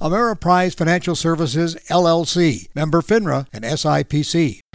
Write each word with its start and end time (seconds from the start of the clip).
Ameriprise 0.00 0.76
Financial 0.76 1.16
Services, 1.16 1.74
LLC, 1.90 2.68
member 2.74 3.02
FINRA 3.02 3.46
and 3.52 3.64
SIPC. 3.64 4.60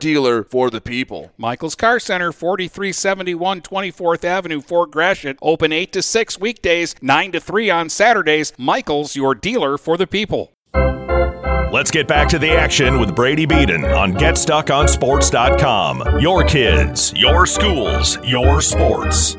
dealer 0.00 0.42
for 0.42 0.70
the 0.70 0.80
people. 0.80 1.30
Michael's 1.36 1.76
Car 1.76 2.00
Center, 2.00 2.32
4371 2.32 3.60
24th 3.60 4.24
Avenue, 4.24 4.60
Fort 4.60 4.90
Gratiot. 4.90 5.38
Open 5.40 5.72
8 5.72 5.92
to 5.92 6.02
6 6.02 6.40
weekdays, 6.40 6.96
9 7.00 7.32
to 7.32 7.40
3 7.40 7.70
on 7.70 7.88
Saturdays. 7.88 8.52
Michael's, 8.58 9.14
your 9.14 9.34
dealer 9.34 9.78
for 9.78 9.96
the 9.96 10.06
people. 10.06 10.52
Let's 11.72 11.92
get 11.92 12.08
back 12.08 12.28
to 12.30 12.38
the 12.40 12.50
action 12.50 12.98
with 12.98 13.14
Brady 13.14 13.46
Beaton 13.46 13.84
on 13.84 14.14
GetStuckOnSports.com. 14.14 16.18
Your 16.18 16.42
kids, 16.42 17.12
your 17.14 17.46
schools, 17.46 18.18
your 18.24 18.60
sports. 18.60 19.36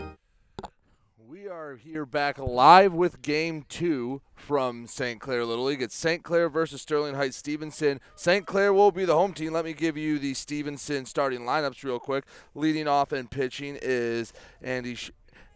We 1.28 1.50
are 1.50 1.76
here 1.76 2.06
back 2.06 2.40
live 2.40 2.94
with 2.94 3.22
game 3.22 3.66
two 3.68 4.22
from 4.42 4.88
St. 4.88 5.22
Clair 5.22 5.46
Little 5.46 5.66
League. 5.66 5.82
It's 5.82 5.96
St. 5.96 6.24
Clair 6.24 6.50
versus 6.50 6.82
Sterling 6.82 7.16
Heights 7.16 7.38
Stevenson. 7.38 8.02
St. 8.16 8.46
Clair 8.46 8.74
will 8.74 8.92
be 8.92 9.06
the 9.06 9.14
home 9.14 9.34
team. 9.34 9.54
Let 9.54 9.66
me 9.66 9.74
give 9.74 9.96
you 9.96 10.20
the 10.20 10.34
Stevenson 10.34 11.06
starting 11.06 11.42
lineups 11.42 11.84
real 11.84 12.00
quick. 12.00 12.26
Leading 12.56 12.88
off 12.88 13.12
and 13.12 13.30
pitching 13.30 13.78
is 13.82 14.34
Andy 14.62 14.96
Sh- 14.96 15.12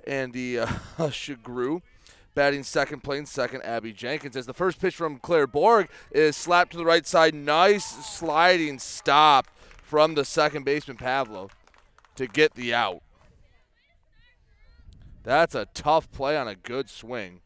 Andy 0.07 0.59
uh, 0.59 0.67
Shagru. 0.97 1.81
Batting 2.35 2.63
second, 2.63 3.01
playing 3.01 3.25
second, 3.25 3.61
Abby 3.63 3.91
Jenkins. 3.91 4.37
As 4.37 4.45
the 4.45 4.53
first 4.53 4.79
pitch 4.79 4.95
from 4.95 5.17
Claire 5.19 5.47
Borg 5.47 5.89
is 6.11 6.35
slapped 6.35 6.71
to 6.71 6.77
the 6.77 6.85
right 6.85 7.07
side. 7.07 7.33
Nice 7.33 7.85
sliding 7.85 8.79
stop 8.79 9.47
from 9.81 10.15
the 10.15 10.25
second 10.25 10.63
baseman, 10.63 10.97
Pavlo, 10.97 11.49
to 12.15 12.27
get 12.27 12.55
the 12.55 12.73
out. 12.73 13.01
That's 15.23 15.55
a 15.55 15.65
tough 15.73 16.11
play 16.11 16.37
on 16.37 16.47
a 16.47 16.55
good 16.55 16.89
swing. 16.89 17.41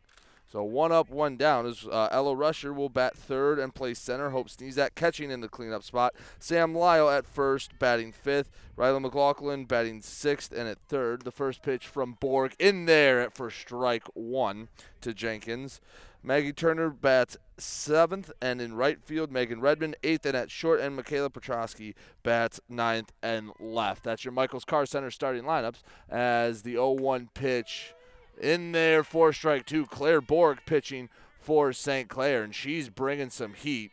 So 0.51 0.63
one 0.63 0.91
up, 0.91 1.11
one 1.11 1.37
down. 1.37 1.67
As 1.67 1.85
uh, 1.85 2.07
Ella 2.11 2.35
Rusher 2.35 2.73
will 2.73 2.89
bat 2.89 3.15
third 3.15 3.59
and 3.59 3.73
play 3.73 3.93
center. 3.93 4.31
Hope 4.31 4.49
Sneezak 4.49 4.95
catching 4.95 5.29
in 5.29 5.41
the 5.41 5.47
cleanup 5.47 5.83
spot. 5.83 6.15
Sam 6.39 6.73
Lyle 6.73 7.07
at 7.07 7.27
first, 7.27 7.77
batting 7.77 8.11
fifth. 8.11 8.49
Riley 8.75 8.99
McLaughlin 8.99 9.65
batting 9.65 10.01
sixth 10.01 10.51
and 10.51 10.67
at 10.67 10.79
third. 10.87 11.21
The 11.21 11.31
first 11.31 11.61
pitch 11.61 11.85
from 11.85 12.17
Borg 12.19 12.55
in 12.57 12.85
there 12.85 13.21
at 13.21 13.35
first 13.35 13.59
strike 13.59 14.07
one 14.15 14.69
to 15.01 15.13
Jenkins. 15.13 15.81
Maggie 16.23 16.51
Turner 16.51 16.89
bats 16.89 17.37
seventh, 17.57 18.31
and 18.41 18.59
in 18.59 18.73
right 18.73 19.01
field, 19.01 19.31
Megan 19.31 19.61
Redmond 19.61 19.97
eighth, 20.03 20.25
and 20.25 20.35
at 20.35 20.49
short 20.49 20.79
and 20.79 20.95
Michaela 20.95 21.29
Petrosky 21.29 21.93
bats 22.23 22.59
ninth 22.67 23.13
and 23.21 23.51
left. 23.59 24.03
That's 24.03 24.25
your 24.25 24.31
Michaels 24.31 24.65
Car 24.65 24.85
Center 24.85 25.11
starting 25.11 25.43
lineups 25.43 25.81
as 26.09 26.63
the 26.63 26.75
0-1 26.75 27.27
pitch 27.33 27.93
in 28.39 28.71
there 28.71 29.03
for 29.03 29.33
strike 29.33 29.65
two. 29.65 29.85
Claire 29.85 30.21
Borg 30.21 30.59
pitching 30.65 31.09
for 31.39 31.73
St. 31.73 32.09
Clair, 32.09 32.43
and 32.43 32.53
she's 32.53 32.89
bringing 32.89 33.29
some 33.29 33.53
heat. 33.53 33.91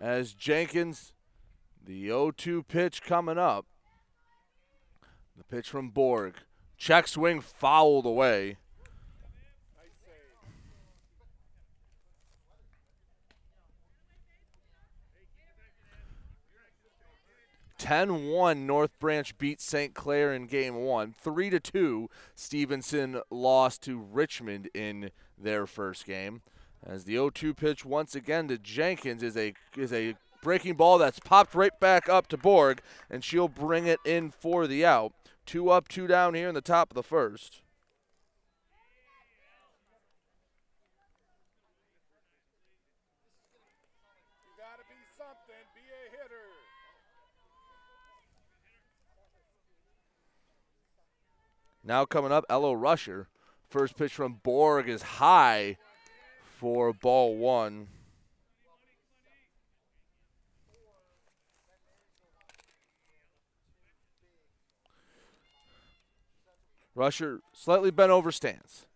As 0.00 0.34
Jenkins, 0.34 1.12
the 1.84 2.08
0-2 2.08 2.66
pitch 2.66 3.02
coming 3.02 3.38
up. 3.38 3.66
The 5.36 5.44
pitch 5.44 5.70
from 5.70 5.90
Borg. 5.90 6.34
Check 6.76 7.08
swing 7.08 7.40
fouled 7.40 8.04
away. 8.04 8.58
10-1 17.78 18.58
North 18.58 18.98
Branch 18.98 19.36
beat 19.38 19.60
St. 19.60 19.94
Clair 19.94 20.32
in 20.32 20.46
game 20.46 20.76
1. 20.76 21.14
3 21.18 21.50
to 21.50 21.60
2 21.60 22.10
Stevenson 22.34 23.20
lost 23.30 23.82
to 23.82 23.98
Richmond 23.98 24.68
in 24.74 25.10
their 25.38 25.66
first 25.66 26.06
game. 26.06 26.42
As 26.84 27.04
the 27.04 27.16
0-2 27.16 27.56
pitch 27.56 27.84
once 27.84 28.14
again 28.14 28.48
to 28.48 28.58
Jenkins 28.58 29.22
is 29.22 29.36
a 29.36 29.54
is 29.76 29.92
a 29.92 30.14
breaking 30.42 30.74
ball 30.74 30.98
that's 30.98 31.18
popped 31.18 31.54
right 31.54 31.78
back 31.80 32.08
up 32.08 32.28
to 32.28 32.36
Borg 32.36 32.80
and 33.10 33.24
she'll 33.24 33.48
bring 33.48 33.86
it 33.86 33.98
in 34.04 34.30
for 34.30 34.66
the 34.66 34.84
out. 34.86 35.12
2 35.46 35.70
up, 35.70 35.88
2 35.88 36.06
down 36.06 36.34
here 36.34 36.48
in 36.48 36.54
the 36.54 36.60
top 36.60 36.90
of 36.90 36.94
the 36.94 37.02
first. 37.02 37.62
Now 51.86 52.04
coming 52.04 52.32
up, 52.32 52.44
Ella 52.50 52.76
Rusher. 52.76 53.28
First 53.68 53.96
pitch 53.96 54.12
from 54.12 54.40
Borg 54.42 54.88
is 54.88 55.02
high 55.02 55.76
for 56.58 56.92
ball 56.92 57.36
one. 57.36 57.86
Rusher 66.96 67.40
slightly 67.52 67.92
bent 67.92 68.10
over 68.10 68.32
stance. 68.32 68.86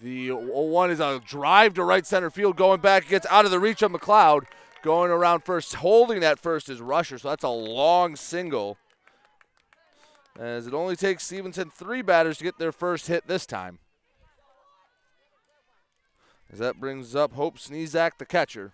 The 0.00 0.28
0-1 0.28 0.90
is 0.90 1.00
a 1.00 1.20
drive 1.26 1.74
to 1.74 1.82
right 1.82 2.06
center 2.06 2.30
field 2.30 2.56
going 2.56 2.80
back, 2.80 3.08
gets 3.08 3.26
out 3.30 3.46
of 3.46 3.50
the 3.50 3.58
reach 3.58 3.82
of 3.82 3.90
McLeod. 3.90 4.44
Going 4.82 5.10
around 5.10 5.42
first, 5.42 5.74
holding 5.76 6.20
that 6.20 6.38
first 6.38 6.68
is 6.68 6.80
Rusher, 6.80 7.18
so 7.18 7.30
that's 7.30 7.42
a 7.42 7.48
long 7.48 8.14
single 8.14 8.76
as 10.38 10.66
it 10.66 10.74
only 10.74 10.96
takes 10.96 11.24
Stevenson 11.24 11.70
three 11.70 12.02
batters 12.02 12.38
to 12.38 12.44
get 12.44 12.58
their 12.58 12.72
first 12.72 13.06
hit 13.06 13.26
this 13.26 13.46
time. 13.46 13.78
As 16.52 16.58
that 16.58 16.78
brings 16.78 17.16
up 17.16 17.32
Hope 17.32 17.58
Sneezak, 17.58 18.18
the 18.18 18.26
catcher. 18.26 18.72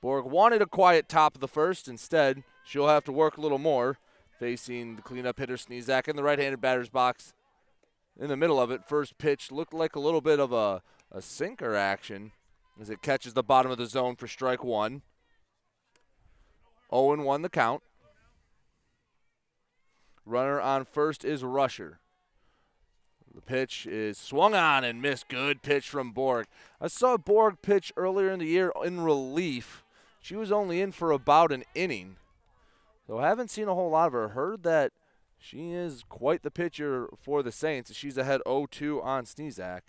Borg 0.00 0.24
wanted 0.24 0.62
a 0.62 0.66
quiet 0.66 1.08
top 1.08 1.34
of 1.34 1.40
the 1.40 1.48
first. 1.48 1.88
Instead, 1.88 2.44
she'll 2.64 2.88
have 2.88 3.04
to 3.04 3.12
work 3.12 3.36
a 3.36 3.40
little 3.40 3.58
more, 3.58 3.98
facing 4.38 4.96
the 4.96 5.02
cleanup 5.02 5.38
hitter 5.38 5.56
Sneezak 5.56 6.08
in 6.08 6.16
the 6.16 6.22
right-handed 6.22 6.60
batter's 6.60 6.88
box. 6.88 7.34
In 8.18 8.28
the 8.28 8.36
middle 8.36 8.60
of 8.60 8.70
it, 8.70 8.88
first 8.88 9.18
pitch 9.18 9.52
looked 9.52 9.74
like 9.74 9.96
a 9.96 10.00
little 10.00 10.20
bit 10.20 10.40
of 10.40 10.52
a, 10.52 10.82
a 11.10 11.20
sinker 11.20 11.74
action 11.74 12.32
as 12.80 12.90
it 12.90 13.02
catches 13.02 13.34
the 13.34 13.42
bottom 13.42 13.70
of 13.70 13.78
the 13.78 13.86
zone 13.86 14.16
for 14.16 14.28
strike 14.28 14.64
one. 14.64 15.02
0 16.90 17.22
1 17.22 17.42
the 17.42 17.48
count. 17.48 17.82
Runner 20.24 20.60
on 20.60 20.84
first 20.84 21.24
is 21.24 21.42
Rusher. 21.42 22.00
The 23.34 23.40
pitch 23.40 23.86
is 23.86 24.18
swung 24.18 24.54
on 24.54 24.84
and 24.84 25.00
missed. 25.00 25.28
Good 25.28 25.62
pitch 25.62 25.88
from 25.88 26.12
Borg. 26.12 26.46
I 26.80 26.88
saw 26.88 27.16
Borg 27.16 27.62
pitch 27.62 27.92
earlier 27.96 28.30
in 28.30 28.40
the 28.40 28.46
year 28.46 28.72
in 28.84 29.00
relief. 29.00 29.84
She 30.20 30.34
was 30.34 30.50
only 30.50 30.80
in 30.80 30.92
for 30.92 31.12
about 31.12 31.52
an 31.52 31.64
inning. 31.74 32.16
So 33.06 33.18
I 33.18 33.28
haven't 33.28 33.50
seen 33.50 33.68
a 33.68 33.74
whole 33.74 33.90
lot 33.90 34.08
of 34.08 34.12
her. 34.12 34.28
Heard 34.28 34.64
that 34.64 34.92
she 35.38 35.70
is 35.72 36.04
quite 36.08 36.42
the 36.42 36.50
pitcher 36.50 37.08
for 37.22 37.42
the 37.42 37.52
Saints. 37.52 37.94
She's 37.94 38.18
ahead 38.18 38.40
0-2 38.44 39.02
on 39.04 39.24
Sneezak. 39.24 39.80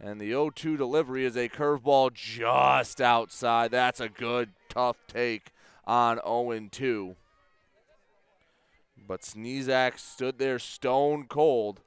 And 0.00 0.20
the 0.20 0.32
0-2 0.32 0.76
delivery 0.76 1.24
is 1.24 1.36
a 1.36 1.48
curveball 1.48 2.14
just 2.14 3.00
outside. 3.00 3.70
That's 3.70 4.00
a 4.00 4.08
good, 4.08 4.50
tough 4.68 4.96
take 5.06 5.52
on 5.88 6.20
0 6.24 6.68
2. 6.70 7.16
But 9.08 9.22
Sneezak 9.22 9.98
stood 9.98 10.38
there 10.38 10.58
stone 10.58 11.24
cold. 11.26 11.80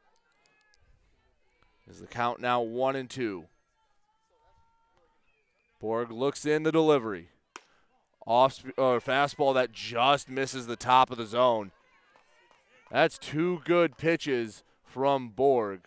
Is 1.88 2.00
the 2.00 2.08
count 2.08 2.40
now 2.40 2.62
1 2.62 2.96
and 2.96 3.10
2? 3.10 3.46
Borg 5.80 6.12
looks 6.12 6.46
in 6.46 6.64
the 6.64 6.72
delivery. 6.72 7.30
Off 8.26 8.64
or 8.78 9.00
fastball 9.00 9.54
that 9.54 9.72
just 9.72 10.30
misses 10.30 10.68
the 10.68 10.76
top 10.76 11.12
of 11.12 11.18
the 11.18 11.26
zone. 11.26 11.72
That's 12.92 13.18
two 13.18 13.62
good 13.66 13.98
pitches 13.98 14.64
from 14.84 15.30
Borg. 15.30 15.82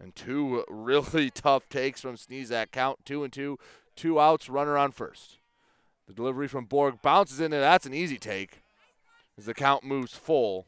And 0.00 0.14
two 0.14 0.64
really 0.68 1.30
tough 1.30 1.68
takes 1.68 2.00
from 2.00 2.16
Sneezak. 2.16 2.72
Count 2.72 3.04
two 3.04 3.22
and 3.22 3.32
two. 3.32 3.58
Two 3.96 4.18
outs, 4.18 4.48
runner 4.48 4.76
on 4.76 4.90
first. 4.90 5.38
The 6.06 6.12
delivery 6.12 6.48
from 6.48 6.66
Borg 6.66 7.00
bounces 7.02 7.40
in 7.40 7.50
there. 7.50 7.60
That's 7.60 7.86
an 7.86 7.94
easy 7.94 8.18
take 8.18 8.62
as 9.38 9.46
the 9.46 9.54
count 9.54 9.84
moves 9.84 10.14
full. 10.14 10.66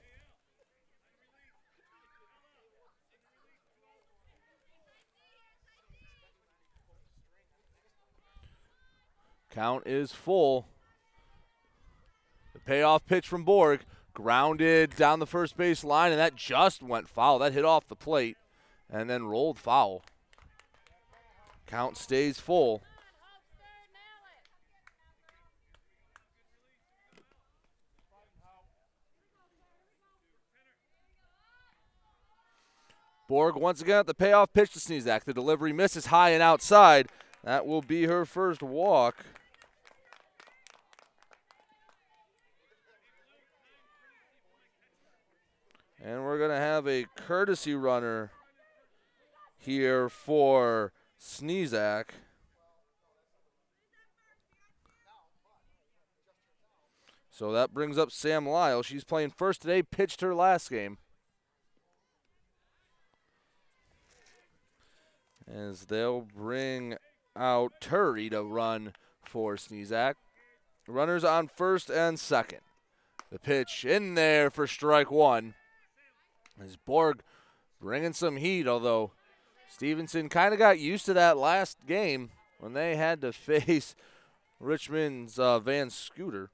Count 9.50 9.87
is 9.87 10.12
full. 10.12 10.67
The 12.53 12.61
payoff 12.61 13.07
pitch 13.07 13.26
from 13.26 13.45
Borg 13.45 13.81
grounded 14.12 14.97
down 14.97 15.19
the 15.19 15.26
first 15.26 15.57
base 15.57 15.83
line, 15.83 16.11
and 16.11 16.21
that 16.21 16.37
just 16.37 16.83
went 16.83 17.09
foul. 17.09 17.38
That 17.38 17.52
hit 17.52 17.64
off 17.64 17.88
the 17.88 17.97
plate 17.97 18.37
and 18.90 19.09
then 19.09 19.25
rolled 19.25 19.59
foul. 19.59 20.02
Count 21.66 21.97
stays 21.97 22.38
full. 22.38 22.83
Borg 33.28 33.56
once 33.56 33.80
again 33.80 34.00
at 34.00 34.06
the 34.06 34.14
payoff 34.14 34.52
pitch 34.52 34.73
to 34.73 34.78
Sneezak. 34.78 35.25
The 35.25 35.35
delivery 35.35 35.73
misses 35.73 36.06
high 36.06 36.30
and 36.30 36.42
outside. 36.42 37.09
That 37.42 37.66
will 37.66 37.83
be 37.83 38.04
her 38.04 38.25
first 38.25 38.62
walk. 38.62 39.25
And 46.02 46.23
we're 46.23 46.38
going 46.38 46.50
to 46.50 46.56
have 46.56 46.87
a 46.87 47.06
courtesy 47.16 47.75
runner 47.75 48.30
here 49.59 50.09
for 50.09 50.92
Sneezak. 51.21 52.11
So 57.30 57.50
that 57.52 57.75
brings 57.75 57.99
up 57.99 58.12
Sam 58.12 58.49
Lyle. 58.49 58.83
She's 58.83 59.04
playing 59.04 59.30
first 59.30 59.62
today, 59.62 59.83
pitched 59.83 60.21
her 60.21 60.35
last 60.35 60.71
game. 60.71 60.99
As 65.53 65.87
they'll 65.87 66.26
bring 66.35 66.97
out 67.37 67.73
Turi 67.81 68.31
to 68.31 68.43
run 68.43 68.93
for 69.25 69.57
Sneezak. 69.57 70.15
Runners 70.88 71.25
on 71.25 71.49
first 71.49 71.91
and 71.91 72.19
second. 72.19 72.61
The 73.31 73.38
pitch 73.38 73.85
in 73.85 74.15
there 74.15 74.50
for 74.50 74.67
strike 74.67 75.11
one. 75.11 75.55
As 76.61 76.76
Borg 76.76 77.23
bringing 77.81 78.12
some 78.12 78.37
heat, 78.37 78.67
although 78.67 79.12
Stevenson 79.69 80.29
kind 80.29 80.55
of 80.55 80.59
got 80.59 80.79
used 80.79 81.07
to 81.07 81.15
that 81.15 81.37
last 81.37 81.79
game 81.87 82.31
when 82.61 82.73
they 82.73 82.97
had 82.97 83.21
to 83.21 83.33
face 83.33 83.95
Richmond's 84.61 85.38
uh, 85.38 85.59
Van 85.59 85.91
Scooter. 85.91 86.50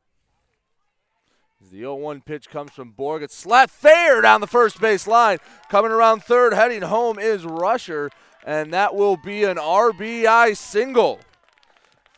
The 1.70 1.82
0-1 1.82 2.24
pitch 2.24 2.50
comes 2.50 2.72
from 2.72 2.90
Borg, 2.90 3.22
it's 3.22 3.36
slapped 3.36 3.72
fair 3.72 4.20
down 4.20 4.40
the 4.40 4.46
first 4.46 4.80
base 4.80 5.06
line. 5.06 5.38
Coming 5.68 5.92
around 5.92 6.22
third, 6.22 6.52
heading 6.52 6.82
home 6.82 7.18
is 7.18 7.44
Rusher, 7.44 8.10
and 8.44 8.72
that 8.72 8.94
will 8.94 9.16
be 9.16 9.44
an 9.44 9.56
RBI 9.56 10.56
single 10.56 11.20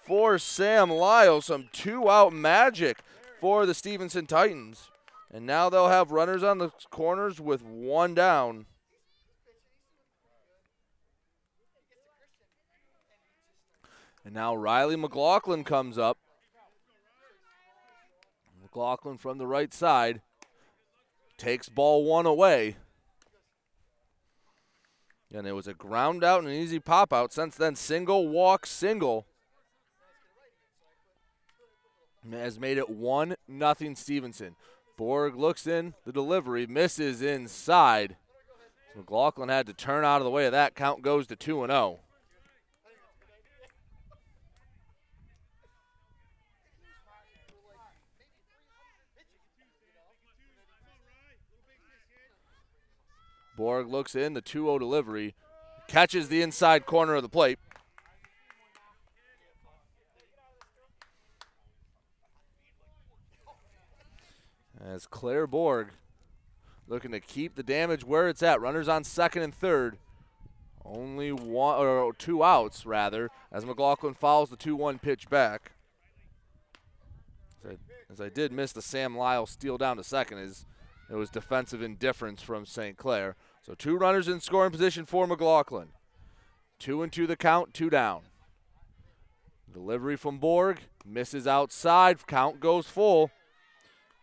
for 0.03 0.39
Sam 0.39 0.91
Lyle. 0.91 1.41
Some 1.41 1.69
two-out 1.73 2.33
magic 2.33 2.99
for 3.41 3.67
the 3.67 3.75
Stevenson 3.75 4.27
Titans. 4.27 4.91
And 5.31 5.47
now 5.47 5.69
they'll 5.69 5.89
have 5.89 6.11
runners 6.11 6.43
on 6.43 6.59
the 6.59 6.71
corners 6.91 7.41
with 7.41 7.63
one 7.63 8.15
down. 8.15 8.67
And 14.25 14.33
now 14.33 14.55
Riley 14.55 14.97
McLaughlin 14.97 15.65
comes 15.65 15.99
up. 15.99 16.17
McLaughlin 18.75 19.19
from 19.19 19.39
the 19.39 19.47
right 19.47 19.73
side 19.73 20.21
takes 21.39 21.69
ball 21.69 22.05
one 22.05 22.27
away. 22.27 22.77
And 25.33 25.47
it 25.47 25.53
was 25.53 25.69
a 25.69 25.75
ground 25.75 26.25
out 26.25 26.41
and 26.41 26.49
an 26.49 26.55
easy 26.55 26.81
pop 26.81 27.13
out. 27.13 27.33
Since 27.33 27.55
then, 27.55 27.77
single, 27.77 28.29
walk, 28.29 28.67
single. 28.67 29.27
Has 32.33 32.59
made 32.59 32.79
it 32.79 32.91
1 32.91 33.37
nothing 33.47 33.95
Stevenson. 33.95 34.57
Borg 34.97 35.37
looks 35.37 35.69
in, 35.69 35.95
the 36.05 36.13
delivery 36.13 36.67
misses 36.67 37.23
inside. 37.23 38.17
McLaughlin 38.97 39.51
had 39.51 39.67
to 39.67 39.73
turn 39.73 40.05
out 40.05 40.21
of 40.21 40.25
the 40.25 40.31
way 40.31 40.47
of 40.47 40.53
that. 40.53 40.75
Count 40.75 41.03
goes 41.03 41.29
to 41.29 41.37
2 41.37 41.63
and 41.63 41.71
0. 41.71 42.01
Borg 53.57 53.89
looks 53.89 54.15
in, 54.15 54.35
the 54.35 54.41
2 54.41 54.65
0 54.65 54.79
delivery, 54.79 55.35
catches 55.89 56.29
the 56.29 56.43
inside 56.43 56.87
corner 56.87 57.15
of 57.15 57.23
the 57.23 57.29
plate. 57.29 57.59
As 64.85 65.07
Claire 65.07 65.47
Borg 65.47 65.89
looking 66.87 67.13
to 67.13 67.21
keep 67.21 67.55
the 67.55 67.63
damage 67.63 68.05
where 68.05 68.29
it's 68.29 68.43
at. 68.43 68.61
Runners 68.61 68.89
on 68.89 69.05
second 69.05 69.43
and 69.43 69.55
third. 69.55 69.99
Only 70.85 71.33
one 71.33 71.79
or 71.79 72.13
two 72.13 72.45
outs 72.45 72.85
rather, 72.85 73.31
as 73.51 73.65
McLaughlin 73.65 74.13
follows 74.13 74.51
the 74.51 74.57
2-1 74.57 75.01
pitch 75.01 75.31
back. 75.31 75.73
As 77.65 77.71
I, 77.71 77.77
as 78.13 78.21
I 78.21 78.29
did 78.29 78.53
miss 78.53 78.73
the 78.73 78.83
Sam 78.83 79.17
Lyle 79.17 79.47
steal 79.47 79.79
down 79.79 79.97
to 79.97 80.05
second, 80.05 80.39
is 80.39 80.67
it 81.11 81.15
was 81.15 81.31
defensive 81.31 81.83
indifference 81.83 82.43
from 82.43 82.67
St. 82.67 82.97
Clair. 82.97 83.37
So 83.63 83.75
two 83.75 83.97
runners 83.97 84.29
in 84.29 84.41
scoring 84.41 84.71
position 84.71 85.07
for 85.07 85.27
McLaughlin. 85.27 85.89
Two 86.79 87.03
and 87.03 87.13
two 87.13 87.27
the 87.27 87.37
count, 87.37 87.73
two 87.73 87.91
down. 87.91 88.23
Delivery 89.73 90.17
from 90.17 90.39
Borg 90.39 90.81
misses 91.05 91.47
outside. 91.47 92.27
Count 92.27 92.61
goes 92.61 92.87
full. 92.87 93.31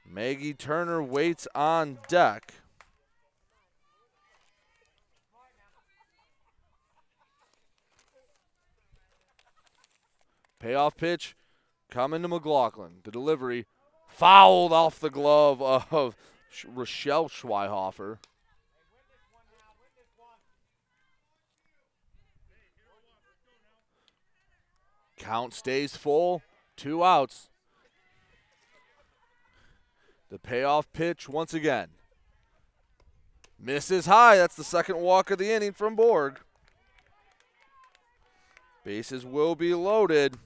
Maggie 0.09 0.53
Turner 0.53 1.01
waits 1.01 1.47
on 1.53 2.00
deck. 2.07 2.53
Payoff 10.59 10.95
pitch 10.95 11.35
coming 11.89 12.21
to 12.21 12.27
McLaughlin. 12.27 13.00
The 13.03 13.11
delivery 13.11 13.65
fouled 14.07 14.71
off 14.71 15.00
the 15.00 15.09
glove 15.09 15.61
of 15.61 16.15
Rochelle 16.67 17.29
Schweihofer. 17.29 18.17
Count 25.17 25.53
stays 25.53 25.96
full. 25.96 26.41
Two 26.75 27.03
outs. 27.03 27.50
The 30.29 30.39
payoff 30.39 30.91
pitch 30.93 31.29
once 31.29 31.53
again. 31.53 31.89
Misses 33.60 34.08
high. 34.08 34.38
That's 34.38 34.55
the 34.55 34.63
second 34.63 34.98
walk 34.98 35.29
of 35.29 35.38
the 35.38 35.51
inning 35.51 35.74
from 35.74 35.96
Borg. 35.96 36.39
Bases 38.84 39.25
will 39.25 39.55
be 39.55 39.74
loaded. 39.74 40.38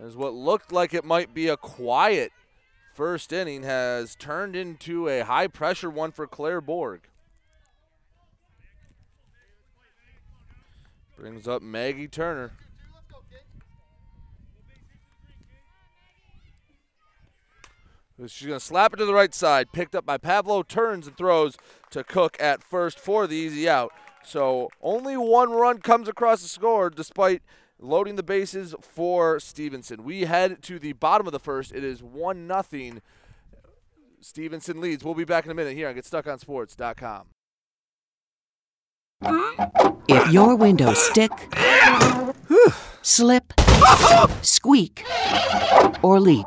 As 0.00 0.16
what 0.16 0.34
looked 0.34 0.72
like 0.72 0.92
it 0.92 1.04
might 1.04 1.32
be 1.32 1.48
a 1.48 1.56
quiet 1.56 2.32
first 2.98 3.32
inning 3.32 3.62
has 3.62 4.16
turned 4.16 4.56
into 4.56 5.06
a 5.06 5.20
high 5.20 5.46
pressure 5.46 5.88
one 5.88 6.10
for 6.10 6.26
Claire 6.26 6.60
Borg. 6.60 7.02
Brings 11.16 11.46
up 11.46 11.62
Maggie 11.62 12.08
Turner. 12.08 12.50
She's 18.26 18.48
going 18.48 18.58
to 18.58 18.66
slap 18.66 18.92
it 18.92 18.96
to 18.96 19.04
the 19.04 19.14
right 19.14 19.32
side. 19.32 19.70
Picked 19.72 19.94
up 19.94 20.04
by 20.04 20.18
Pavlo. 20.18 20.64
Turns 20.64 21.06
and 21.06 21.16
throws 21.16 21.56
to 21.90 22.02
Cook 22.02 22.36
at 22.40 22.64
first 22.64 22.98
for 22.98 23.28
the 23.28 23.36
easy 23.36 23.68
out. 23.68 23.92
So 24.24 24.70
only 24.82 25.16
one 25.16 25.52
run 25.52 25.78
comes 25.78 26.08
across 26.08 26.42
the 26.42 26.48
score 26.48 26.90
despite 26.90 27.42
loading 27.80 28.16
the 28.16 28.22
bases 28.22 28.74
for 28.80 29.38
Stevenson. 29.40 30.04
We 30.04 30.22
head 30.22 30.62
to 30.62 30.78
the 30.78 30.92
bottom 30.94 31.26
of 31.26 31.32
the 31.32 31.38
first. 31.38 31.72
It 31.72 31.84
is 31.84 32.02
1 32.02 32.46
nothing. 32.46 33.00
Stevenson 34.20 34.80
leads. 34.80 35.04
We'll 35.04 35.14
be 35.14 35.24
back 35.24 35.44
in 35.44 35.50
a 35.50 35.54
minute 35.54 35.74
here 35.74 35.88
on 35.88 35.94
GetStuckOnSports.com. 35.94 37.28
If 40.08 40.32
your 40.32 40.56
windows 40.56 40.98
stick, 40.98 41.32
slip, 43.02 43.52
squeak, 44.42 45.04
or 46.02 46.20
leak, 46.20 46.46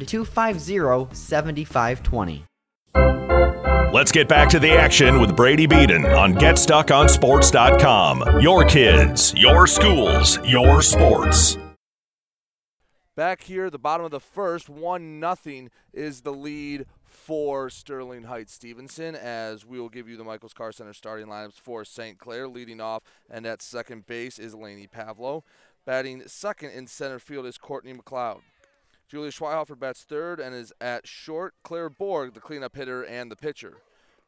250 0.05 1.15
7520. 1.15 2.45
Let's 3.93 4.13
get 4.13 4.29
back 4.29 4.47
to 4.49 4.59
the 4.59 4.71
action 4.71 5.19
with 5.19 5.35
Brady 5.35 5.65
Beaton 5.65 6.05
on 6.05 6.33
GetStuckOnSports.com. 6.35 8.39
Your 8.39 8.63
kids, 8.63 9.33
your 9.35 9.67
schools, 9.67 10.39
your 10.45 10.81
sports. 10.81 11.57
Back 13.17 13.43
here, 13.43 13.69
the 13.69 13.77
bottom 13.77 14.05
of 14.05 14.11
the 14.11 14.21
first, 14.21 14.69
one 14.69 15.19
nothing 15.19 15.71
is 15.91 16.21
the 16.21 16.31
lead 16.31 16.85
for 17.03 17.69
Sterling 17.69 18.23
Heights 18.23 18.53
Stevenson. 18.53 19.13
As 19.13 19.65
we 19.65 19.77
will 19.77 19.89
give 19.89 20.07
you 20.07 20.15
the 20.15 20.23
Michaels 20.23 20.53
Car 20.53 20.71
Center 20.71 20.93
starting 20.93 21.27
lineups 21.27 21.59
for 21.59 21.83
St. 21.83 22.17
Clair, 22.17 22.47
leading 22.47 22.79
off, 22.79 23.03
and 23.29 23.45
at 23.45 23.61
second 23.61 24.07
base 24.07 24.39
is 24.39 24.55
Laney 24.55 24.87
Pavlo. 24.87 25.43
Batting 25.85 26.23
second 26.27 26.71
in 26.71 26.87
center 26.87 27.19
field 27.19 27.45
is 27.45 27.57
Courtney 27.57 27.93
McLeod. 27.93 28.39
Julia 29.11 29.29
Schweihofer 29.29 29.77
bats 29.77 30.05
third 30.05 30.39
and 30.39 30.55
is 30.55 30.71
at 30.79 31.05
short. 31.05 31.53
Claire 31.63 31.89
Borg, 31.89 32.33
the 32.33 32.39
cleanup 32.39 32.77
hitter 32.77 33.03
and 33.03 33.29
the 33.29 33.35
pitcher. 33.35 33.79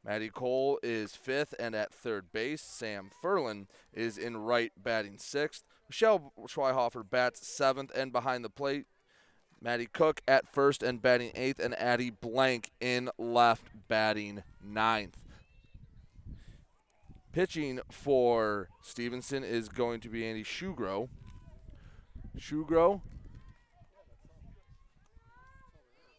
Maddie 0.03 0.27
Cole 0.27 0.77
is 0.83 1.15
fifth 1.15 1.55
and 1.57 1.73
at 1.73 1.93
third 1.93 2.33
base. 2.33 2.61
Sam 2.61 3.09
Furlan 3.23 3.67
is 3.93 4.17
in 4.17 4.35
right 4.35 4.73
batting 4.75 5.17
sixth. 5.17 5.63
Michelle 5.87 6.33
Schweihofer 6.49 7.09
bats 7.09 7.47
seventh 7.47 7.93
and 7.95 8.11
behind 8.11 8.43
the 8.43 8.49
plate. 8.49 8.85
Maddie 9.61 9.85
Cook 9.85 10.19
at 10.27 10.53
first 10.53 10.83
and 10.83 11.01
batting 11.01 11.31
eighth, 11.33 11.61
and 11.61 11.73
Addie 11.75 12.09
Blank 12.09 12.71
in 12.81 13.09
left 13.17 13.69
batting 13.87 14.43
ninth. 14.61 15.15
Pitching 17.31 17.79
for 17.89 18.67
Stevenson 18.81 19.45
is 19.45 19.69
going 19.69 20.01
to 20.01 20.09
be 20.09 20.25
Andy 20.25 20.43
Shugro. 20.43 21.07
Shugro 22.37 22.99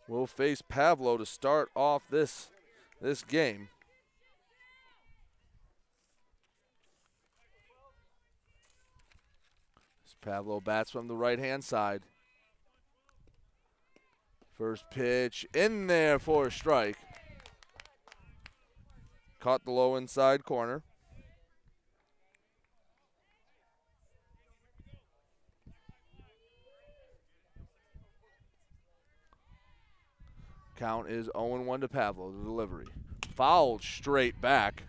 will 0.09 0.27
face 0.27 0.63
Pavlo 0.63 1.17
to 1.17 1.27
start 1.27 1.71
off 1.75 2.03
this 2.11 2.51
this 3.01 3.23
game. 3.23 3.69
As 10.07 10.15
Pavlo 10.21 10.61
bats 10.61 10.91
from 10.91 11.09
the 11.09 11.17
right 11.17 11.39
hand 11.39 11.65
side. 11.65 12.03
First 14.57 14.85
pitch 14.91 15.45
in 15.55 15.89
there 15.89 16.19
for 16.19 16.47
a 16.47 16.53
strike. 16.53 16.99
Caught 19.41 19.65
the 19.65 19.73
low 19.73 19.97
inside 19.97 20.45
corner. 20.45 20.83
Count 30.77 31.09
is 31.09 31.29
0-1 31.35 31.81
to 31.81 31.89
Pavlo, 31.89 32.33
the 32.33 32.43
delivery. 32.45 32.87
Fouled 33.35 33.83
straight 33.83 34.41
back. 34.41 34.85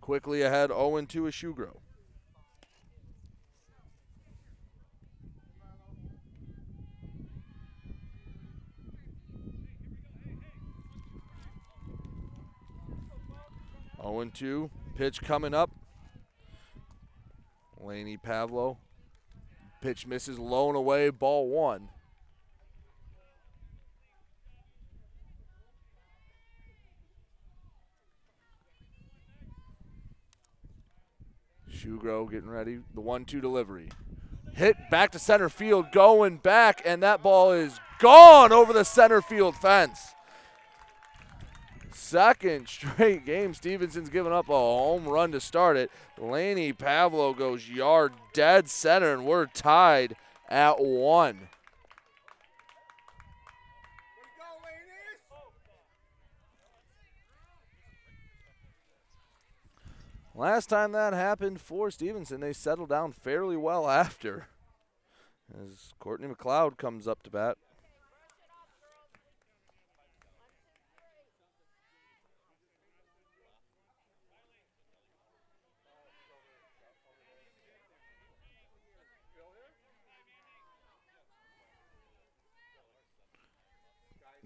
Quickly 0.00 0.42
ahead, 0.42 0.70
0-2 0.70 1.28
is 1.28 1.34
Shugro. 1.34 1.76
Oh 14.04 14.20
and 14.20 14.34
two. 14.34 14.70
Pitch 14.96 15.22
coming 15.22 15.54
up. 15.54 15.70
Laney 17.80 18.18
Pavlo. 18.18 18.76
Pitch 19.80 20.06
misses 20.06 20.38
low 20.38 20.68
and 20.68 20.76
away. 20.76 21.08
Ball 21.08 21.48
one. 21.48 21.88
Shugro 31.74 32.30
getting 32.30 32.48
ready. 32.48 32.78
The 32.94 33.00
one-two 33.00 33.40
delivery. 33.40 33.88
Hit 34.54 34.76
back 34.90 35.10
to 35.12 35.18
center 35.18 35.48
field, 35.48 35.86
going 35.92 36.36
back, 36.36 36.80
and 36.84 37.02
that 37.02 37.22
ball 37.22 37.52
is 37.52 37.80
gone 37.98 38.52
over 38.52 38.72
the 38.72 38.84
center 38.84 39.20
field 39.20 39.56
fence. 39.56 40.14
Second 41.92 42.68
straight 42.68 43.26
game, 43.26 43.54
Stevenson's 43.54 44.08
given 44.08 44.32
up 44.32 44.48
a 44.48 44.52
home 44.52 45.06
run 45.06 45.32
to 45.32 45.40
start 45.40 45.76
it. 45.76 45.90
Laney 46.18 46.72
Pavlo 46.72 47.34
goes 47.34 47.68
yard 47.68 48.12
dead 48.32 48.68
center, 48.68 49.12
and 49.12 49.24
we're 49.24 49.46
tied 49.46 50.14
at 50.48 50.80
one. 50.80 51.48
Last 60.36 60.66
time 60.66 60.90
that 60.92 61.12
happened 61.12 61.60
for 61.60 61.92
Stevenson, 61.92 62.40
they 62.40 62.52
settled 62.52 62.88
down 62.88 63.12
fairly 63.12 63.56
well 63.56 63.88
after. 63.88 64.48
As 65.62 65.92
Courtney 66.00 66.26
McLeod 66.26 66.76
comes 66.76 67.06
up 67.06 67.22
to 67.22 67.30
bat. 67.30 67.56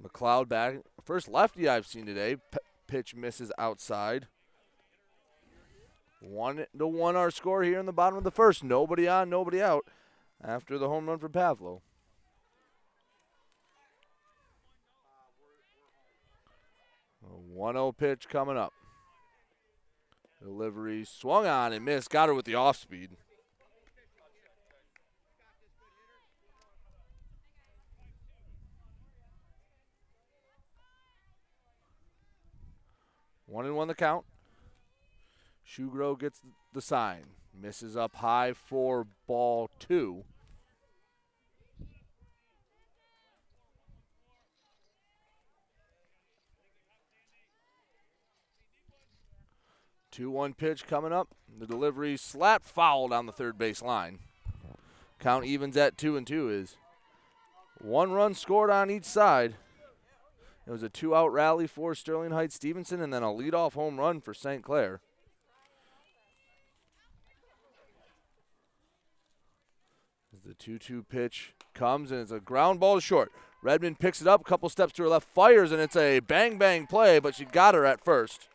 McLeod 0.03 0.49
back. 0.49 0.77
First 1.03 1.29
lefty 1.29 1.67
I've 1.67 1.87
seen 1.87 2.05
today. 2.05 2.37
P- 2.37 2.59
pitch 2.87 3.15
misses 3.15 3.51
outside. 3.59 4.29
One 6.21 6.67
to 6.77 6.87
one 6.87 7.17
our 7.17 7.31
score 7.31 7.63
here 7.63 7.79
in 7.79 7.87
the 7.87 7.93
bottom 7.93 8.19
of 8.19 8.25
the 8.25 8.31
first. 8.31 8.65
Nobody 8.65 9.07
on, 9.07 9.31
nobody 9.31 9.63
out 9.63 9.87
after 10.43 10.77
the 10.79 10.89
home 10.89 11.07
run 11.07 11.19
for 11.19 11.29
Pavlo. 11.29 11.83
A 17.23 17.59
1-0 17.59 17.97
pitch 17.97 18.29
coming 18.29 18.57
up. 18.57 18.73
Delivery 20.43 21.05
swung 21.05 21.47
on 21.47 21.73
and 21.73 21.85
missed. 21.85 22.11
Got 22.11 22.29
her 22.29 22.35
with 22.35 22.47
the 22.47 22.55
off 22.55 22.77
speed. 22.77 23.11
One 33.47 33.65
and 33.65 33.77
one 33.77 33.89
the 33.89 33.95
count. 33.95 34.25
Shugro 35.69 36.19
gets 36.19 36.41
the 36.73 36.81
sign. 36.81 37.25
Misses 37.61 37.97
up 37.97 38.17
high 38.17 38.53
for 38.53 39.07
ball 39.27 39.71
two. 39.79 40.25
Two 50.11 50.31
one 50.31 50.55
pitch 50.55 50.87
coming 50.87 51.13
up. 51.13 51.29
The 51.59 51.67
delivery 51.67 52.17
slap 52.17 52.65
foul 52.65 53.09
down 53.09 53.27
the 53.27 53.33
third 53.33 53.59
base 53.59 53.83
line. 53.83 54.19
Count 55.21 55.45
evens 55.45 55.77
at 55.77 55.99
two 55.99 56.17
and 56.17 56.27
two 56.27 56.49
is 56.49 56.77
one 57.81 58.13
run 58.13 58.35
scored 58.35 58.71
on 58.71 58.91
each 58.91 59.05
side. 59.05 59.55
It 60.67 60.71
was 60.71 60.83
a 60.83 60.89
two 60.89 61.15
out 61.15 61.33
rally 61.33 61.67
for 61.67 61.95
Sterling 61.95 62.33
Heights 62.33 62.57
Stevenson 62.57 63.01
and 63.01 63.13
then 63.13 63.23
a 63.23 63.27
leadoff 63.27 63.75
home 63.75 63.99
run 63.99 64.21
for 64.21 64.35
St. 64.35 64.63
Clair. 64.63 65.01
As 70.35 70.43
the 70.43 70.48
2 70.59 70.79
2 70.79 71.03
pitch 71.05 71.55
comes 71.75 72.11
and 72.11 72.21
it's 72.21 72.33
a 72.33 72.41
ground 72.41 72.81
ball 72.81 72.97
to 72.97 73.01
short. 73.01 73.33
Redmond 73.63 73.99
picks 73.99 74.21
it 74.21 74.29
up, 74.29 74.41
a 74.41 74.45
couple 74.45 74.69
steps 74.69 74.93
to 74.95 75.03
her 75.03 75.09
left, 75.09 75.29
fires, 75.35 75.73
and 75.73 75.81
it's 75.81 75.97
a 75.97 76.21
bang 76.21 76.59
bang 76.59 76.87
play, 76.87 77.19
but 77.19 77.35
she 77.35 77.45
got 77.45 77.75
her 77.75 77.85
at 77.85 78.05
first 78.05 78.49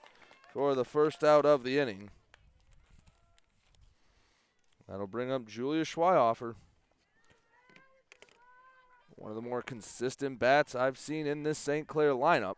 for 0.53 0.75
the 0.75 0.85
first 0.85 1.23
out 1.23 1.45
of 1.45 1.63
the 1.63 1.79
inning. 1.79 2.09
That'll 4.87 5.07
bring 5.07 5.31
up 5.31 5.47
Julia 5.47 5.83
Schweihofer. 5.83 6.55
One 9.15 9.31
of 9.31 9.35
the 9.35 9.41
more 9.41 9.61
consistent 9.61 10.39
bats 10.39 10.75
I've 10.75 10.97
seen 10.97 11.25
in 11.25 11.43
this 11.43 11.57
St. 11.57 11.87
Clair 11.87 12.11
lineup. 12.11 12.55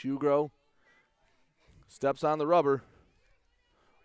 Shugro 0.00 0.50
steps 1.88 2.24
on 2.24 2.38
the 2.38 2.46
rubber. 2.46 2.82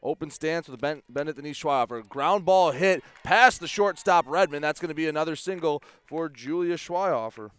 Open 0.03 0.29
stance 0.29 0.67
with 0.67 0.79
ben- 0.79 1.01
Bennett 1.09 1.35
Denise 1.35 1.59
Schweihofer. 1.59 2.07
Ground 2.07 2.45
ball 2.45 2.71
hit 2.71 3.03
past 3.23 3.59
the 3.59 3.67
shortstop 3.67 4.25
Redmond. 4.27 4.63
That's 4.63 4.79
going 4.79 4.89
to 4.89 4.95
be 4.95 5.07
another 5.07 5.35
single 5.35 5.81
for 6.05 6.29
Julia 6.29 6.75
Schweihofer. 6.75 7.49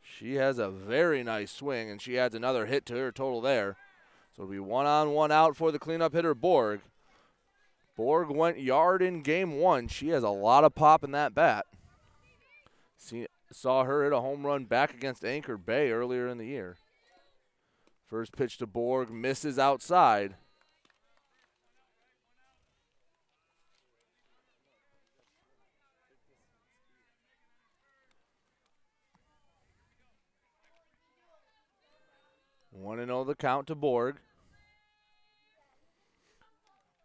She 0.00 0.34
has 0.34 0.58
a 0.58 0.70
very 0.70 1.24
nice 1.24 1.50
swing, 1.50 1.90
and 1.90 2.00
she 2.00 2.16
adds 2.16 2.36
another 2.36 2.66
hit 2.66 2.86
to 2.86 2.94
her 2.94 3.10
total 3.10 3.40
there. 3.40 3.76
So 4.36 4.42
it'll 4.42 4.52
be 4.52 4.60
one 4.60 4.86
on, 4.86 5.10
one 5.10 5.32
out 5.32 5.56
for 5.56 5.72
the 5.72 5.78
cleanup 5.78 6.12
hitter, 6.12 6.34
Borg. 6.34 6.82
Borg 7.96 8.30
went 8.30 8.60
yard 8.60 9.02
in 9.02 9.22
game 9.22 9.58
one. 9.58 9.88
She 9.88 10.08
has 10.08 10.22
a 10.22 10.28
lot 10.28 10.62
of 10.62 10.74
pop 10.74 11.02
in 11.02 11.10
that 11.12 11.34
bat. 11.34 11.66
See, 12.96 13.26
saw 13.52 13.84
her 13.84 14.04
hit 14.04 14.12
a 14.12 14.20
home 14.20 14.44
run 14.44 14.64
back 14.64 14.94
against 14.94 15.24
Anchor 15.24 15.56
Bay 15.56 15.90
earlier 15.90 16.28
in 16.28 16.38
the 16.38 16.46
year. 16.46 16.76
First 18.06 18.36
pitch 18.36 18.58
to 18.58 18.66
Borg 18.66 19.10
misses 19.10 19.58
outside. 19.58 20.34
One 32.70 32.98
and 32.98 33.08
zero 33.08 33.24
the 33.24 33.34
count 33.34 33.68
to 33.68 33.74
Borg. 33.74 34.16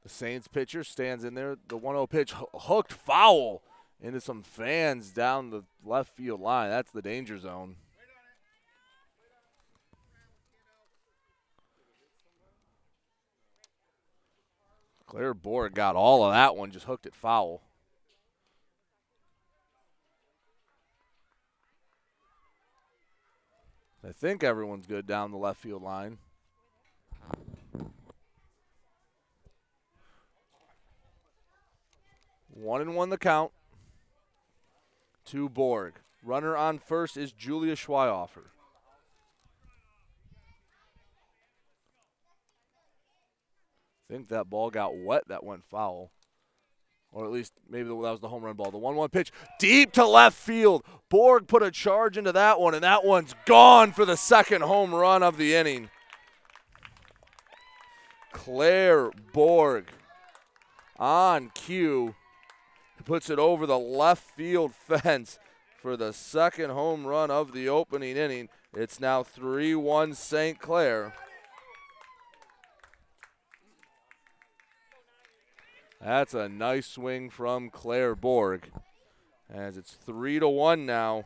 The 0.04 0.10
Saints 0.10 0.48
pitcher 0.48 0.84
stands 0.84 1.24
in 1.24 1.36
there. 1.36 1.56
The 1.68 1.78
1-0 1.78 2.10
pitch 2.10 2.34
hooked 2.54 2.92
foul 2.92 3.62
into 4.02 4.22
some 4.22 4.44
fans 4.44 5.10
down 5.12 5.50
the 5.50 5.64
left 5.84 6.16
field 6.16 6.42
line. 6.42 6.70
That's 6.70 6.92
the 6.92 7.02
danger 7.02 7.38
zone. 7.38 7.76
Claire 15.06 15.34
Borg 15.34 15.74
got 15.74 15.96
all 15.96 16.24
of 16.24 16.34
that 16.34 16.56
one, 16.56 16.72
just 16.72 16.86
hooked 16.86 17.08
it 17.08 17.16
foul. 17.16 17.64
I 24.08 24.12
think 24.12 24.44
everyone's 24.44 24.86
good 24.86 25.08
down 25.08 25.32
the 25.32 25.38
left 25.38 25.60
field 25.60 25.82
line. 25.82 26.20
One 32.54 32.82
and 32.82 32.96
one 32.96 33.10
the 33.10 33.18
count 33.18 33.52
to 35.30 35.50
Borg. 35.50 35.94
Runner 36.24 36.56
on 36.56 36.80
first 36.80 37.18
is 37.18 37.32
Julia 37.32 37.76
Schweihofer. 37.76 38.48
I 44.10 44.14
think 44.14 44.30
that 44.30 44.50
ball 44.50 44.70
got 44.72 44.98
wet. 44.98 45.28
That 45.28 45.44
went 45.44 45.64
foul. 45.70 46.12
Or 47.12 47.26
at 47.26 47.32
least 47.32 47.54
maybe 47.70 47.90
that 47.90 47.96
was 47.96 48.20
the 48.20 48.28
home 48.28 48.44
run 48.44 48.56
ball. 48.56 48.72
The 48.72 48.78
1 48.78 48.96
1 48.96 49.10
pitch 49.10 49.32
deep 49.60 49.92
to 49.94 50.06
left 50.06 50.36
field. 50.36 50.84
Borg 51.10 51.48
put 51.48 51.64
a 51.64 51.72
charge 51.72 52.18
into 52.18 52.32
that 52.32 52.60
one, 52.60 52.74
and 52.74 52.84
that 52.84 53.06
one's 53.06 53.36
gone 53.46 53.92
for 53.92 54.06
the 54.06 54.18
second 54.18 54.62
home 54.62 54.94
run 54.94 55.24
of 55.24 55.38
the 55.38 55.56
inning. 55.56 55.90
Claire 58.32 59.12
Borg 59.32 59.90
on 60.98 61.52
cue 61.54 62.16
puts 63.10 63.32
it 63.32 63.40
over 63.40 63.66
the 63.66 63.80
left 63.80 64.22
field 64.22 64.72
fence 64.88 65.40
for 65.82 65.98
the 65.98 66.14
second 66.14 66.70
home 66.70 67.08
run 67.08 67.32
of 67.32 67.54
the 67.54 67.68
opening 67.68 68.16
inning. 68.16 68.48
It's 68.72 69.00
now 69.00 69.24
3 69.24 69.74
1 69.74 70.14
St. 70.14 70.60
Clair. 70.60 71.16
That's 76.00 76.36
a 76.36 76.48
nice 76.48 76.86
swing 76.86 77.32
from 77.32 77.72
Claire 77.72 78.14
Borg. 78.14 78.70
As 79.52 79.76
it's 79.76 79.94
3 79.94 80.38
to 80.38 80.48
1 80.48 80.86
now. 80.86 81.26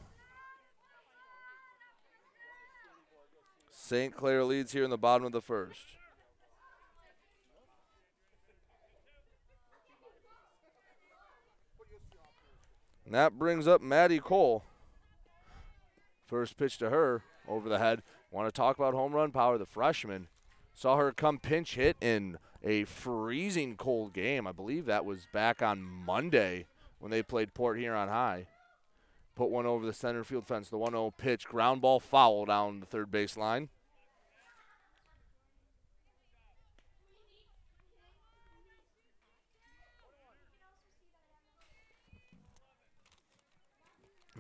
St. 3.70 4.16
Clair 4.16 4.46
leads 4.46 4.72
here 4.72 4.86
in 4.86 4.90
the 4.90 4.98
bottom 4.98 5.26
of 5.26 5.34
the 5.34 5.42
first. 5.42 5.82
And 13.06 13.14
that 13.14 13.38
brings 13.38 13.68
up 13.68 13.82
Maddie 13.82 14.20
Cole. 14.20 14.64
First 16.26 16.58
pitch 16.58 16.78
to 16.80 16.90
her 16.90 17.24
over 17.48 17.70
the 17.70 17.80
head. 17.80 18.02
Want 18.32 18.48
to 18.48 18.52
talk 18.52 18.78
about 18.78 18.94
home 18.94 19.14
run 19.14 19.32
power? 19.32 19.58
The 19.58 19.66
freshman 19.66 20.28
saw 20.74 20.98
her 20.98 21.12
come 21.12 21.38
pinch 21.38 21.76
hit 21.76 21.98
in 22.02 22.38
a 22.64 22.86
freezing 22.86 23.76
cold 23.76 24.14
game. 24.14 24.48
I 24.48 24.52
believe 24.52 24.86
that 24.86 25.06
was 25.06 25.28
back 25.32 25.62
on 25.62 25.84
Monday 25.84 26.66
when 27.00 27.12
they 27.12 27.22
played 27.22 27.54
Port 27.54 27.78
Huron 27.78 28.10
High. 28.10 28.48
Put 29.36 29.50
one 29.50 29.66
over 29.66 29.86
the 29.86 29.94
center 29.94 30.24
field 30.24 30.48
fence. 30.48 30.70
The 30.70 30.78
1 30.78 30.92
0 30.92 31.14
pitch, 31.18 31.46
ground 31.46 31.82
ball 31.82 32.00
foul 32.00 32.46
down 32.46 32.80
the 32.80 32.86
third 32.86 33.12
base 33.12 33.36
line. 33.36 33.70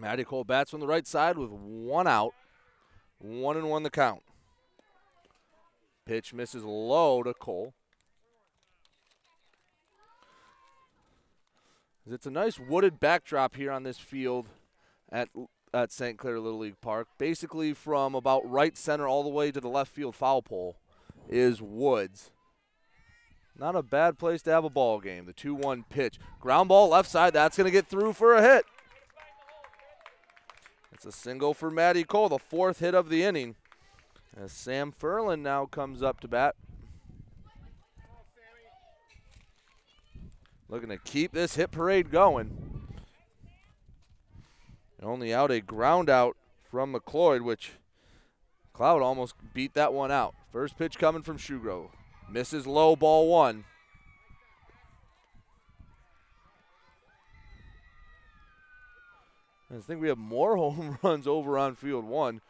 Maddie 0.04 0.26
Cole 0.26 0.44
bats 0.44 0.70
from 0.70 0.82
the 0.82 0.88
right 0.88 1.08
side 1.08 1.38
with 1.38 1.50
one 1.50 2.08
out. 2.08 2.34
One 3.20 3.56
and 3.56 3.70
one 3.70 3.84
the 3.84 3.90
count. 3.90 4.22
Pitch 6.06 6.34
misses 6.34 6.66
low 6.66 7.24
to 7.24 7.34
Cole. 7.34 7.74
It's 12.06 12.26
a 12.26 12.32
nice 12.32 12.60
wooded 12.60 13.00
backdrop 13.00 13.56
here 13.56 13.72
on 13.72 13.84
this 13.84 13.98
field 13.98 14.50
at 15.10 15.30
at 15.74 15.94
St. 15.94 16.18
Clair 16.18 16.38
Little 16.38 16.60
League 16.60 16.82
Park. 16.82 17.08
Basically, 17.18 17.74
from 17.74 18.14
about 18.14 18.48
right 18.48 18.78
center 18.78 19.08
all 19.08 19.24
the 19.24 19.30
way 19.30 19.54
to 19.54 19.62
the 19.62 19.70
left 19.70 19.94
field 19.94 20.16
foul 20.16 20.42
pole 20.42 20.76
is 21.30 21.62
woods. 21.62 22.30
Not 23.58 23.78
a 23.78 23.82
bad 23.82 24.20
place 24.20 24.42
to 24.42 24.52
have 24.52 24.66
a 24.66 24.70
ball 24.70 25.00
game. 25.00 25.28
The 25.28 25.34
2 25.34 25.56
1 25.56 25.86
pitch. 25.90 26.20
Ground 26.42 26.68
ball 26.68 26.90
left 26.90 27.10
side. 27.10 27.34
That's 27.34 27.56
going 27.56 27.66
to 27.66 27.72
get 27.72 27.88
through 27.88 28.12
for 28.12 28.34
a 28.34 28.42
hit. 28.42 28.66
It's 30.94 31.06
a 31.08 31.12
single 31.12 31.56
for 31.56 31.72
Maddie 31.72 32.04
Cole, 32.04 32.30
the 32.30 32.38
fourth 32.38 32.80
hit 32.80 32.94
of 32.94 33.10
the 33.10 33.24
inning. 33.24 33.56
As 34.38 34.52
Sam 34.52 34.92
Furlan 34.92 35.42
now 35.42 35.66
comes 35.66 36.04
up 36.04 36.20
to 36.20 36.28
bat. 36.28 36.56
Looking 40.70 40.90
to 40.90 40.98
keep 41.00 41.32
this 41.34 41.56
hit 41.56 41.72
parade 41.72 42.12
going. 42.12 42.88
Only 45.02 45.34
out 45.34 45.52
a 45.52 45.62
ground 45.62 46.10
out 46.10 46.38
from 46.70 46.94
McLeod, 46.94 47.42
which 47.42 47.74
Cloud 48.72 49.02
almost 49.02 49.36
beat 49.54 49.74
that 49.74 49.94
one 49.94 50.12
out. 50.12 50.36
First 50.52 50.78
pitch 50.78 51.00
coming 51.00 51.24
from 51.24 51.38
Shugrove. 51.38 51.90
Misses 52.30 52.66
low, 52.68 52.96
ball 52.96 53.28
one. 53.28 53.66
I 59.76 59.80
think 59.80 60.02
we 60.02 60.08
have 60.10 60.18
more 60.18 60.56
home 60.58 60.98
runs 61.02 61.28
over 61.28 61.58
on 61.58 61.76
field 61.76 62.06
one. 62.06 62.42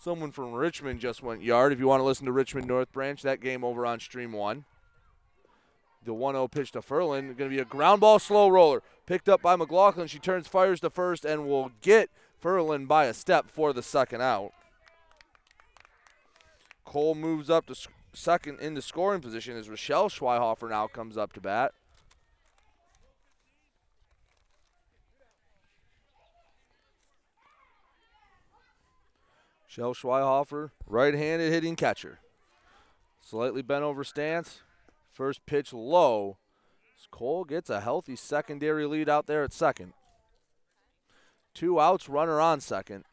Someone 0.00 0.30
from 0.30 0.52
Richmond 0.52 1.00
just 1.00 1.22
went 1.22 1.42
yard. 1.42 1.72
If 1.72 1.80
you 1.80 1.88
want 1.88 2.00
to 2.00 2.04
listen 2.04 2.26
to 2.26 2.32
Richmond 2.32 2.68
North 2.68 2.92
Branch, 2.92 3.20
that 3.22 3.40
game 3.40 3.64
over 3.64 3.84
on 3.84 3.98
stream 3.98 4.32
one. 4.32 4.64
The 6.04 6.14
1 6.14 6.34
0 6.34 6.48
pitch 6.48 6.72
to 6.72 6.80
Furlan. 6.80 7.36
Going 7.36 7.50
to 7.50 7.56
be 7.56 7.58
a 7.58 7.64
ground 7.64 8.00
ball 8.00 8.20
slow 8.20 8.48
roller. 8.48 8.82
Picked 9.06 9.28
up 9.28 9.42
by 9.42 9.56
McLaughlin. 9.56 10.06
She 10.06 10.20
turns, 10.20 10.46
fires 10.46 10.80
to 10.80 10.90
first, 10.90 11.24
and 11.24 11.48
will 11.48 11.72
get 11.82 12.10
Furlan 12.42 12.86
by 12.86 13.06
a 13.06 13.14
step 13.14 13.50
for 13.50 13.72
the 13.72 13.82
second 13.82 14.22
out. 14.22 14.52
Cole 16.84 17.16
moves 17.16 17.50
up 17.50 17.66
to 17.66 17.74
second 18.14 18.60
in 18.60 18.74
the 18.74 18.82
scoring 18.82 19.20
position 19.20 19.56
as 19.56 19.68
Rochelle 19.68 20.08
Schweihofer 20.08 20.70
now 20.70 20.86
comes 20.86 21.18
up 21.18 21.32
to 21.32 21.40
bat. 21.40 21.72
Shell 29.78 29.94
Schweihofer, 29.94 30.72
right-handed 30.88 31.52
hitting 31.52 31.76
catcher. 31.76 32.18
Slightly 33.20 33.62
bent 33.62 33.84
over 33.84 34.02
stance. 34.02 34.62
First 35.12 35.46
pitch 35.46 35.72
low. 35.72 36.36
Cole 37.12 37.44
gets 37.44 37.70
a 37.70 37.80
healthy 37.80 38.16
secondary 38.16 38.86
lead 38.86 39.08
out 39.08 39.28
there 39.28 39.44
at 39.44 39.52
second. 39.52 39.92
Two 41.54 41.78
outs, 41.78 42.08
runner 42.08 42.40
on 42.40 42.58
second. 42.58 43.04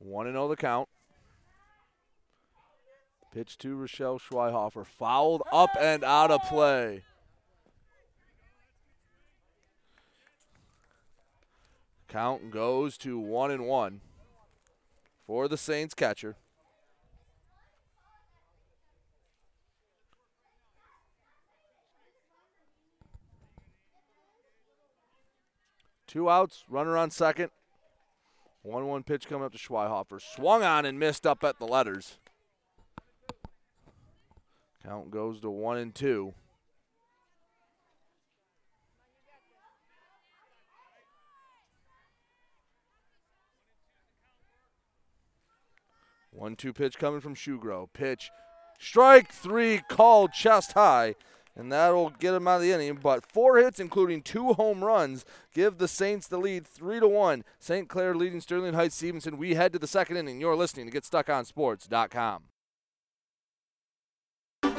One 0.00 0.26
and 0.26 0.34
zero 0.34 0.48
the 0.48 0.56
count. 0.56 0.88
Pitch 3.36 3.58
to 3.58 3.76
Rochelle 3.76 4.18
Schweihofer. 4.18 4.86
Fouled 4.86 5.42
up 5.52 5.68
and 5.78 6.02
out 6.02 6.30
of 6.30 6.40
play. 6.48 7.02
Count 12.08 12.50
goes 12.50 12.96
to 12.96 13.18
one 13.18 13.50
and 13.50 13.66
one 13.66 14.00
for 15.26 15.48
the 15.48 15.58
Saints 15.58 15.92
catcher. 15.92 16.36
Two 26.06 26.30
outs, 26.30 26.64
runner 26.70 26.96
on 26.96 27.10
second. 27.10 27.50
1 28.62 28.86
1 28.86 29.02
pitch 29.02 29.28
coming 29.28 29.44
up 29.44 29.52
to 29.52 29.58
Schweihofer. 29.58 30.22
Swung 30.22 30.62
on 30.62 30.86
and 30.86 30.98
missed 30.98 31.26
up 31.26 31.44
at 31.44 31.58
the 31.58 31.66
letters. 31.66 32.16
Count 34.86 35.10
goes 35.10 35.40
to 35.40 35.50
one 35.50 35.78
and 35.78 35.92
two. 35.92 36.32
One 46.30 46.54
two 46.54 46.72
pitch 46.72 46.98
coming 46.98 47.20
from 47.20 47.34
Shugro. 47.34 47.88
Pitch, 47.92 48.30
strike 48.78 49.32
three 49.32 49.80
called 49.88 50.32
chest 50.32 50.74
high, 50.74 51.16
and 51.56 51.72
that'll 51.72 52.10
get 52.10 52.34
him 52.34 52.46
out 52.46 52.56
of 52.56 52.62
the 52.62 52.72
inning. 52.72 53.00
But 53.02 53.26
four 53.26 53.58
hits, 53.58 53.80
including 53.80 54.22
two 54.22 54.52
home 54.52 54.84
runs, 54.84 55.24
give 55.52 55.78
the 55.78 55.88
Saints 55.88 56.28
the 56.28 56.38
lead 56.38 56.64
three 56.64 57.00
to 57.00 57.08
one. 57.08 57.42
St. 57.58 57.88
Clair 57.88 58.14
leading 58.14 58.40
Sterling 58.40 58.74
Heights 58.74 58.94
Stevenson. 58.94 59.36
We 59.36 59.54
head 59.54 59.72
to 59.72 59.80
the 59.80 59.88
second 59.88 60.18
inning. 60.18 60.40
You're 60.40 60.54
listening 60.54 60.88
to 60.88 61.00
GetStuckOnSports.com. 61.00 62.42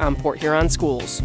on 0.00 0.16
Port 0.16 0.38
Huron 0.38 0.68
schools. 0.68 1.22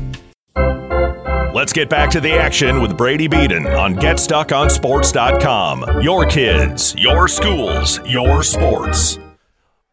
Let's 1.53 1.73
get 1.73 1.89
back 1.89 2.09
to 2.11 2.19
the 2.19 2.33
action 2.33 2.81
with 2.81 2.95
Brady 2.95 3.27
Beaton 3.27 3.65
on 3.67 3.95
GetStuckOnSports.com. 3.95 6.01
Your 6.01 6.25
kids, 6.25 6.93
your 6.95 7.27
schools, 7.27 7.99
your 8.05 8.43
sports. 8.43 9.17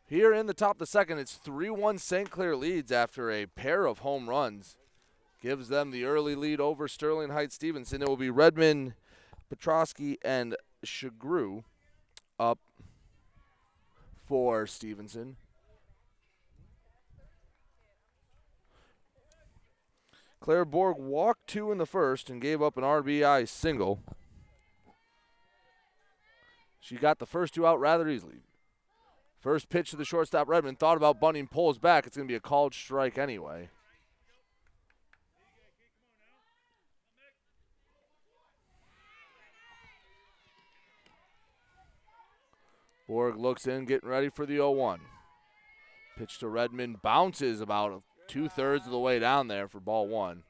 Here 0.07 0.35
in 0.35 0.47
the 0.47 0.53
top 0.53 0.77
of 0.77 0.81
the 0.81 0.87
second, 0.87 1.19
it's 1.19 1.35
3 1.35 1.71
1 1.71 1.99
St. 1.99 2.31
Clair 2.31 2.55
leads 2.55 2.93
after 2.93 3.31
a 3.31 3.47
pair 3.47 3.87
of 3.87 4.01
home 4.01 4.29
runs. 4.29 4.77
Gives 5.41 5.69
them 5.69 5.91
the 5.91 6.05
early 6.05 6.35
lead 6.35 6.61
over 6.61 6.87
Sterling 6.87 7.31
Heights 7.31 7.55
Stevenson. 7.55 8.03
It 8.03 8.09
will 8.09 8.17
be 8.17 8.31
Redmond, 8.31 8.95
Petrosky, 9.51 10.17
and 10.23 10.57
Shagru 10.85 11.65
up 12.39 12.59
for 14.27 14.67
Stevenson. 14.67 15.37
Claire 20.45 20.67
Borg 20.67 20.99
walked 20.99 21.47
two 21.47 21.73
in 21.73 21.79
the 21.79 21.87
first 21.87 22.29
and 22.29 22.39
gave 22.39 22.61
up 22.61 22.77
an 22.77 22.85
RBI 22.85 23.49
single. 23.49 24.03
She 26.81 26.97
got 26.97 27.19
the 27.19 27.25
first 27.25 27.55
two 27.55 27.67
out 27.67 27.81
rather 27.81 28.07
easily. 28.11 28.43
First 29.41 29.71
pitch 29.71 29.89
to 29.93 29.97
the 29.97 30.05
shortstop 30.05 30.47
Redmond 30.47 30.79
thought 30.79 30.99
about 30.99 31.19
bunting, 31.19 31.47
pulls 31.47 31.79
back. 31.79 32.07
It's 32.07 32.19
going 32.19 32.29
to 32.29 32.31
be 32.31 32.37
a 32.37 32.41
called 32.41 32.75
strike 32.75 33.17
anyway. 33.17 33.71
Borg 43.09 43.39
looks 43.39 43.67
in, 43.67 43.87
getting 43.87 44.11
ready 44.11 44.29
for 44.29 44.45
the 44.45 44.57
0 44.57 44.73
1. 44.73 45.01
Pitch 46.19 46.39
to 46.41 46.49
Redmond 46.49 47.01
bounces 47.01 47.63
about 47.63 48.03
two 48.29 48.49
thirds 48.49 48.87
of 48.87 48.93
the 48.93 48.99
way 48.99 49.19
down 49.19 49.49
there 49.49 49.69
for 49.69 49.81
ball 49.81 50.09
one. 50.09 50.43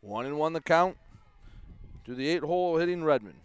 One 0.00 0.26
and 0.26 0.36
one 0.36 0.52
the 0.52 0.60
count 0.60 0.96
to 2.04 2.14
the 2.14 2.28
eight 2.28 2.42
hole 2.42 2.78
hitting 2.78 3.04
Redmond. 3.04 3.38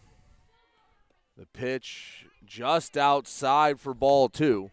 The 1.37 1.45
pitch 1.45 2.25
just 2.45 2.97
outside 2.97 3.79
for 3.79 3.93
ball 3.93 4.27
two. 4.27 4.71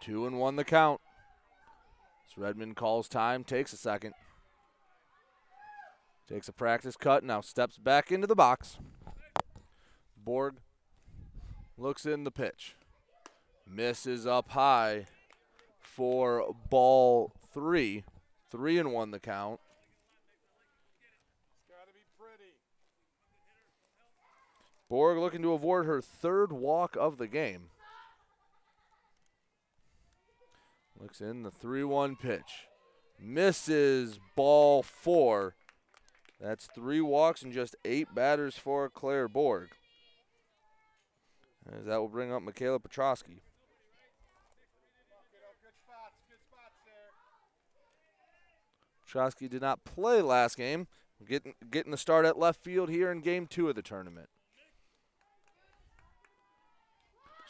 Two 0.00 0.26
and 0.26 0.38
one 0.38 0.56
the 0.56 0.64
count. 0.64 1.02
Redmond 2.38 2.76
calls 2.76 3.08
time, 3.08 3.42
takes 3.42 3.72
a 3.72 3.76
second. 3.76 4.14
Takes 6.28 6.48
a 6.48 6.52
practice 6.52 6.96
cut, 6.96 7.24
now 7.24 7.40
steps 7.40 7.78
back 7.78 8.12
into 8.12 8.26
the 8.26 8.36
box. 8.36 8.78
Borg 10.16 10.56
looks 11.76 12.06
in 12.06 12.24
the 12.24 12.30
pitch. 12.30 12.76
Misses 13.66 14.26
up 14.26 14.50
high 14.50 15.06
for 15.80 16.54
ball 16.70 17.32
three. 17.52 18.04
Three 18.50 18.78
and 18.78 18.92
one 18.92 19.10
the 19.10 19.18
count. 19.18 19.60
Borg 24.88 25.18
looking 25.18 25.42
to 25.42 25.52
avoid 25.52 25.84
her 25.84 26.00
third 26.00 26.52
walk 26.52 26.96
of 26.98 27.18
the 27.18 27.26
game. 27.26 27.70
Looks 31.00 31.20
in 31.20 31.42
the 31.42 31.50
3 31.50 31.84
1 31.84 32.16
pitch. 32.16 32.68
Misses 33.20 34.20
ball 34.36 34.82
four. 34.82 35.56
That's 36.40 36.68
three 36.72 37.00
walks 37.00 37.42
and 37.42 37.52
just 37.52 37.74
eight 37.84 38.14
batters 38.14 38.56
for 38.56 38.88
Claire 38.88 39.28
Borg. 39.28 39.70
As 41.70 41.86
that 41.86 41.98
will 41.98 42.08
bring 42.08 42.32
up 42.32 42.42
Michaela 42.42 42.78
Petrosky. 42.78 43.40
Petrosky 49.04 49.48
did 49.48 49.62
not 49.62 49.84
play 49.84 50.22
last 50.22 50.56
game, 50.56 50.86
getting, 51.26 51.54
getting 51.70 51.90
the 51.90 51.96
start 51.96 52.24
at 52.24 52.38
left 52.38 52.62
field 52.62 52.90
here 52.90 53.10
in 53.10 53.20
game 53.20 53.46
two 53.46 53.68
of 53.68 53.74
the 53.74 53.82
tournament. 53.82 54.28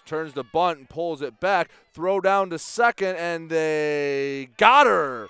Turns 0.08 0.32
the 0.32 0.42
bunt 0.42 0.78
and 0.78 0.88
pulls 0.88 1.22
it 1.22 1.38
back. 1.38 1.70
Throw 1.92 2.20
down 2.20 2.50
to 2.50 2.58
second, 2.58 3.16
and 3.16 3.50
they 3.50 4.48
got 4.56 4.86
her 4.86 5.28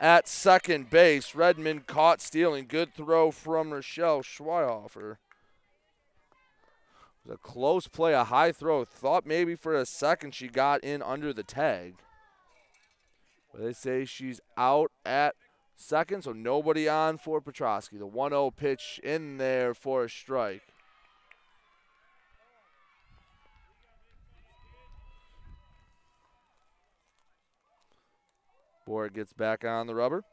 at 0.00 0.28
second 0.28 0.90
base. 0.90 1.34
Redmond 1.34 1.86
caught 1.86 2.20
stealing. 2.20 2.66
Good 2.68 2.94
throw 2.94 3.30
from 3.30 3.72
Rochelle 3.72 4.22
Schweihofer. 4.22 5.12
It 5.12 7.28
was 7.28 7.34
a 7.34 7.38
close 7.38 7.88
play, 7.88 8.12
a 8.12 8.24
high 8.24 8.52
throw. 8.52 8.84
Thought 8.84 9.26
maybe 9.26 9.54
for 9.54 9.74
a 9.74 9.86
second 9.86 10.34
she 10.34 10.48
got 10.48 10.84
in 10.84 11.02
under 11.02 11.32
the 11.32 11.42
tag. 11.42 11.94
But 13.52 13.62
they 13.62 13.72
say 13.72 14.04
she's 14.04 14.40
out 14.56 14.92
at 15.04 15.34
second, 15.76 16.22
so 16.22 16.32
nobody 16.32 16.88
on 16.88 17.18
for 17.18 17.40
Petrosky. 17.40 17.98
The 17.98 18.06
1 18.06 18.30
0 18.30 18.52
pitch 18.52 19.00
in 19.02 19.38
there 19.38 19.74
for 19.74 20.04
a 20.04 20.10
strike. 20.10 20.62
Borg 28.90 29.14
gets 29.14 29.32
back 29.32 29.64
on 29.64 29.86
the 29.86 29.94
rubber. 29.94 30.24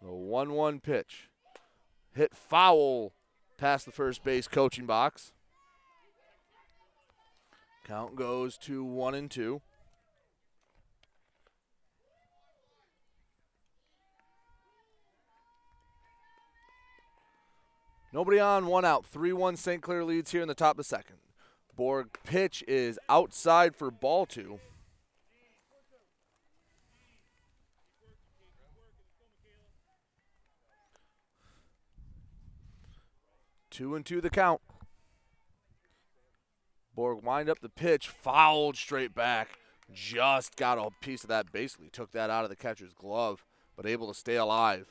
The 0.00 0.10
1 0.10 0.52
1 0.52 0.80
pitch. 0.80 1.28
Hit 2.14 2.34
foul 2.34 3.12
past 3.58 3.84
the 3.84 3.92
first 3.92 4.24
base 4.24 4.48
coaching 4.48 4.86
box. 4.86 5.30
Count 7.86 8.16
goes 8.16 8.56
to 8.56 8.82
1 8.82 9.14
and 9.14 9.30
2. 9.30 9.60
Nobody 18.10 18.40
on, 18.40 18.68
one 18.68 18.86
out. 18.86 19.04
3 19.04 19.34
1 19.34 19.56
St. 19.56 19.82
Clair 19.82 20.02
leads 20.02 20.30
here 20.30 20.40
in 20.40 20.48
the 20.48 20.54
top 20.54 20.70
of 20.70 20.76
the 20.78 20.84
second. 20.84 21.16
Borg 21.76 22.18
pitch 22.24 22.64
is 22.66 22.98
outside 23.10 23.76
for 23.76 23.90
ball 23.90 24.24
two. 24.24 24.60
Two 33.74 33.96
and 33.96 34.06
two 34.06 34.20
the 34.20 34.30
count. 34.30 34.60
Borg 36.94 37.24
wind 37.24 37.48
up 37.48 37.58
the 37.58 37.68
pitch, 37.68 38.06
fouled 38.06 38.76
straight 38.76 39.16
back. 39.16 39.48
Just 39.92 40.54
got 40.54 40.78
a 40.78 40.90
piece 41.00 41.24
of 41.24 41.28
that, 41.30 41.50
basically 41.50 41.88
took 41.88 42.12
that 42.12 42.30
out 42.30 42.44
of 42.44 42.50
the 42.50 42.56
catcher's 42.56 42.94
glove, 42.94 43.44
but 43.76 43.84
able 43.84 44.06
to 44.06 44.14
stay 44.14 44.36
alive. 44.36 44.86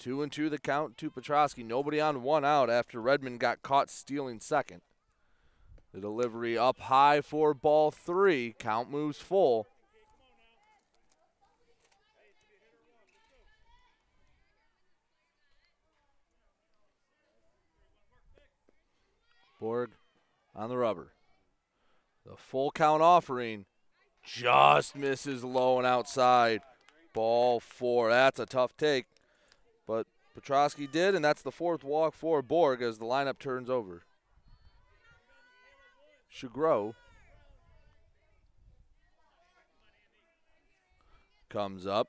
Two 0.00 0.20
and 0.20 0.32
two 0.32 0.48
the 0.48 0.58
count 0.58 0.98
to 0.98 1.12
Petrosky. 1.12 1.64
Nobody 1.64 2.00
on 2.00 2.24
one 2.24 2.44
out 2.44 2.68
after 2.68 3.00
Redmond 3.00 3.38
got 3.38 3.62
caught 3.62 3.88
stealing 3.88 4.40
second. 4.40 4.80
The 5.96 6.02
delivery 6.02 6.58
up 6.58 6.78
high 6.78 7.22
for 7.22 7.54
ball 7.54 7.90
three. 7.90 8.54
Count 8.58 8.90
moves 8.90 9.16
full. 9.16 9.66
Borg 19.58 19.92
on 20.54 20.68
the 20.68 20.76
rubber. 20.76 21.14
The 22.26 22.36
full 22.36 22.70
count 22.72 23.00
offering 23.00 23.64
just 24.22 24.96
misses 24.96 25.42
low 25.44 25.78
and 25.78 25.86
outside. 25.86 26.60
Ball 27.14 27.58
four. 27.58 28.10
That's 28.10 28.38
a 28.38 28.44
tough 28.44 28.76
take. 28.76 29.06
But 29.86 30.06
Petrosky 30.38 30.92
did, 30.92 31.14
and 31.14 31.24
that's 31.24 31.40
the 31.40 31.50
fourth 31.50 31.82
walk 31.82 32.12
for 32.12 32.42
Borg 32.42 32.82
as 32.82 32.98
the 32.98 33.06
lineup 33.06 33.38
turns 33.38 33.70
over. 33.70 34.02
Shagro 36.32 36.94
comes 41.48 41.86
up. 41.86 42.08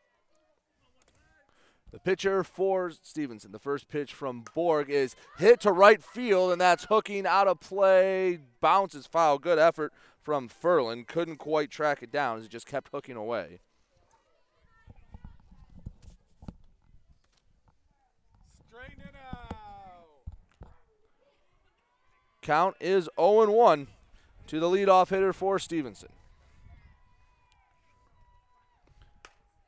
The 1.92 2.00
pitcher 2.00 2.44
for 2.44 2.92
Stevenson. 2.92 3.54
The 3.54 3.60
first 3.60 3.88
pitch 3.88 4.14
from 4.14 4.44
Borg 4.54 4.90
is 4.90 5.16
hit 5.38 5.62
to 5.62 5.72
right 5.72 6.04
field, 6.04 6.52
and 6.52 6.60
that's 6.60 6.86
hooking 6.86 7.26
out 7.26 7.48
of 7.48 7.62
play. 7.62 8.40
Bounces 8.60 9.08
foul. 9.08 9.40
Good 9.40 9.58
effort 9.58 9.94
from 10.22 10.50
Furlan. 10.50 11.08
Couldn't 11.08 11.38
quite 11.38 11.72
track 11.72 12.04
it 12.04 12.12
down 12.12 12.38
as 12.38 12.46
it 12.46 12.52
just 12.52 12.68
kept 12.68 12.90
hooking 12.92 13.16
away. 13.16 13.60
Count 22.42 22.76
is 22.80 23.10
0 23.20 23.52
1 23.52 23.88
to 24.48 24.60
the 24.60 24.68
leadoff 24.68 25.10
hitter 25.10 25.34
for 25.34 25.60
Stevenson. 25.60 26.10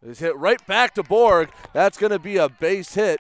Is 0.02 0.20
hit 0.20 0.36
right 0.38 0.66
back 0.66 0.94
to 0.96 1.04
Borg. 1.04 1.50
That's 1.74 1.98
going 1.98 2.12
to 2.12 2.20
be 2.20 2.38
a 2.38 2.48
base 2.48 2.94
hit. 2.94 3.20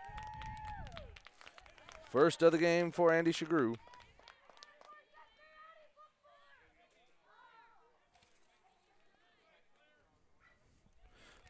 First 2.10 2.42
of 2.42 2.54
the 2.54 2.58
game 2.58 2.92
for 2.92 3.14
Andy 3.14 3.34
Shagru. 3.34 3.76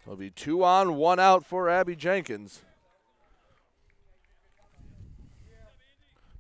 It'll 0.04 0.18
be 0.18 0.32
two 0.32 0.64
on, 0.64 0.96
one 0.96 1.20
out 1.20 1.46
for 1.46 1.70
Abby 1.70 1.96
Jenkins. 1.96 2.62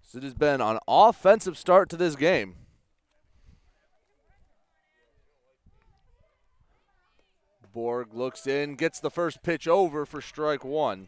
So 0.01 0.17
it 0.17 0.23
has 0.23 0.33
been 0.33 0.59
an 0.59 0.79
offensive 0.87 1.55
start 1.55 1.87
to 1.89 1.95
this 1.95 2.15
game. 2.15 2.55
Borg 7.79 8.13
looks 8.13 8.45
in, 8.45 8.75
gets 8.75 8.99
the 8.99 9.09
first 9.09 9.41
pitch 9.41 9.65
over 9.65 10.05
for 10.05 10.19
strike 10.19 10.65
one. 10.65 11.07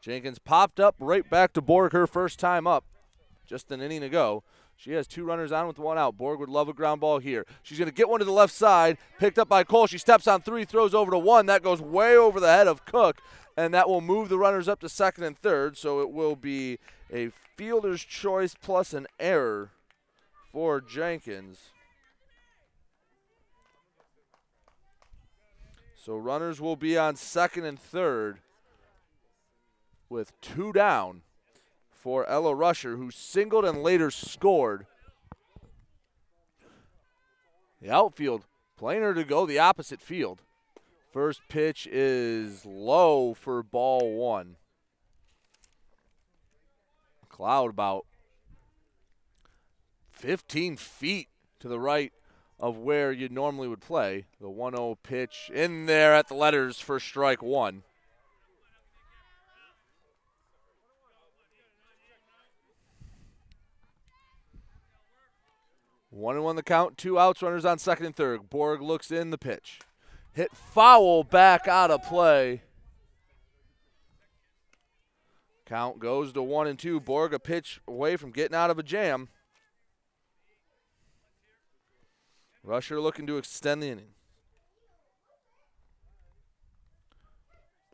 Jenkins 0.00 0.38
popped 0.38 0.78
up 0.78 0.94
right 1.00 1.28
back 1.28 1.52
to 1.54 1.60
Borg 1.60 1.90
her 1.90 2.06
first 2.06 2.38
time 2.38 2.68
up, 2.68 2.84
just 3.44 3.72
an 3.72 3.82
inning 3.82 4.04
ago. 4.04 4.44
She 4.76 4.92
has 4.92 5.08
two 5.08 5.24
runners 5.24 5.50
on 5.50 5.66
with 5.66 5.80
one 5.80 5.98
out. 5.98 6.16
Borg 6.16 6.38
would 6.38 6.48
love 6.48 6.68
a 6.68 6.72
ground 6.72 7.00
ball 7.00 7.18
here. 7.18 7.46
She's 7.64 7.78
going 7.78 7.90
to 7.90 7.94
get 7.94 8.08
one 8.08 8.20
to 8.20 8.24
the 8.24 8.30
left 8.30 8.54
side, 8.54 8.96
picked 9.18 9.40
up 9.40 9.48
by 9.48 9.64
Cole. 9.64 9.88
She 9.88 9.98
steps 9.98 10.28
on 10.28 10.40
three, 10.40 10.64
throws 10.64 10.94
over 10.94 11.10
to 11.10 11.18
one. 11.18 11.46
That 11.46 11.64
goes 11.64 11.82
way 11.82 12.16
over 12.16 12.38
the 12.38 12.46
head 12.46 12.68
of 12.68 12.84
Cook, 12.84 13.22
and 13.56 13.74
that 13.74 13.88
will 13.88 14.00
move 14.00 14.28
the 14.28 14.38
runners 14.38 14.68
up 14.68 14.78
to 14.82 14.88
second 14.88 15.24
and 15.24 15.36
third. 15.36 15.76
So 15.76 16.00
it 16.00 16.12
will 16.12 16.36
be 16.36 16.78
a 17.12 17.30
fielder's 17.56 18.04
choice 18.04 18.54
plus 18.54 18.94
an 18.94 19.08
error 19.18 19.72
for 20.52 20.80
Jenkins. 20.80 21.72
So 26.04 26.18
runners 26.18 26.60
will 26.60 26.76
be 26.76 26.98
on 26.98 27.16
second 27.16 27.64
and 27.64 27.80
third 27.80 28.40
with 30.10 30.38
two 30.42 30.70
down 30.70 31.22
for 31.90 32.28
Ella 32.28 32.54
Rusher, 32.54 32.98
who 32.98 33.10
singled 33.10 33.64
and 33.64 33.82
later 33.82 34.10
scored. 34.10 34.84
The 37.80 37.90
outfield 37.90 38.44
playing 38.76 39.00
her 39.00 39.14
to 39.14 39.24
go 39.24 39.46
the 39.46 39.58
opposite 39.58 40.02
field. 40.02 40.42
First 41.10 41.40
pitch 41.48 41.88
is 41.90 42.66
low 42.66 43.32
for 43.32 43.62
ball 43.62 44.14
one. 44.14 44.56
McLeod 47.26 47.70
about 47.70 48.04
15 50.12 50.76
feet 50.76 51.28
to 51.60 51.68
the 51.68 51.80
right 51.80 52.12
of 52.58 52.78
where 52.78 53.12
you 53.12 53.28
normally 53.28 53.68
would 53.68 53.80
play. 53.80 54.26
The 54.40 54.48
1 54.48 54.74
0 54.74 54.98
pitch 55.02 55.50
in 55.52 55.86
there 55.86 56.14
at 56.14 56.28
the 56.28 56.34
letters 56.34 56.80
for 56.80 57.00
strike 57.00 57.42
one. 57.42 57.82
One 66.10 66.36
and 66.36 66.44
one 66.44 66.54
the 66.54 66.62
count, 66.62 66.96
two 66.96 67.18
outs, 67.18 67.42
runners 67.42 67.64
on 67.64 67.78
second 67.78 68.06
and 68.06 68.14
third. 68.14 68.48
Borg 68.48 68.80
looks 68.80 69.10
in 69.10 69.30
the 69.30 69.38
pitch. 69.38 69.80
Hit 70.32 70.54
foul 70.54 71.24
back 71.24 71.66
out 71.66 71.90
of 71.90 72.04
play. 72.04 72.62
Count 75.66 75.98
goes 75.98 76.32
to 76.32 76.42
one 76.42 76.68
and 76.68 76.78
two. 76.78 77.00
Borg 77.00 77.34
a 77.34 77.40
pitch 77.40 77.80
away 77.88 78.16
from 78.16 78.30
getting 78.30 78.54
out 78.54 78.70
of 78.70 78.78
a 78.78 78.82
jam. 78.84 79.28
Rusher 82.64 82.98
looking 82.98 83.26
to 83.26 83.36
extend 83.36 83.82
the 83.82 83.88
inning. 83.88 84.14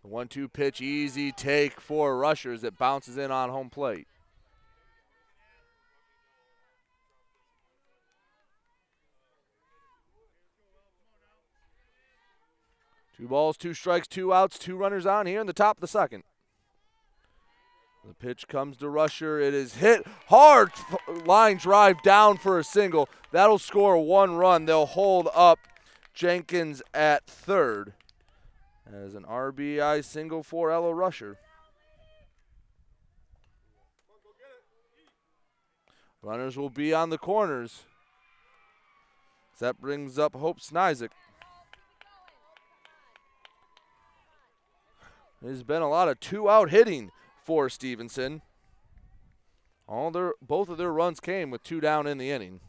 The 0.03 0.09
one 0.09 0.29
two 0.29 0.49
pitch, 0.49 0.81
easy 0.81 1.33
take 1.33 1.81
for 1.81 2.17
Rushers 2.17 2.63
that 2.63 2.79
bounces 2.79 3.19
in 3.19 3.33
on 3.33 3.51
home 3.51 3.69
plate. 3.69 4.07
Two 13.17 13.29
balls, 13.29 13.59
two 13.59 13.75
strikes, 13.75 14.07
two 14.07 14.33
outs, 14.33 14.59
two 14.59 14.77
runners 14.77 15.05
on 15.05 15.27
here 15.27 15.41
in 15.43 15.47
the 15.47 15.53
top 15.53 15.77
of 15.77 15.81
the 15.83 15.89
second. 15.89 16.23
The 18.07 18.15
pitch 18.15 18.49
comes 18.49 18.77
to 18.79 18.89
Rusher. 18.89 19.39
It 19.39 19.53
is 19.53 19.75
hit 19.75 20.07
hard. 20.29 20.71
Line 21.25 21.59
drive 21.59 22.03
down 22.03 22.39
for 22.39 22.59
a 22.59 22.65
single. 22.65 23.09
That'll 23.31 23.59
score 23.59 23.99
one 23.99 24.37
run. 24.37 24.65
They'll 24.65 24.87
hold 24.87 25.29
up 25.35 25.59
Jenkins 26.15 26.83
at 26.95 27.27
third 27.27 27.93
as 28.91 29.15
an 29.15 29.25
RBI 29.25 30.05
single 30.05 30.43
for 30.43 30.71
Ella 30.71 30.95
Rusher. 30.95 31.39
Runners 36.23 36.57
will 36.57 36.71
be 36.71 36.93
on 36.93 37.11
the 37.11 37.19
corners. 37.19 37.85
That 39.59 39.81
brings 39.81 40.19
up 40.19 40.35
Hope 40.35 40.59
Snizik. 40.59 41.11
There's 45.43 45.63
been 45.63 45.83
a 45.83 45.89
lot 45.89 46.09
of 46.09 46.19
two 46.19 46.49
out 46.49 46.71
hitting 46.71 47.11
for 47.51 47.69
Stevenson. 47.69 48.43
All 49.89 50.13
their 50.13 50.35
both 50.41 50.69
of 50.69 50.79
their 50.79 50.93
runs 50.93 51.19
came 51.19 51.51
with 51.51 51.65
two 51.65 51.81
down 51.81 52.07
in 52.07 52.17
the 52.17 52.31
inning. 52.31 52.61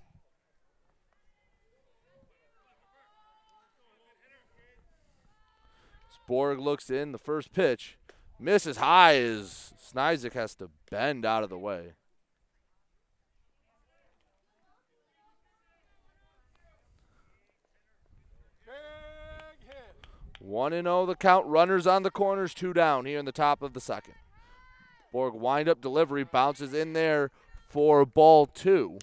Borg 6.27 6.57
looks 6.57 6.89
in 6.89 7.11
the 7.11 7.19
first 7.19 7.53
pitch. 7.53 7.99
Misses 8.39 8.77
high 8.77 9.17
as 9.17 9.71
Snizik 9.79 10.33
has 10.33 10.55
to 10.55 10.71
bend 10.89 11.25
out 11.25 11.43
of 11.43 11.51
the 11.51 11.59
way. 11.59 11.93
One 20.39 20.73
and 20.73 20.87
zero 20.87 21.05
the 21.05 21.13
count. 21.13 21.45
Runners 21.45 21.85
on 21.85 22.01
the 22.01 22.09
corners, 22.09 22.55
two 22.55 22.73
down 22.73 23.05
here 23.05 23.19
in 23.19 23.25
the 23.25 23.31
top 23.31 23.61
of 23.61 23.73
the 23.73 23.79
second. 23.79 24.15
Borg 25.11 25.33
wind 25.33 25.67
up 25.67 25.81
delivery 25.81 26.23
bounces 26.23 26.73
in 26.73 26.93
there 26.93 27.31
for 27.69 28.05
ball 28.05 28.45
two. 28.45 28.99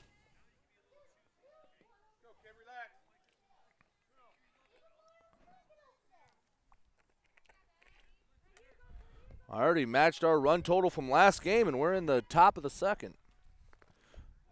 I 9.50 9.62
already 9.62 9.86
matched 9.86 10.24
our 10.24 10.38
run 10.38 10.62
total 10.62 10.90
from 10.90 11.11
last 11.11 11.42
game, 11.42 11.68
and 11.68 11.78
we're 11.78 11.94
in 11.94 12.04
the 12.04 12.22
top 12.28 12.59
of 12.59 12.62
the 12.62 12.70
second. 12.70 13.14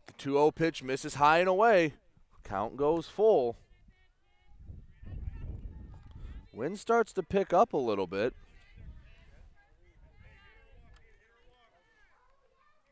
The 0.06 0.14
2 0.14 0.32
0 0.32 0.50
pitch 0.52 0.82
misses 0.82 1.14
high 1.16 1.40
and 1.40 1.48
away. 1.48 1.94
Count 2.44 2.76
goes 2.78 3.06
full. 3.06 3.56
Wind 6.54 6.78
starts 6.78 7.12
to 7.12 7.22
pick 7.22 7.52
up 7.52 7.74
a 7.74 7.78
little 7.78 8.06
bit. 8.06 8.32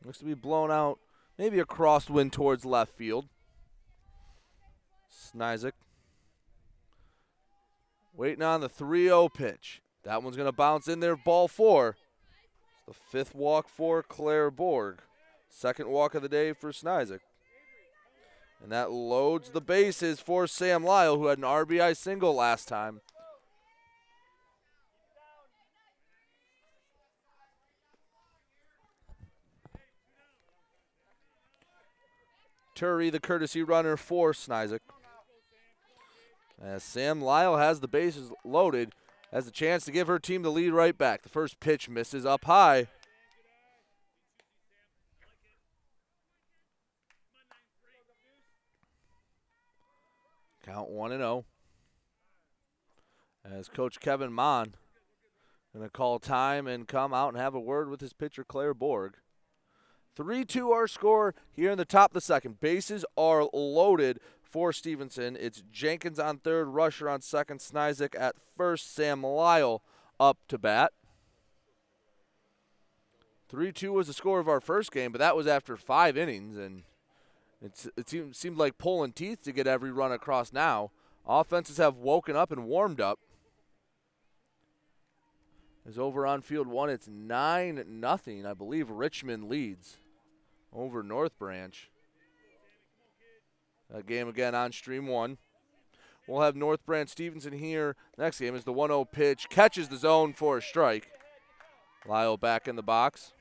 Looks 0.05 0.19
to 0.19 0.25
be 0.25 0.35
blown 0.35 0.69
out, 0.69 0.99
maybe 1.37 1.59
a 1.59 1.65
crosswind 1.65 2.31
towards 2.31 2.63
left 2.63 2.95
field. 2.95 3.25
Snizik 5.11 5.71
waiting 8.15 8.43
on 8.43 8.61
the 8.61 8.69
3 8.69 9.05
0 9.05 9.29
pitch. 9.29 9.81
That 10.03 10.21
one's 10.21 10.35
going 10.35 10.47
to 10.47 10.55
bounce 10.55 10.87
in 10.87 10.99
there, 10.99 11.15
ball 11.15 11.47
four. 11.47 11.97
The 12.87 12.93
fifth 12.93 13.33
walk 13.33 13.67
for 13.67 14.03
Claire 14.03 14.51
Borg. 14.51 14.99
Second 15.49 15.89
walk 15.89 16.13
of 16.13 16.21
the 16.21 16.29
day 16.29 16.53
for 16.53 16.71
Snizik. 16.71 17.21
And 18.61 18.71
that 18.71 18.91
loads 18.91 19.49
the 19.49 19.61
bases 19.61 20.19
for 20.19 20.45
Sam 20.45 20.83
Lyle, 20.83 21.17
who 21.17 21.27
had 21.27 21.39
an 21.39 21.43
RBI 21.43 21.97
single 21.97 22.35
last 22.35 22.67
time. 22.67 23.01
Turi, 32.75 33.11
the 33.11 33.19
courtesy 33.19 33.63
runner 33.63 33.97
for 33.97 34.33
Snizik. 34.33 34.79
As 36.61 36.83
Sam 36.83 37.21
Lyle 37.21 37.57
has 37.57 37.79
the 37.79 37.87
bases 37.87 38.31
loaded, 38.43 38.93
has 39.31 39.45
the 39.45 39.51
chance 39.51 39.85
to 39.85 39.91
give 39.91 40.07
her 40.07 40.19
team 40.19 40.41
the 40.41 40.51
lead 40.51 40.71
right 40.71 40.97
back. 40.97 41.21
The 41.21 41.29
first 41.29 41.59
pitch 41.59 41.89
misses 41.89 42.25
up 42.25 42.45
high. 42.45 42.87
Count 50.65 50.89
1 50.89 51.11
and 51.11 51.21
0. 51.21 51.45
As 53.43 53.67
Coach 53.67 53.99
Kevin 53.99 54.33
Mon 54.33 54.73
going 55.75 55.87
to 55.87 55.91
call 55.91 56.19
time 56.19 56.67
and 56.67 56.87
come 56.87 57.13
out 57.13 57.29
and 57.33 57.37
have 57.37 57.53
a 57.53 57.59
word 57.59 57.89
with 57.89 57.99
his 57.99 58.13
pitcher, 58.13 58.43
Claire 58.43 58.73
Borg. 58.73 59.15
3 60.15 60.45
2 60.45 60.71
our 60.71 60.87
score 60.87 61.35
here 61.51 61.71
in 61.71 61.77
the 61.77 61.85
top 61.85 62.11
of 62.11 62.13
the 62.13 62.21
second. 62.21 62.59
Bases 62.59 63.05
are 63.17 63.47
loaded 63.53 64.19
for 64.41 64.71
Stevenson. 64.71 65.37
It's 65.39 65.63
Jenkins 65.71 66.19
on 66.19 66.37
third, 66.37 66.69
Rusher 66.69 67.09
on 67.09 67.21
second, 67.21 67.59
Snizik 67.59 68.15
at 68.17 68.35
first, 68.55 68.93
Sam 68.93 69.21
Lyle 69.23 69.81
up 70.19 70.37
to 70.47 70.57
bat. 70.57 70.93
3 73.49 73.71
2 73.71 73.91
was 73.91 74.07
the 74.07 74.13
score 74.13 74.39
of 74.39 74.47
our 74.47 74.61
first 74.61 74.91
game, 74.91 75.11
but 75.11 75.19
that 75.19 75.35
was 75.35 75.47
after 75.47 75.75
five 75.75 76.17
innings, 76.17 76.57
and 76.57 76.83
it 77.61 78.07
seemed, 78.07 78.35
seemed 78.35 78.57
like 78.57 78.77
pulling 78.77 79.11
teeth 79.11 79.43
to 79.43 79.51
get 79.51 79.67
every 79.67 79.91
run 79.91 80.11
across 80.11 80.53
now. 80.53 80.91
Offenses 81.27 81.77
have 81.77 81.97
woken 81.97 82.35
up 82.35 82.51
and 82.51 82.65
warmed 82.65 83.01
up. 83.01 83.19
Is 85.87 85.99
over 85.99 86.25
on 86.25 86.41
field 86.41 86.67
one. 86.67 86.89
It's 86.89 87.07
nine 87.07 87.83
nothing. 87.87 88.45
I 88.45 88.53
believe 88.53 88.89
Richmond 88.89 89.49
leads 89.49 89.97
over 90.75 91.01
North 91.01 91.37
Branch. 91.39 91.89
That 93.89 94.07
game 94.07 94.27
again 94.27 94.55
on 94.55 94.71
stream 94.71 95.07
one. 95.07 95.37
We'll 96.27 96.41
have 96.41 96.55
North 96.55 96.85
Branch 96.85 97.09
Stevenson 97.09 97.53
here. 97.53 97.95
Next 98.17 98.39
game 98.39 98.55
is 98.55 98.63
the 98.63 98.73
1 98.73 98.89
0 98.89 99.05
pitch. 99.05 99.47
Catches 99.49 99.89
the 99.89 99.97
zone 99.97 100.33
for 100.33 100.57
a 100.57 100.61
strike. 100.61 101.07
Lyle 102.07 102.37
back 102.37 102.67
in 102.67 102.75
the 102.75 102.83
box. 102.83 103.33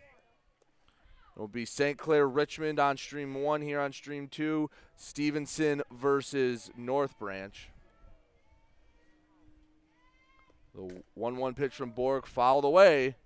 It'll 1.35 1.49
be 1.49 1.64
St. 1.64 1.99
Clair 1.99 2.28
Richmond 2.28 2.78
on 2.78 2.97
stream 2.97 3.35
one 3.35 3.62
here 3.62 3.80
on 3.80 3.93
stream 3.93 4.28
two. 4.28 4.70
Stevenson 4.97 5.82
versus 5.91 6.70
North 6.76 7.18
Branch. 7.18 7.70
The 10.74 11.03
1 11.14 11.37
1 11.37 11.55
pitch 11.55 11.74
from 11.74 11.91
Borg 11.91 12.26
fouled 12.26 12.64
away. 12.64 13.16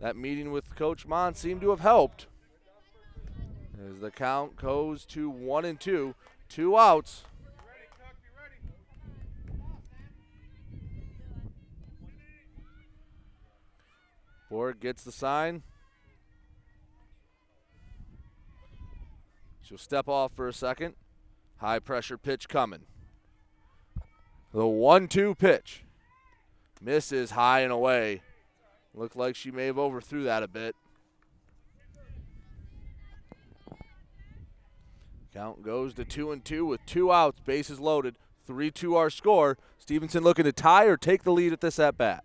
That 0.00 0.16
meeting 0.16 0.50
with 0.50 0.74
Coach 0.76 1.06
Mon 1.06 1.34
seemed 1.34 1.60
to 1.60 1.70
have 1.70 1.80
helped. 1.80 2.26
As 3.88 4.00
the 4.00 4.10
count 4.10 4.56
goes 4.56 5.06
to 5.06 5.30
1 5.30 5.64
and 5.64 5.80
2, 5.80 6.14
two 6.48 6.76
outs. 6.76 7.24
Borg 14.50 14.80
gets 14.80 15.04
the 15.04 15.12
sign. 15.12 15.62
She'll 19.62 19.78
step 19.78 20.08
off 20.08 20.32
for 20.34 20.48
a 20.48 20.52
second. 20.52 20.96
High 21.58 21.78
pressure 21.78 22.18
pitch 22.18 22.48
coming. 22.48 22.80
The 24.52 24.66
1 24.66 25.06
2 25.06 25.36
pitch. 25.36 25.84
Misses 26.82 27.30
high 27.30 27.60
and 27.60 27.72
away. 27.72 28.22
Looked 28.92 29.14
like 29.14 29.36
she 29.36 29.52
may 29.52 29.66
have 29.66 29.78
overthrew 29.78 30.24
that 30.24 30.42
a 30.42 30.48
bit. 30.48 30.74
Count 35.32 35.62
goes 35.62 35.94
to 35.94 36.04
2 36.04 36.32
and 36.32 36.44
2 36.44 36.66
with 36.66 36.84
two 36.86 37.12
outs, 37.12 37.40
bases 37.40 37.78
loaded. 37.78 38.16
3 38.46 38.70
2 38.70 38.96
our 38.96 39.10
score. 39.10 39.56
Stevenson 39.78 40.24
looking 40.24 40.44
to 40.44 40.52
tie 40.52 40.86
or 40.86 40.96
take 40.96 41.22
the 41.22 41.30
lead 41.30 41.52
at 41.52 41.60
this 41.60 41.78
at 41.78 41.96
bat. 41.96 42.24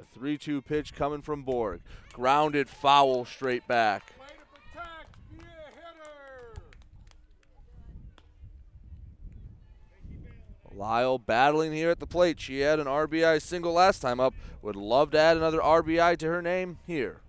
A 0.00 0.04
3 0.04 0.36
2 0.36 0.60
pitch 0.62 0.92
coming 0.92 1.22
from 1.22 1.44
Borg. 1.44 1.80
Grounded 2.12 2.68
foul 2.68 3.24
straight 3.24 3.66
back. 3.68 4.12
Lyle 10.74 11.18
battling 11.18 11.72
here 11.72 11.90
at 11.90 11.98
the 11.98 12.06
plate. 12.06 12.40
She 12.40 12.60
had 12.60 12.78
an 12.78 12.86
RBI 12.86 13.42
single 13.42 13.72
last 13.72 14.00
time 14.00 14.20
up. 14.20 14.32
Would 14.62 14.76
love 14.76 15.10
to 15.10 15.18
add 15.18 15.36
another 15.36 15.58
RBI 15.58 16.16
to 16.18 16.26
her 16.26 16.40
name 16.40 16.78
here. 16.86 17.20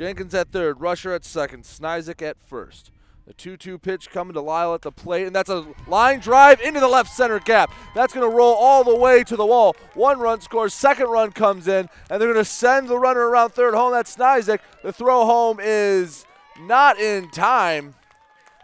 Jenkins 0.00 0.34
at 0.34 0.50
third, 0.50 0.80
Rusher 0.80 1.12
at 1.12 1.26
second, 1.26 1.64
Snizik 1.64 2.26
at 2.26 2.38
first. 2.42 2.90
The 3.26 3.34
2 3.34 3.58
2 3.58 3.78
pitch 3.78 4.08
coming 4.08 4.32
to 4.32 4.40
Lyle 4.40 4.72
at 4.72 4.80
the 4.80 4.90
plate, 4.90 5.26
and 5.26 5.36
that's 5.36 5.50
a 5.50 5.66
line 5.86 6.20
drive 6.20 6.58
into 6.62 6.80
the 6.80 6.88
left 6.88 7.12
center 7.12 7.38
gap. 7.38 7.70
That's 7.94 8.14
going 8.14 8.26
to 8.26 8.34
roll 8.34 8.54
all 8.54 8.82
the 8.82 8.96
way 8.96 9.22
to 9.24 9.36
the 9.36 9.44
wall. 9.44 9.76
One 9.92 10.18
run 10.18 10.40
scores, 10.40 10.72
second 10.72 11.08
run 11.08 11.32
comes 11.32 11.68
in, 11.68 11.86
and 12.08 12.18
they're 12.18 12.32
going 12.32 12.42
to 12.42 12.46
send 12.46 12.88
the 12.88 12.98
runner 12.98 13.28
around 13.28 13.50
third 13.50 13.74
home. 13.74 13.92
That's 13.92 14.16
Snizik. 14.16 14.60
The 14.82 14.90
throw 14.90 15.26
home 15.26 15.58
is 15.60 16.24
not 16.58 16.98
in 16.98 17.30
time 17.30 17.94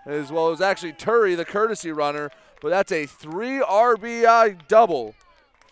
as 0.06 0.32
well 0.32 0.50
as 0.52 0.62
actually 0.62 0.94
Turi, 0.94 1.36
the 1.36 1.44
courtesy 1.44 1.92
runner. 1.92 2.30
But 2.62 2.70
that's 2.70 2.92
a 2.92 3.04
three 3.04 3.60
RBI 3.60 4.66
double 4.68 5.14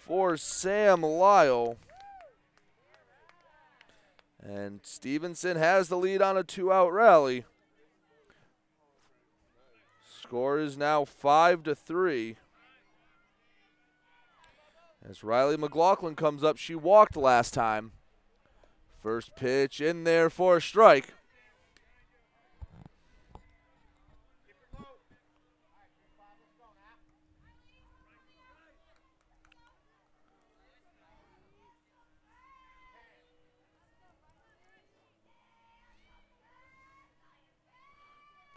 for 0.06 0.36
Sam 0.36 1.00
Lyle. 1.00 1.78
And 4.46 4.80
Stevenson 4.82 5.56
has 5.56 5.88
the 5.88 5.96
lead 5.96 6.20
on 6.20 6.36
a 6.36 6.44
two 6.44 6.70
out 6.70 6.92
rally. 6.92 7.44
Score 10.20 10.58
is 10.58 10.76
now 10.76 11.06
five 11.06 11.62
to 11.62 11.74
three. 11.74 12.36
As 15.08 15.24
Riley 15.24 15.56
McLaughlin 15.56 16.14
comes 16.14 16.44
up, 16.44 16.58
she 16.58 16.74
walked 16.74 17.16
last 17.16 17.54
time. 17.54 17.92
First 19.02 19.34
pitch 19.36 19.80
in 19.80 20.04
there 20.04 20.30
for 20.30 20.58
a 20.58 20.62
strike. 20.62 21.14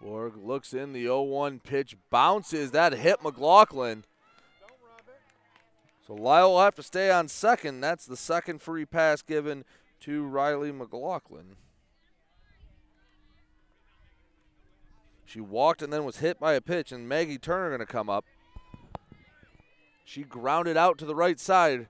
Borg 0.08 0.38
looks 0.38 0.74
in 0.74 0.93
the 0.93 1.03
0 1.03 1.24
1 1.24 1.60
pitch, 1.60 1.97
bounces. 2.10 2.72
That 2.72 2.93
hit 2.93 3.22
McLaughlin. 3.22 4.05
So 6.05 6.14
Lyle 6.14 6.51
will 6.51 6.62
have 6.62 6.76
to 6.76 6.84
stay 6.84 7.12
on 7.12 7.28
second. 7.28 7.82
That's 7.82 8.05
the 8.05 8.16
second 8.16 8.62
free 8.62 8.86
pass 8.86 9.22
given 9.22 9.66
to 10.01 10.24
Riley 10.24 10.72
McLaughlin. 10.72 11.58
She 15.26 15.41
walked 15.41 15.82
and 15.82 15.91
then 15.91 16.05
was 16.05 16.20
hit 16.20 16.39
by 16.39 16.53
a 16.53 16.62
pitch, 16.62 16.93
and 16.93 17.10
Maggie 17.10 17.38
Turner 17.38 17.68
going 17.68 17.80
to 17.82 17.86
come 17.86 18.10
up. 18.10 18.24
She 20.05 20.24
grounded 20.24 20.78
out 20.78 20.97
to 20.99 21.05
the 21.05 21.16
right 21.16 21.38
side. 21.38 21.89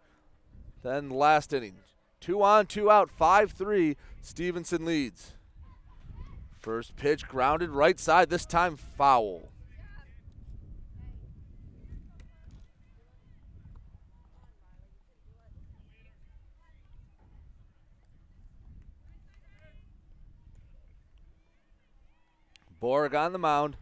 Then 0.82 1.12
last 1.12 1.54
inning. 1.54 1.76
Two 2.20 2.42
on, 2.42 2.66
two 2.66 2.90
out, 2.90 3.12
5 3.12 3.52
3. 3.52 3.96
Stevenson 4.22 4.86
leads. 4.86 5.36
First 6.60 6.96
pitch 6.96 7.28
grounded 7.28 7.70
right 7.70 8.00
side, 8.00 8.30
this 8.30 8.46
time 8.46 8.76
foul. 8.76 9.50
Borg 22.80 23.16
on 23.16 23.34
the 23.34 23.40
mound. 23.40 23.76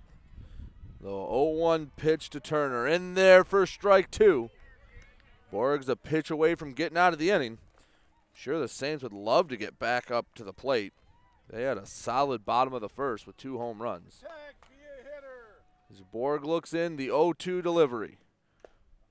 The 1.02 1.10
0-1 1.10 1.90
pitch 1.98 2.30
to 2.32 2.40
Turner. 2.40 2.88
In 2.88 3.14
there 3.14 3.44
for 3.44 3.66
strike 3.66 4.10
two. 4.10 4.50
Borg's 5.52 5.90
a 5.90 5.96
pitch 5.96 6.32
away 6.32 6.56
from 6.56 6.74
getting 6.74 6.98
out 6.98 7.14
of 7.14 7.20
the 7.20 7.30
inning. 7.30 7.60
Sure, 8.34 8.60
the 8.60 8.68
Saints 8.68 9.04
would 9.04 9.14
love 9.14 9.48
to 9.50 9.58
get 9.58 9.80
back 9.80 10.10
up 10.10 10.34
to 10.36 10.44
the 10.44 10.54
plate. 10.54 10.94
They 11.50 11.64
had 11.64 11.78
a 11.78 11.86
solid 11.86 12.46
bottom 12.46 12.74
of 12.74 12.82
the 12.82 12.90
first 12.90 13.28
with 13.28 13.38
two 13.38 13.58
home 13.58 13.82
runs. 13.82 14.24
As 15.92 16.02
Borg 16.02 16.44
looks 16.44 16.74
in, 16.74 16.96
the 16.98 17.10
0-2 17.10 17.62
delivery. 17.62 18.18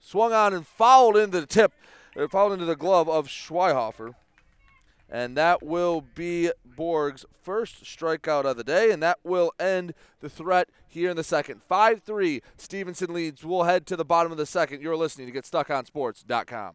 Swung 0.01 0.33
on 0.33 0.53
and 0.53 0.67
fouled 0.67 1.17
into 1.17 1.41
the 1.41 1.47
tip, 1.47 1.73
or 2.17 2.29
fouled 2.29 2.53
into 2.53 2.65
the 2.65 2.77
glove 2.77 3.09
of 3.09 3.29
Schweihofer. 3.29 4.15
And 5.09 5.37
that 5.37 5.63
will 5.63 6.01
be 6.01 6.51
Borg's 6.65 7.25
first 7.43 7.85
strikeout 7.85 8.45
of 8.45 8.57
the 8.57 8.65
day, 8.65 8.91
and 8.91 9.03
that 9.03 9.19
will 9.23 9.53
end 9.61 9.95
the 10.21 10.29
threat 10.29 10.69
here 10.89 11.11
in 11.11 11.17
the 11.17 11.25
second. 11.25 11.63
5 11.63 12.03
3, 12.03 12.43
Stevenson 12.57 13.15
leads. 13.15 13.45
We'll 13.45 13.63
head 13.63 13.87
to 13.87 13.97
the 13.97 14.05
bottom 14.05 14.33
of 14.33 14.39
the 14.39 14.47
second. 14.47 14.83
You're 14.83 14.97
listening 14.97 15.31
to 15.33 15.41
GetStuckOnSports.com. 15.41 16.75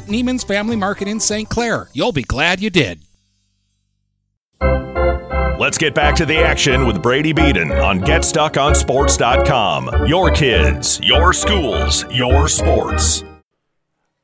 Neiman's 0.00 0.44
Family 0.44 0.76
Market 0.76 1.08
in 1.08 1.20
St. 1.20 1.48
Clair. 1.48 1.88
You'll 1.92 2.12
be 2.12 2.22
glad 2.22 2.60
you 2.60 2.70
did. 2.70 3.00
Let's 5.58 5.78
get 5.78 5.94
back 5.94 6.16
to 6.16 6.26
the 6.26 6.38
action 6.38 6.88
with 6.88 7.00
Brady 7.00 7.32
Beaton 7.32 7.70
on 7.70 8.00
GetStuckOnSports.com. 8.00 10.08
Your 10.08 10.32
kids, 10.32 10.98
your 11.00 11.32
schools, 11.32 12.04
your 12.10 12.48
sports. 12.48 13.22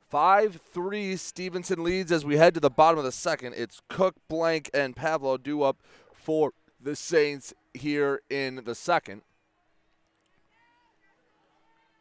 5 0.09 0.61
3 0.73 1.16
Stevenson 1.16 1.85
leads 1.85 2.11
as 2.11 2.25
we 2.25 2.39
head 2.39 2.55
to 2.55 2.61
the 2.61 2.71
bottom 2.71 2.99
of 2.99 3.05
the 3.05 3.12
second. 3.12 3.55
It's 3.57 3.81
Cook, 3.89 4.16
Blank, 4.27 4.69
and 4.75 4.97
Pavlo 4.97 5.37
due 5.37 5.62
up 5.62 5.81
for 6.12 6.55
the 6.81 6.97
Saints 6.97 7.55
here 7.73 8.21
in 8.31 8.62
the 8.64 8.75
second. 8.75 9.23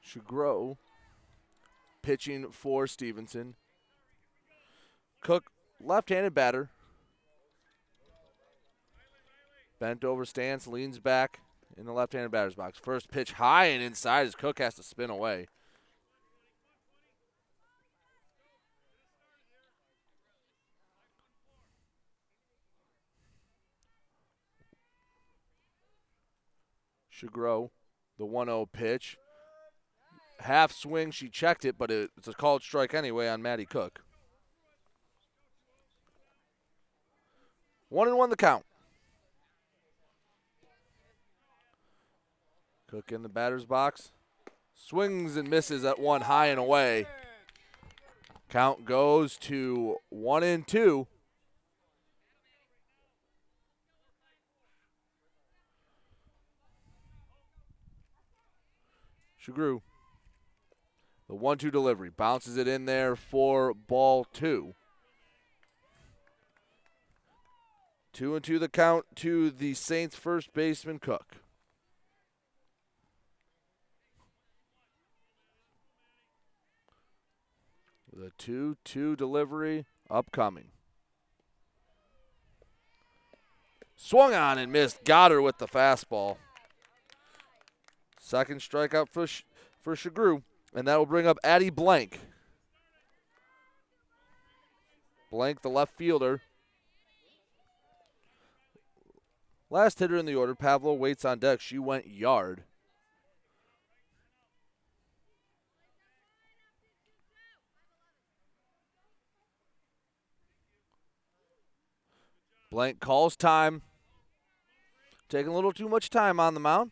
Shagro 0.03 0.77
pitching 2.07 2.49
for 2.51 2.87
Stevenson. 2.87 3.55
Cook, 5.19 5.51
left 5.81 6.07
handed 6.07 6.33
batter. 6.33 6.69
Bent 9.77 10.05
over 10.05 10.23
stance, 10.23 10.67
leans 10.67 10.99
back 10.99 11.41
in 11.77 11.85
the 11.85 11.91
left 11.91 12.13
handed 12.13 12.31
batter's 12.31 12.55
box. 12.55 12.79
First 12.81 13.11
pitch 13.11 13.33
high 13.33 13.65
and 13.65 13.83
inside 13.83 14.25
as 14.25 14.35
Cook 14.35 14.59
has 14.59 14.75
to 14.75 14.83
spin 14.83 15.09
away. 15.09 15.47
Shagro, 27.13 27.71
the 28.17 28.25
1 28.25 28.47
0 28.47 28.65
pitch. 28.71 29.17
Half 30.39 30.71
swing, 30.71 31.11
she 31.11 31.29
checked 31.29 31.65
it, 31.65 31.77
but 31.77 31.89
it, 31.91 32.11
it's 32.17 32.27
a 32.27 32.33
called 32.33 32.61
strike 32.61 32.93
anyway 32.93 33.27
on 33.27 33.41
Maddie 33.41 33.65
Cook. 33.65 34.01
One 37.89 38.07
and 38.07 38.17
one 38.17 38.29
the 38.29 38.35
count. 38.35 38.65
Cook 42.87 43.11
in 43.11 43.23
the 43.23 43.29
batter's 43.29 43.65
box. 43.65 44.11
Swings 44.73 45.35
and 45.35 45.49
misses 45.49 45.83
at 45.83 45.99
one 45.99 46.21
high 46.21 46.47
and 46.47 46.59
away. 46.59 47.07
Count 48.49 48.85
goes 48.85 49.37
to 49.37 49.97
one 50.09 50.43
and 50.43 50.67
two. 50.67 51.07
Shagru. 59.45 59.81
The 61.27 61.35
one 61.35 61.57
two 61.57 61.71
delivery. 61.71 62.09
Bounces 62.09 62.57
it 62.57 62.67
in 62.67 62.85
there 62.85 63.15
for 63.15 63.73
ball 63.73 64.23
two. 64.25 64.75
Two 68.13 68.35
and 68.35 68.43
two 68.43 68.59
the 68.59 68.69
count 68.69 69.05
to 69.17 69.51
the 69.51 69.73
Saints 69.73 70.15
first 70.15 70.53
baseman 70.53 70.99
Cook. 70.99 71.37
The 78.17 78.31
2 78.39 78.77
2 78.83 79.15
delivery 79.15 79.85
upcoming. 80.09 80.69
Swung 83.95 84.33
on 84.33 84.57
and 84.57 84.71
missed. 84.71 85.07
Her 85.07 85.39
with 85.39 85.59
the 85.59 85.67
fastball. 85.67 86.37
Second 88.19 88.61
strikeout 88.61 89.09
for, 89.09 89.27
Sh- 89.27 89.43
for 89.83 89.95
Shagru, 89.95 90.41
and 90.73 90.87
that 90.87 90.97
will 90.97 91.05
bring 91.05 91.27
up 91.27 91.37
Addie 91.43 91.69
Blank. 91.69 92.19
Blank, 95.31 95.61
the 95.61 95.69
left 95.69 95.97
fielder. 95.97 96.41
Last 99.69 99.99
hitter 99.99 100.15
in 100.15 100.25
the 100.25 100.35
order, 100.35 100.55
Pavlo 100.55 100.93
waits 100.93 101.25
on 101.25 101.39
deck. 101.39 101.59
She 101.59 101.77
went 101.77 102.07
yard. 102.07 102.63
Blank 112.71 112.99
calls 112.99 113.35
time. 113.35 113.81
Taking 115.29 115.51
a 115.51 115.55
little 115.55 115.73
too 115.73 115.89
much 115.89 116.09
time 116.09 116.39
on 116.39 116.53
the 116.53 116.59
mound. 116.59 116.91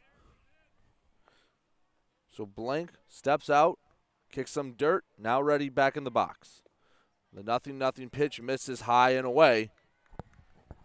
So 2.36 2.46
Blank 2.46 2.92
steps 3.08 3.50
out, 3.50 3.80
kicks 4.30 4.52
some 4.52 4.74
dirt, 4.74 5.06
now 5.18 5.42
ready 5.42 5.70
back 5.70 5.96
in 5.96 6.04
the 6.04 6.12
box. 6.12 6.62
The 7.32 7.44
nothing 7.44 7.78
nothing 7.78 8.10
pitch 8.10 8.42
misses 8.42 8.82
high 8.82 9.12
and 9.12 9.26
away. 9.26 9.72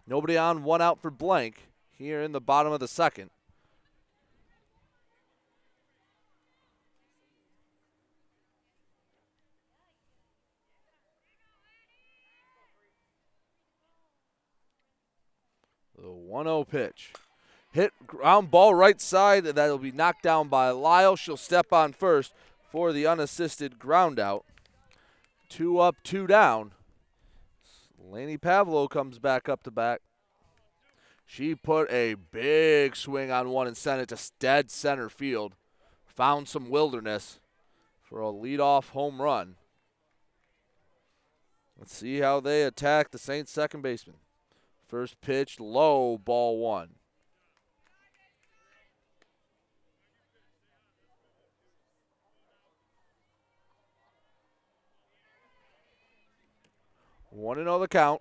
Nobody 0.06 0.36
on, 0.36 0.62
one 0.62 0.80
out 0.80 1.00
for 1.00 1.10
Blank 1.10 1.68
here 1.90 2.22
in 2.22 2.30
the 2.30 2.40
bottom 2.40 2.72
of 2.72 2.78
the 2.78 2.86
second. 2.86 3.30
The 15.98 16.12
1 16.12 16.44
0 16.44 16.62
pitch. 16.62 17.12
Hit 17.72 17.92
ground 18.06 18.50
ball 18.50 18.74
right 18.74 19.00
side. 19.00 19.44
That'll 19.44 19.78
be 19.78 19.92
knocked 19.92 20.22
down 20.22 20.48
by 20.48 20.70
Lyle. 20.70 21.16
She'll 21.16 21.36
step 21.36 21.72
on 21.72 21.92
first 21.92 22.32
for 22.70 22.92
the 22.92 23.06
unassisted 23.06 23.78
ground 23.78 24.18
out. 24.18 24.44
Two 25.48 25.78
up, 25.78 25.96
two 26.02 26.26
down. 26.26 26.72
Laney 27.98 28.36
Pavlo 28.36 28.88
comes 28.88 29.18
back 29.18 29.48
up 29.48 29.62
to 29.62 29.70
back. 29.70 30.00
She 31.26 31.54
put 31.54 31.88
a 31.92 32.14
big 32.14 32.96
swing 32.96 33.30
on 33.30 33.50
one 33.50 33.68
and 33.68 33.76
sent 33.76 34.00
it 34.00 34.08
to 34.08 34.30
dead 34.40 34.70
center 34.70 35.08
field. 35.08 35.54
Found 36.06 36.48
some 36.48 36.70
wilderness 36.70 37.38
for 38.02 38.20
a 38.20 38.32
leadoff 38.32 38.88
home 38.88 39.22
run. 39.22 39.54
Let's 41.78 41.96
see 41.96 42.18
how 42.18 42.40
they 42.40 42.64
attack 42.64 43.10
the 43.10 43.18
Saints 43.18 43.52
second 43.52 43.82
baseman. 43.82 44.16
First 44.88 45.20
pitch, 45.20 45.60
low, 45.60 46.18
ball 46.18 46.58
one. 46.58 46.96
One 57.40 57.56
and 57.56 57.64
zero 57.64 57.78
the 57.78 57.88
count. 57.88 58.20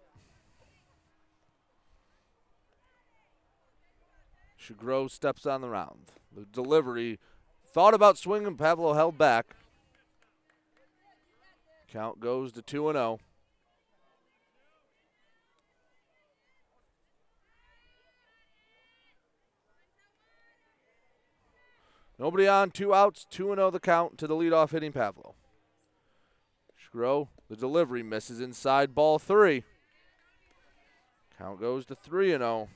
Shagro 4.57 5.11
steps 5.11 5.45
on 5.45 5.59
the 5.59 5.67
round. 5.67 6.13
The 6.33 6.45
delivery 6.45 7.19
thought 7.67 7.93
about 7.93 8.17
swinging. 8.17 8.55
Pavlo 8.55 8.93
held 8.93 9.17
back. 9.17 9.57
Count 11.91 12.21
goes 12.21 12.53
to 12.53 12.61
2 12.61 12.87
and 12.87 12.95
0. 12.95 13.19
Nobody 22.17 22.47
on, 22.47 22.71
two 22.71 22.93
outs, 22.93 23.25
2 23.29 23.47
0 23.55 23.69
the 23.69 23.81
count 23.81 24.17
to 24.17 24.27
the 24.27 24.35
leadoff 24.35 24.71
hitting 24.71 24.93
Pavlo. 24.93 25.35
Shagro, 26.93 27.27
the 27.49 27.55
delivery 27.55 28.03
misses 28.03 28.39
inside 28.39 28.95
ball 28.95 29.19
three. 29.19 29.63
Count 31.37 31.59
goes 31.59 31.85
to 31.85 31.95
3 31.95 32.33
and 32.33 32.41
0. 32.41 32.69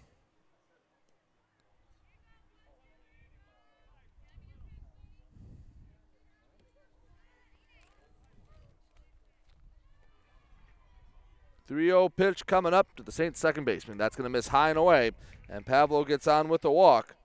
Three 11.67 11.87
zero 11.87 12.09
pitch 12.09 12.45
coming 12.45 12.73
up 12.73 12.95
to 12.95 13.03
the 13.03 13.11
Saints 13.11 13.39
second 13.39 13.65
baseman. 13.65 13.97
That's 13.97 14.15
going 14.15 14.25
to 14.25 14.29
miss 14.29 14.49
high 14.49 14.69
and 14.69 14.77
away. 14.77 15.11
And 15.49 15.65
Pavlo 15.65 16.05
gets 16.05 16.27
on 16.27 16.47
with 16.47 16.61
the 16.61 16.71
walk. 16.71 17.15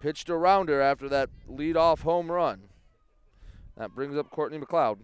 Pitched 0.00 0.28
a 0.28 0.36
rounder 0.36 0.80
after 0.80 1.08
that 1.08 1.30
lead-off 1.46 2.02
home 2.02 2.30
run. 2.30 2.62
That 3.76 3.94
brings 3.94 4.16
up 4.16 4.30
Courtney 4.30 4.58
McLeod. 4.58 4.98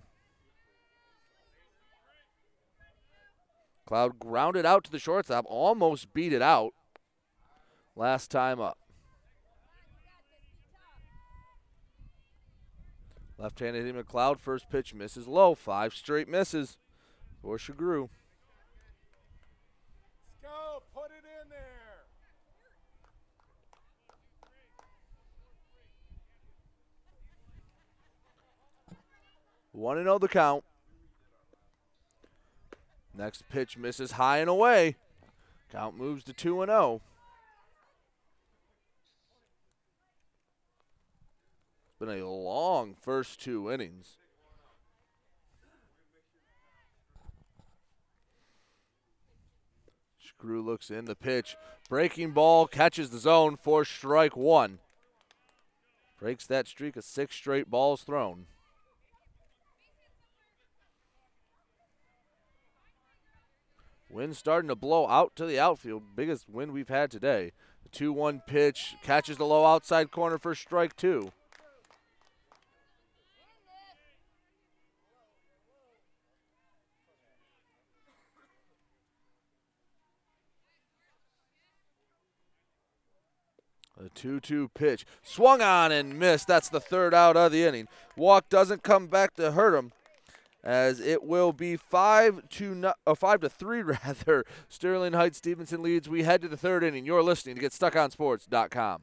McLeod 3.91 4.19
grounded 4.19 4.65
out 4.65 4.85
to 4.85 4.91
the 4.91 4.99
shortstop, 4.99 5.45
almost 5.49 6.13
beat 6.15 6.33
it 6.33 6.43
out 6.43 6.73
last 7.97 8.31
time 8.31 8.61
up. 8.61 8.79
Left-handed 13.39 13.85
hitting 13.85 14.01
McLeod, 14.01 14.39
first 14.39 14.69
pitch 14.71 14.95
misses 14.95 15.27
low, 15.27 15.55
five 15.55 15.95
straight 15.95 16.29
misses 16.29 16.77
for 17.43 17.57
Shagru. 17.57 18.09
Go, 20.43 20.83
put 20.95 21.07
it 21.07 21.25
in 21.43 21.49
there. 21.49 21.57
One 29.73 29.97
and 29.97 30.05
zero 30.05 30.19
the 30.19 30.29
count. 30.29 30.65
Next 33.17 33.49
pitch 33.49 33.77
misses 33.77 34.13
high 34.13 34.39
and 34.39 34.49
away. 34.49 34.97
Count 35.71 35.97
moves 35.97 36.25
to 36.25 36.33
two 36.33 36.63
and 36.63 36.71
oh. 36.71 36.75
zero. 36.75 37.01
It's 41.89 41.99
been 41.99 42.21
a 42.21 42.29
long 42.29 42.95
first 43.01 43.41
two 43.41 43.71
innings. 43.71 44.17
Screw 50.19 50.63
looks 50.63 50.91
in 50.91 51.05
the 51.05 51.15
pitch. 51.15 51.57
Breaking 51.91 52.31
ball 52.31 52.67
catches 52.67 53.11
the 53.11 53.19
zone 53.19 53.59
for 53.61 53.85
strike 53.85 54.37
one. 54.37 54.79
Breaks 56.19 56.47
that 56.47 56.67
streak 56.67 56.97
of 56.97 57.05
six 57.05 57.37
straight 57.37 57.71
balls 57.71 58.03
thrown. 58.03 58.47
Wind 64.11 64.37
starting 64.37 64.69
to 64.69 64.75
blow 64.75 65.07
out 65.07 65.37
to 65.37 65.47
the 65.47 65.61
outfield. 65.61 66.17
Biggest 66.17 66.49
wind 66.49 66.73
we've 66.73 66.89
had 66.89 67.13
today. 67.13 67.53
The 67.85 67.89
2 67.91 68.13
1 68.13 68.43
pitch 68.45 68.97
catches 69.05 69.37
the 69.37 69.45
low 69.45 69.65
outside 69.65 70.11
corner 70.11 70.37
for 70.37 70.55
strike 70.55 70.97
two. 70.97 71.31
A 84.05 84.09
2 84.09 84.41
2 84.41 84.71
pitch. 84.75 85.07
Swung 85.23 85.63
on 85.63 85.93
and 85.93 86.19
missed. 86.19 86.49
That's 86.49 86.69
the 86.69 86.81
third 86.81 87.15
out 87.15 87.37
of 87.37 87.53
the 87.53 87.63
inning. 87.63 87.87
Walk 88.17 88.49
doesn't 88.49 88.83
come 88.83 89.07
back 89.07 89.37
to 89.37 89.53
hurt 89.53 89.77
him 89.77 89.93
as 90.63 91.01
it 91.01 91.23
will 91.23 91.53
be 91.53 91.77
five 91.77 92.49
to 92.51 92.75
no, 92.75 92.93
uh, 93.07 93.15
five 93.15 93.41
to 93.41 93.49
three 93.49 93.83
rather. 94.05 94.45
Sterling 94.69 95.13
Heights 95.13 95.39
Stevenson 95.39 95.83
leads. 95.83 96.09
We 96.09 96.23
head 96.23 96.43
to 96.43 96.49
the 96.49 96.57
third 96.57 96.85
inning. 96.85 97.05
You're 97.05 97.23
listening 97.23 97.57
to 97.57 97.63
GetStuckOnSports.com. 97.63 99.03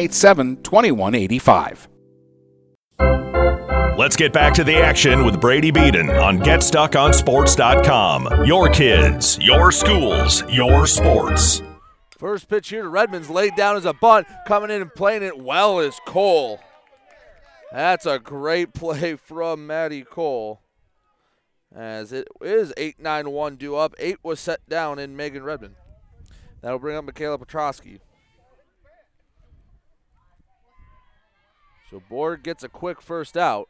987 0.01 0.63
2185. 0.63 1.87
Let's 3.97 4.15
get 4.15 4.31
back 4.33 4.53
to 4.55 4.63
the 4.63 4.77
action 4.77 5.25
with 5.25 5.39
Brady 5.39 5.69
Beaton 5.69 6.09
on 6.09 6.39
GetStuckOnSports.com. 6.39 8.45
Your 8.45 8.67
kids, 8.69 9.37
your 9.39 9.71
schools, 9.71 10.43
your 10.49 10.87
sports. 10.87 11.61
First 12.17 12.49
pitch 12.49 12.69
here 12.69 12.81
to 12.81 12.89
Redmond's 12.89 13.29
laid 13.29 13.55
down 13.55 13.75
as 13.75 13.85
a 13.85 13.93
bunt. 13.93 14.25
Coming 14.47 14.71
in 14.71 14.81
and 14.81 14.91
playing 14.91 15.21
it 15.21 15.39
well 15.39 15.79
is 15.79 15.99
Cole. 16.07 16.59
That's 17.71 18.07
a 18.07 18.17
great 18.17 18.73
play 18.73 19.15
from 19.15 19.67
Maddie 19.67 20.03
Cole. 20.03 20.61
As 21.75 22.11
it 22.11 22.27
is 22.41 22.73
8 22.75 22.99
9 22.99 23.29
1 23.29 23.55
due 23.55 23.75
up. 23.75 23.93
Eight 23.99 24.17
was 24.23 24.39
set 24.39 24.67
down 24.67 24.97
in 24.97 25.15
Megan 25.15 25.43
Redmond. 25.43 25.75
That'll 26.61 26.79
bring 26.79 26.97
up 26.97 27.05
Michaela 27.05 27.37
Petrosky. 27.37 27.99
So 31.91 32.01
Borg 32.09 32.41
gets 32.41 32.63
a 32.63 32.69
quick 32.69 33.01
first 33.01 33.37
out. 33.37 33.69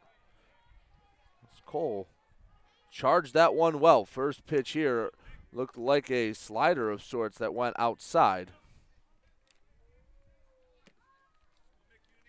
It's 1.50 1.60
Cole 1.66 2.06
charged 2.92 3.34
that 3.34 3.54
one 3.54 3.80
well. 3.80 4.04
First 4.04 4.46
pitch 4.46 4.72
here 4.72 5.10
looked 5.52 5.76
like 5.76 6.10
a 6.10 6.34
slider 6.34 6.90
of 6.90 7.02
sorts 7.02 7.38
that 7.38 7.54
went 7.54 7.74
outside. 7.78 8.52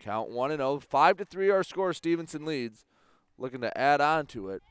Count 0.02 0.30
1 0.30 0.52
and 0.52 0.60
0. 0.60 0.80
5 0.80 1.18
to 1.18 1.26
3 1.26 1.50
our 1.50 1.64
score. 1.64 1.94
Stevenson 1.94 2.46
leads. 2.46 2.86
Looking 3.38 3.62
to 3.62 3.78
add 3.78 4.02
on 4.02 4.26
to 4.28 4.50
it. 4.50 4.62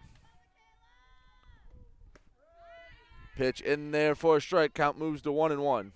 Pitch 3.36 3.60
in 3.60 3.92
there 3.92 4.14
for 4.14 4.36
a 4.36 4.40
strike. 4.40 4.74
Count 4.74 4.98
moves 4.98 5.22
to 5.22 5.32
1 5.32 5.52
and 5.52 5.62
1. 5.62 5.92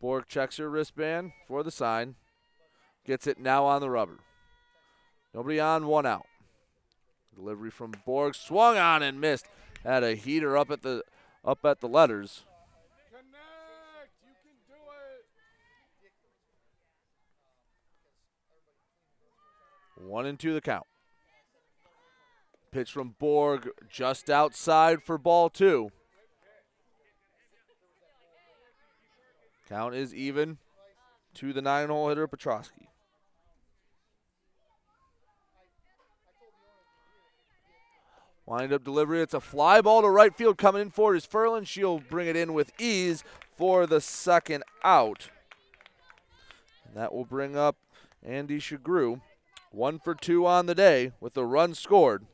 Borg 0.00 0.26
checks 0.28 0.56
her 0.58 0.68
wristband 0.68 1.32
for 1.46 1.62
the 1.62 1.70
sign. 1.70 2.14
Gets 3.04 3.26
it 3.26 3.38
now 3.38 3.64
on 3.64 3.80
the 3.80 3.90
rubber. 3.90 4.18
Nobody 5.34 5.58
on, 5.58 5.86
one 5.86 6.06
out. 6.06 6.26
Delivery 7.34 7.70
from 7.70 7.92
Borg 8.04 8.34
swung 8.34 8.76
on 8.76 9.02
and 9.02 9.20
missed. 9.20 9.46
Had 9.84 10.02
a 10.02 10.14
heater 10.14 10.56
up 10.56 10.70
at 10.70 10.82
the 10.82 11.02
up 11.44 11.64
at 11.64 11.80
the 11.80 11.88
letters. 11.88 12.44
One 19.96 20.26
and 20.26 20.38
two 20.38 20.54
the 20.54 20.60
count. 20.60 20.86
Pitch 22.70 22.92
from 22.92 23.14
Borg 23.18 23.68
just 23.90 24.30
outside 24.30 25.02
for 25.02 25.18
ball 25.18 25.50
two. 25.50 25.90
Count 29.68 29.94
is 29.94 30.14
even 30.14 30.58
to 31.34 31.52
the 31.52 31.60
nine 31.60 31.88
hole 31.88 32.08
hitter 32.08 32.26
Petrosky. 32.26 32.86
Wind 38.46 38.72
up 38.72 38.82
delivery. 38.82 39.20
It's 39.20 39.34
a 39.34 39.40
fly 39.40 39.82
ball 39.82 40.00
to 40.00 40.08
right 40.08 40.34
field 40.34 40.56
coming 40.56 40.80
in 40.80 40.90
for 40.90 41.14
it 41.14 41.18
is 41.18 41.26
Furlan. 41.26 41.66
She'll 41.66 41.98
bring 41.98 42.28
it 42.28 42.36
in 42.36 42.54
with 42.54 42.72
ease 42.80 43.22
for 43.58 43.86
the 43.86 44.00
second 44.00 44.64
out. 44.82 45.28
And 46.86 46.96
that 46.96 47.12
will 47.12 47.26
bring 47.26 47.54
up 47.54 47.76
Andy 48.24 48.58
Shagru. 48.58 49.20
One 49.70 49.98
for 49.98 50.14
two 50.14 50.46
on 50.46 50.64
the 50.64 50.74
day 50.74 51.12
with 51.20 51.36
a 51.36 51.44
run 51.44 51.74
scored. 51.74 52.24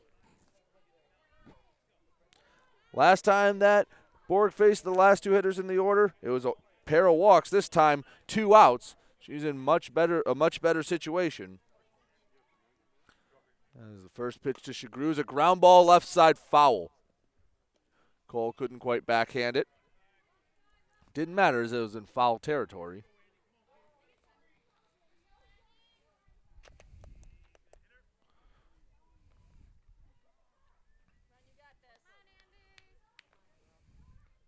Last 2.93 3.23
time 3.23 3.59
that 3.59 3.89
Borg 4.29 4.53
faced 4.53 4.85
the 4.85 4.91
last 4.91 5.23
two 5.23 5.33
hitters 5.33 5.59
in 5.59 5.67
the 5.67 5.77
order, 5.77 6.13
it 6.21 6.29
was 6.29 6.45
pair 6.85 7.07
of 7.07 7.15
walks. 7.15 7.49
This 7.49 7.69
time, 7.69 8.03
two 8.27 8.55
outs. 8.55 8.95
She's 9.19 9.43
in 9.43 9.57
much 9.57 9.93
better 9.93 10.21
a 10.25 10.35
much 10.35 10.61
better 10.61 10.83
situation. 10.83 11.59
As 13.75 14.03
the 14.03 14.09
first 14.09 14.41
pitch 14.41 14.61
to 14.63 14.71
Shagru 14.71 15.11
is 15.11 15.17
a 15.17 15.23
ground 15.23 15.61
ball 15.61 15.85
left 15.85 16.07
side 16.07 16.37
foul. 16.37 16.91
Cole 18.27 18.53
couldn't 18.53 18.79
quite 18.79 19.05
backhand 19.05 19.57
it. 19.57 19.67
Didn't 21.13 21.35
matter 21.35 21.61
as 21.61 21.73
it 21.73 21.79
was 21.79 21.95
in 21.95 22.05
foul 22.05 22.39
territory. 22.39 23.03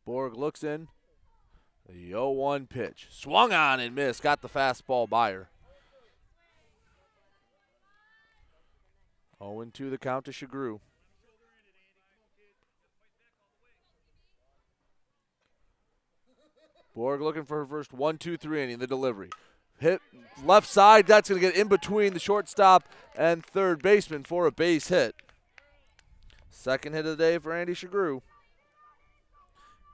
Borg 0.06 0.38
looks 0.38 0.64
in. 0.64 0.88
The 1.90 2.10
0 2.10 2.32
1 2.32 2.68
pitch. 2.68 3.08
Swung 3.12 3.54
on 3.54 3.80
and 3.80 3.96
missed. 3.96 4.22
Got 4.22 4.42
the 4.42 4.50
fastball 4.50 5.08
by 5.08 5.32
her. 5.32 5.50
0 9.42 9.66
2 9.74 9.90
the 9.90 9.98
count 9.98 10.26
to 10.26 10.32
Shagru. 10.32 10.80
Borg 16.98 17.22
looking 17.22 17.46
for 17.46 17.58
her 17.58 17.66
first 17.68 17.94
one, 17.94 18.18
two, 18.18 18.38
three 18.38 18.64
inning. 18.64 18.80
The 18.80 18.88
delivery. 18.88 19.30
Hit 19.78 20.02
left 20.44 20.68
side. 20.68 21.06
That's 21.06 21.30
going 21.30 21.40
to 21.40 21.48
get 21.48 21.56
in 21.56 21.68
between 21.68 22.14
the 22.14 22.20
shortstop 22.20 22.92
and 23.16 23.46
third 23.46 23.84
baseman 23.84 24.24
for 24.24 24.48
a 24.48 24.52
base 24.52 24.88
hit. 24.88 25.16
Second 26.50 26.94
hit 26.94 27.06
of 27.06 27.16
the 27.18 27.24
day 27.24 27.38
for 27.38 27.54
Andy 27.54 27.74
Shagru. 27.74 28.22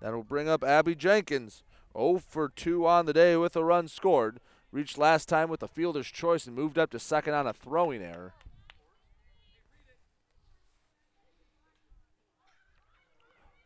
That'll 0.02 0.24
bring 0.24 0.48
up 0.48 0.64
Abby 0.64 0.96
Jenkins. 0.96 1.62
0 1.96 2.20
for 2.28 2.50
2 2.50 2.86
on 2.88 3.06
the 3.06 3.14
day 3.14 3.36
with 3.38 3.56
a 3.56 3.64
run 3.64 3.88
scored. 3.88 4.40
Reached 4.72 4.98
last 4.98 5.30
time 5.30 5.50
with 5.50 5.62
a 5.62 5.68
fielder's 5.68 6.08
choice 6.08 6.48
and 6.48 6.56
moved 6.56 6.80
up 6.80 6.90
to 6.92 7.00
second 7.00 7.36
on 7.36 7.46
a 7.46 7.54
throwing 7.54 8.02
error. 8.02 8.34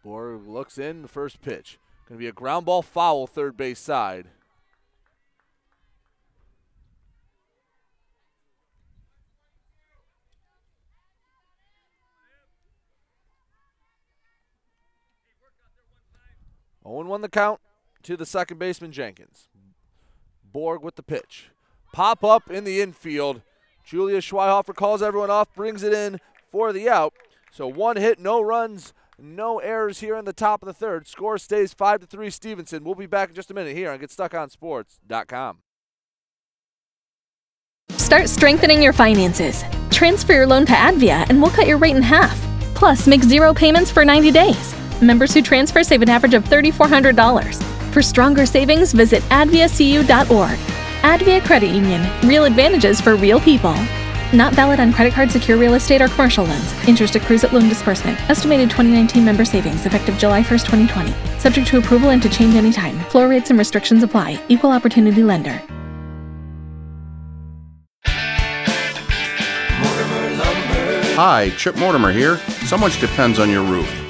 Borg 0.04 0.48
looks 0.48 0.78
in 0.78 1.02
the 1.02 1.08
first 1.08 1.42
pitch. 1.42 1.80
Going 2.08 2.18
to 2.18 2.24
be 2.24 2.28
a 2.28 2.34
ground 2.34 2.66
ball 2.66 2.82
foul, 2.82 3.28
third 3.28 3.58
base 3.58 3.80
side. 3.80 4.28
Owen 16.86 17.08
won 17.08 17.20
the 17.20 17.28
count 17.28 17.60
to 18.08 18.16
the 18.16 18.26
second 18.26 18.58
baseman 18.58 18.94
Jenkins. 18.94 19.50
Borg 20.54 20.82
with 20.82 20.96
the 20.96 21.04
pitch. 21.04 21.50
Pop 21.92 22.24
up 22.24 22.50
in 22.50 22.64
the 22.64 22.80
infield. 22.80 23.42
Julia 23.84 24.20
Schweihofer 24.20 24.74
calls 24.74 25.04
everyone 25.04 25.30
off, 25.30 25.54
brings 25.54 25.84
it 25.84 25.92
in 25.92 26.22
for 26.50 26.72
the 26.72 26.88
out. 26.88 27.14
So 27.52 27.68
one 27.68 27.98
hit, 27.98 28.18
no 28.18 28.40
runs, 28.40 28.94
no 29.20 29.60
errors 29.60 30.00
here 30.00 30.16
in 30.16 30.24
the 30.24 30.32
top 30.32 30.62
of 30.62 30.68
the 30.68 30.74
third. 30.74 31.06
Score 31.06 31.38
stays 31.38 31.74
5 31.74 32.00
to 32.00 32.06
3 32.06 32.30
Stevenson. 32.30 32.86
We'll 32.86 32.96
be 32.96 33.08
back 33.08 33.30
in 33.30 33.36
just 33.36 33.52
a 33.52 33.54
minute 33.54 33.76
here 33.76 33.92
on 33.92 34.00
GetStuckOnSports.com. 34.00 35.58
Start 37.92 38.30
strengthening 38.30 38.82
your 38.82 38.94
finances. 38.94 39.66
Transfer 39.92 40.32
your 40.32 40.48
loan 40.48 40.66
to 40.68 40.74
Advia 40.74 41.30
and 41.30 41.42
we'll 41.42 41.52
cut 41.52 41.68
your 41.68 41.78
rate 41.78 41.98
in 41.98 42.02
half. 42.02 42.42
Plus, 42.74 43.06
make 43.06 43.24
zero 43.24 43.54
payments 43.54 43.92
for 43.92 44.06
90 44.06 44.32
days. 44.32 44.74
Members 45.02 45.34
who 45.34 45.42
transfer 45.42 45.84
save 45.84 46.02
an 46.02 46.10
average 46.10 46.36
of 46.36 46.46
$3,400. 46.46 47.77
For 47.92 48.02
stronger 48.02 48.46
savings, 48.46 48.94
visit 48.94 49.24
adviacu.org. 49.24 50.60
Advia 51.02 51.44
Credit 51.46 51.70
Union. 51.70 52.06
Real 52.28 52.46
advantages 52.46 53.00
for 53.00 53.16
real 53.16 53.40
people. 53.40 53.74
Not 54.34 54.54
valid 54.54 54.80
on 54.82 54.92
credit 54.92 55.14
card, 55.14 55.32
secure 55.32 55.58
real 55.58 55.76
estate, 55.76 56.02
or 56.02 56.10
commercial 56.10 56.44
loans. 56.44 56.74
Interest 56.88 57.16
accrues 57.16 57.46
at 57.46 57.54
loan 57.54 57.70
disbursement. 57.70 58.20
Estimated 58.30 58.70
2019 58.70 59.24
member 59.24 59.46
savings 59.46 59.86
effective 59.86 60.18
July 60.18 60.42
1st, 60.42 60.66
2020. 60.66 61.40
Subject 61.40 61.66
to 61.68 61.78
approval 61.78 62.10
and 62.10 62.22
to 62.22 62.30
change 62.30 62.56
anytime. 62.56 63.00
Floor 63.06 63.30
rates 63.30 63.52
and 63.52 63.58
restrictions 63.58 64.04
apply. 64.04 64.38
Equal 64.50 64.72
opportunity 64.72 65.24
lender. 65.24 65.62
Hi, 71.16 71.52
Chip 71.58 71.78
Mortimer 71.78 72.12
here. 72.12 72.38
So 72.68 72.78
much 72.78 73.00
depends 73.00 73.40
on 73.40 73.50
your 73.50 73.64
roof. 73.64 74.07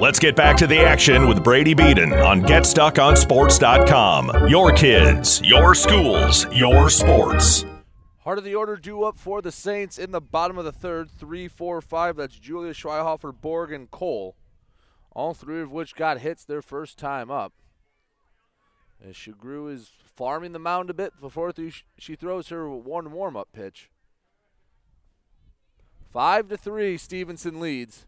Let's 0.00 0.18
get 0.18 0.34
back 0.34 0.56
to 0.56 0.66
the 0.66 0.78
action 0.78 1.28
with 1.28 1.44
Brady 1.44 1.74
Beaton 1.74 2.14
on 2.14 2.40
GetStuckOnSports.com. 2.40 4.48
Your 4.48 4.72
kids, 4.72 5.42
your 5.44 5.74
schools, 5.74 6.46
your 6.54 6.88
sports. 6.88 7.66
Heart 8.20 8.38
of 8.38 8.44
the 8.44 8.54
order 8.54 8.76
due 8.76 9.04
up 9.04 9.18
for 9.18 9.42
the 9.42 9.52
Saints 9.52 9.98
in 9.98 10.10
the 10.10 10.22
bottom 10.22 10.56
of 10.56 10.64
the 10.64 10.72
third. 10.72 11.10
Three, 11.10 11.48
four, 11.48 11.82
five. 11.82 12.16
That's 12.16 12.38
Julia 12.38 12.72
Schweihofer, 12.72 13.38
Borg, 13.38 13.72
and 13.72 13.90
Cole. 13.90 14.36
All 15.12 15.34
three 15.34 15.60
of 15.60 15.70
which 15.70 15.94
got 15.94 16.20
hits 16.20 16.46
their 16.46 16.62
first 16.62 16.96
time 16.96 17.30
up. 17.30 17.52
As 19.06 19.14
Shagru 19.14 19.70
is 19.70 19.90
farming 20.02 20.52
the 20.52 20.58
mound 20.58 20.88
a 20.88 20.94
bit 20.94 21.12
before 21.20 21.52
she 21.98 22.16
throws 22.16 22.48
her 22.48 22.70
one 22.70 23.12
warm 23.12 23.36
up 23.36 23.48
pitch. 23.52 23.90
Five 26.10 26.48
to 26.48 26.56
three, 26.56 26.96
Stevenson 26.96 27.60
leads. 27.60 28.06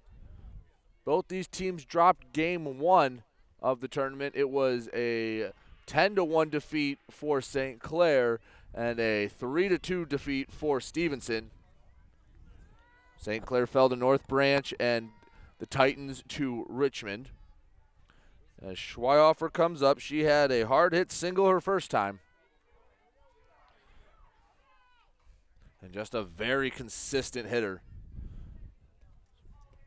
Both 1.04 1.28
these 1.28 1.48
teams 1.48 1.84
dropped 1.84 2.32
game 2.32 2.78
one 2.78 3.22
of 3.60 3.80
the 3.80 3.88
tournament. 3.88 4.34
It 4.36 4.50
was 4.50 4.88
a 4.94 5.50
10 5.86 6.16
to 6.16 6.24
1 6.24 6.50
defeat 6.50 6.98
for 7.10 7.40
St. 7.40 7.80
Clair 7.80 8.40
and 8.74 9.00
a 9.00 9.28
3 9.28 9.68
to 9.68 9.78
2 9.78 10.06
defeat 10.06 10.50
for 10.50 10.80
Stevenson. 10.80 11.50
St. 13.18 13.44
Clair 13.44 13.66
fell 13.66 13.88
to 13.88 13.96
North 13.96 14.26
Branch 14.26 14.72
and 14.80 15.10
the 15.58 15.66
Titans 15.66 16.24
to 16.28 16.66
Richmond. 16.68 17.28
As 18.60 18.76
Schweihofer 18.76 19.52
comes 19.52 19.82
up, 19.82 19.98
she 19.98 20.24
had 20.24 20.50
a 20.50 20.66
hard 20.66 20.92
hit 20.92 21.10
single 21.10 21.48
her 21.48 21.60
first 21.60 21.90
time. 21.90 22.20
And 25.80 25.92
just 25.92 26.14
a 26.14 26.22
very 26.22 26.70
consistent 26.70 27.48
hitter. 27.48 27.82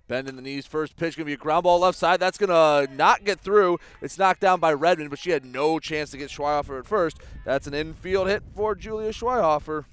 Bending 0.08 0.36
the 0.36 0.42
knees, 0.44 0.68
first 0.68 0.96
pitch 0.96 1.18
going 1.18 1.26
to 1.26 1.30
be 1.30 1.34
a 1.34 1.38
ground 1.38 1.64
ball 1.64 1.80
left 1.80 1.98
side. 1.98 2.20
That's 2.20 2.38
going 2.38 2.50
to 2.50 2.56
uh, 2.56 2.86
not 2.92 3.24
get 3.24 3.40
through. 3.40 3.80
It's 4.02 4.20
knocked 4.20 4.42
down 4.42 4.60
by 4.60 4.72
Redmond, 4.72 5.10
but 5.10 5.18
she 5.18 5.32
had 5.32 5.44
no 5.44 5.80
chance 5.80 6.12
to 6.12 6.18
get 6.18 6.30
Schweihofer 6.30 6.78
at 6.78 6.86
first. 6.86 7.18
That's 7.44 7.66
an 7.66 7.74
infield 7.74 8.28
hit 8.28 8.44
for 8.56 8.76
Julia 8.76 9.10
Schweihofer. 9.12 9.86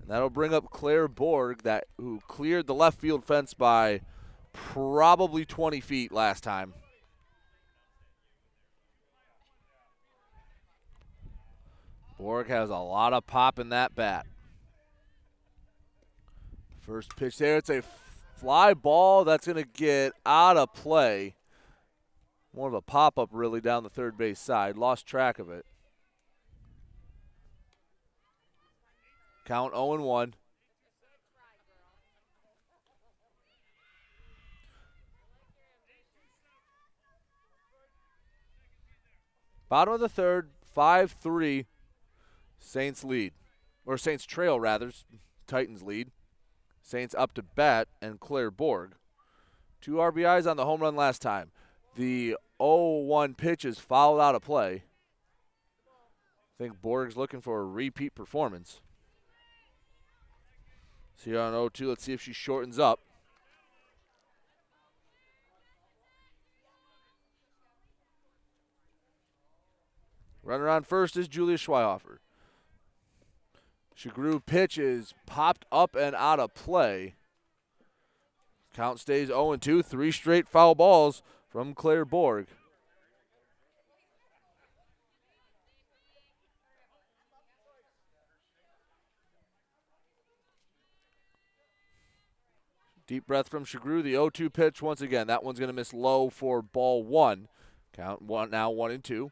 And 0.00 0.08
That'll 0.08 0.28
bring 0.28 0.52
up 0.52 0.70
Claire 0.70 1.06
Borg, 1.06 1.62
that 1.62 1.84
who 1.98 2.20
cleared 2.26 2.66
the 2.66 2.74
left 2.74 2.98
field 2.98 3.24
fence 3.24 3.54
by 3.54 4.00
probably 4.52 5.44
20 5.44 5.80
feet 5.80 6.10
last 6.10 6.42
time. 6.42 6.74
Borg 12.18 12.48
has 12.48 12.70
a 12.70 12.76
lot 12.76 13.12
of 13.12 13.26
pop 13.26 13.60
in 13.60 13.68
that 13.68 13.94
bat. 13.94 14.26
First 16.80 17.16
pitch 17.16 17.38
there, 17.38 17.56
it's 17.56 17.70
a 17.70 17.82
fly 18.40 18.72
ball 18.72 19.24
that's 19.24 19.46
going 19.46 19.62
to 19.62 19.68
get 19.74 20.12
out 20.24 20.56
of 20.56 20.72
play. 20.72 21.34
More 22.54 22.68
of 22.68 22.74
a 22.74 22.80
pop 22.80 23.18
up, 23.18 23.28
really, 23.32 23.60
down 23.60 23.82
the 23.82 23.90
third 23.90 24.16
base 24.16 24.40
side. 24.40 24.76
Lost 24.76 25.06
track 25.06 25.38
of 25.38 25.50
it. 25.50 25.66
Count 29.44 29.74
0 29.74 30.02
1. 30.02 30.34
Bottom 39.68 39.94
of 39.94 40.00
the 40.00 40.08
third, 40.08 40.50
5 40.74 41.12
3. 41.12 41.66
Saints 42.58 43.04
lead. 43.04 43.32
Or 43.86 43.96
Saints 43.96 44.24
trail, 44.24 44.58
rather. 44.58 44.90
Titans 45.46 45.82
lead. 45.82 46.10
Saints 46.90 47.14
up 47.16 47.34
to 47.34 47.42
bat 47.44 47.86
and 48.02 48.18
Claire 48.18 48.50
Borg. 48.50 48.96
Two 49.80 49.92
RBIs 49.92 50.50
on 50.50 50.56
the 50.56 50.64
home 50.64 50.80
run 50.80 50.96
last 50.96 51.22
time. 51.22 51.52
The 51.94 52.36
0 52.60 52.86
1 53.04 53.34
pitch 53.34 53.64
is 53.64 53.78
fouled 53.78 54.20
out 54.20 54.34
of 54.34 54.42
play. 54.42 54.82
I 55.86 56.58
think 56.58 56.82
Borg's 56.82 57.16
looking 57.16 57.40
for 57.40 57.60
a 57.60 57.64
repeat 57.64 58.16
performance. 58.16 58.80
See 61.14 61.36
on 61.36 61.52
0 61.52 61.68
2. 61.68 61.88
Let's 61.88 62.02
see 62.02 62.12
if 62.12 62.20
she 62.20 62.32
shortens 62.32 62.80
up. 62.80 62.98
Runner 70.42 70.68
on 70.68 70.82
first 70.82 71.16
is 71.16 71.28
Julia 71.28 71.56
Schweihofer. 71.56 72.18
Shagru 74.00 74.44
pitch 74.44 74.78
is 74.78 75.12
popped 75.26 75.66
up 75.70 75.94
and 75.94 76.14
out 76.14 76.40
of 76.40 76.54
play. 76.54 77.16
Count 78.74 78.98
stays 78.98 79.28
0 79.28 79.56
2. 79.56 79.82
Three 79.82 80.10
straight 80.10 80.48
foul 80.48 80.74
balls 80.74 81.22
from 81.50 81.74
Claire 81.74 82.06
Borg. 82.06 82.46
Deep 93.06 93.26
breath 93.26 93.50
from 93.50 93.66
Shagru. 93.66 94.02
The 94.02 94.12
0 94.12 94.30
2 94.30 94.48
pitch 94.48 94.80
once 94.80 95.02
again. 95.02 95.26
That 95.26 95.44
one's 95.44 95.58
going 95.58 95.68
to 95.68 95.74
miss 95.74 95.92
low 95.92 96.30
for 96.30 96.62
ball 96.62 97.02
one. 97.04 97.48
Count 97.92 98.22
one 98.22 98.50
now 98.50 98.70
one 98.70 98.92
and 98.92 99.04
two. 99.04 99.30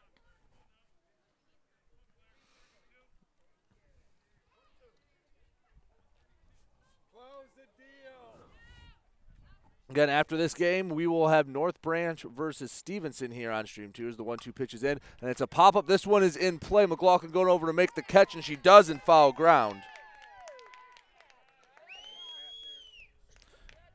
Again, 9.91 10.11
after 10.11 10.37
this 10.37 10.53
game, 10.53 10.91
we 10.91 11.07
will 11.07 11.29
have 11.29 11.49
North 11.49 11.81
Branch 11.81 12.23
versus 12.23 12.71
Stevenson 12.71 13.31
here 13.31 13.51
on 13.51 13.67
Stream 13.67 13.91
2 13.91 14.09
as 14.09 14.17
the 14.17 14.23
1 14.23 14.39
2 14.39 14.53
pitches 14.53 14.83
in. 14.83 15.01
And 15.23 15.31
it's 15.31 15.41
a 15.41 15.47
pop 15.47 15.77
up. 15.77 15.87
This 15.87 16.07
one 16.07 16.23
is 16.23 16.37
in 16.37 16.59
play. 16.59 16.85
McLaughlin 16.85 17.33
going 17.33 17.49
over 17.49 17.67
to 17.67 17.73
make 17.73 17.95
the 17.95 18.03
catch, 18.03 18.35
and 18.35 18.45
she 18.45 18.55
does 18.55 18.91
in 18.91 18.99
foul 19.01 19.33
ground. 19.33 19.81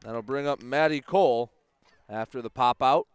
That'll 0.02 0.24
bring 0.24 0.48
up 0.48 0.64
Maddie 0.64 1.00
Cole 1.00 1.52
after 2.10 2.41
the 2.41 2.50
pop 2.50 2.82
out. 2.82 3.08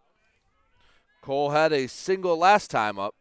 Cole 1.21 1.51
had 1.51 1.73
a 1.73 1.89
single 1.89 2.39
last 2.39 2.71
time 2.71 2.99
up. 2.99 3.15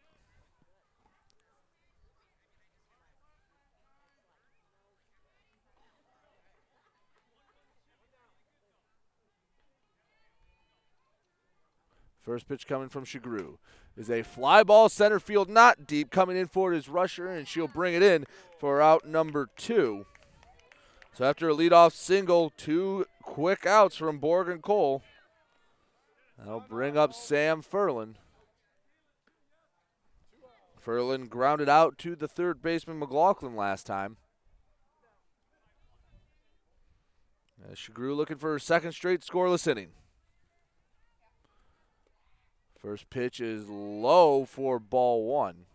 First 12.28 12.46
pitch 12.46 12.66
coming 12.66 12.90
from 12.90 13.06
Shagru 13.06 13.56
is 13.96 14.10
a 14.10 14.22
fly 14.22 14.62
ball 14.62 14.90
center 14.90 15.18
field, 15.18 15.48
not 15.48 15.86
deep. 15.86 16.10
Coming 16.10 16.36
in 16.36 16.46
for 16.46 16.74
it 16.74 16.76
is 16.76 16.86
Rusher, 16.86 17.26
and 17.26 17.48
she'll 17.48 17.68
bring 17.68 17.94
it 17.94 18.02
in 18.02 18.26
for 18.58 18.82
out 18.82 19.08
number 19.08 19.48
two. 19.56 20.04
So 21.14 21.24
after 21.24 21.48
a 21.48 21.54
leadoff 21.54 21.92
single, 21.92 22.52
two 22.54 23.06
quick 23.22 23.64
outs 23.64 23.96
from 23.96 24.18
Borg 24.18 24.50
and 24.50 24.62
Cole. 24.62 25.02
That'll 26.36 26.60
bring 26.60 26.98
up 26.98 27.14
Sam 27.14 27.62
Furlan. 27.62 28.16
Furlan 30.84 31.30
grounded 31.30 31.70
out 31.70 31.96
to 32.00 32.14
the 32.14 32.28
third 32.28 32.60
baseman 32.60 32.98
McLaughlin 32.98 33.56
last 33.56 33.86
time. 33.86 34.18
Shagru 37.72 38.14
looking 38.14 38.36
for 38.36 38.52
her 38.52 38.58
second 38.58 38.92
straight 38.92 39.22
scoreless 39.22 39.66
inning. 39.66 39.92
First 42.78 43.10
pitch 43.10 43.40
is 43.40 43.68
low 43.68 44.44
for 44.44 44.78
ball 44.78 45.26
one. 45.26 45.66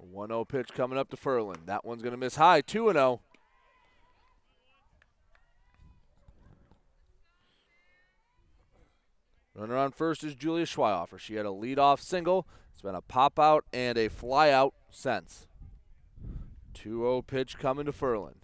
A 0.00 0.04
1 0.04 0.28
0 0.30 0.44
pitch 0.46 0.68
coming 0.74 0.98
up 0.98 1.10
to 1.10 1.16
Furlan. 1.16 1.66
That 1.66 1.84
one's 1.84 2.02
going 2.02 2.10
to 2.12 2.18
miss 2.18 2.34
high. 2.34 2.60
2 2.60 2.88
and 2.88 2.96
0. 2.96 3.20
Runner 9.54 9.76
on 9.76 9.92
first 9.92 10.24
is 10.24 10.34
Julia 10.34 10.64
Schweihofer. 10.64 11.20
She 11.20 11.34
had 11.34 11.46
a 11.46 11.50
leadoff 11.50 12.00
single. 12.00 12.48
It's 12.80 12.86
been 12.86 12.94
a 12.94 13.02
pop 13.02 13.38
out 13.38 13.66
and 13.74 13.98
a 13.98 14.08
fly 14.08 14.48
out 14.48 14.72
since. 14.90 15.46
2 16.72 17.00
0 17.00 17.20
pitch 17.20 17.58
coming 17.58 17.84
to 17.84 17.92
Furlan. 17.92 18.36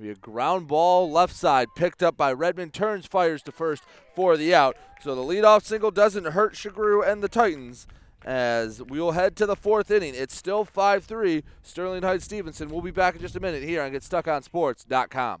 Be 0.00 0.08
a 0.08 0.14
ground 0.14 0.68
ball 0.68 1.10
left 1.10 1.36
side 1.36 1.68
picked 1.76 2.02
up 2.02 2.16
by 2.16 2.32
Redmond. 2.32 2.72
Turns, 2.72 3.04
fires 3.04 3.42
to 3.42 3.52
first 3.52 3.82
for 4.14 4.38
the 4.38 4.54
out. 4.54 4.74
So 5.02 5.14
the 5.14 5.20
leadoff 5.20 5.64
single 5.64 5.90
doesn't 5.90 6.28
hurt 6.28 6.54
Shagru 6.54 7.06
and 7.06 7.22
the 7.22 7.28
Titans 7.28 7.86
as 8.24 8.82
we 8.82 9.00
will 9.00 9.12
head 9.12 9.36
to 9.36 9.44
the 9.44 9.54
fourth 9.54 9.90
inning. 9.90 10.14
It's 10.14 10.34
still 10.34 10.64
5 10.64 11.04
3. 11.04 11.44
Sterling 11.62 12.04
Heights 12.04 12.24
Stevenson. 12.24 12.70
We'll 12.70 12.80
be 12.80 12.90
back 12.90 13.16
in 13.16 13.20
just 13.20 13.36
a 13.36 13.40
minute 13.40 13.64
here 13.64 13.82
on 13.82 13.92
GetStuckOnSports.com. 13.92 15.40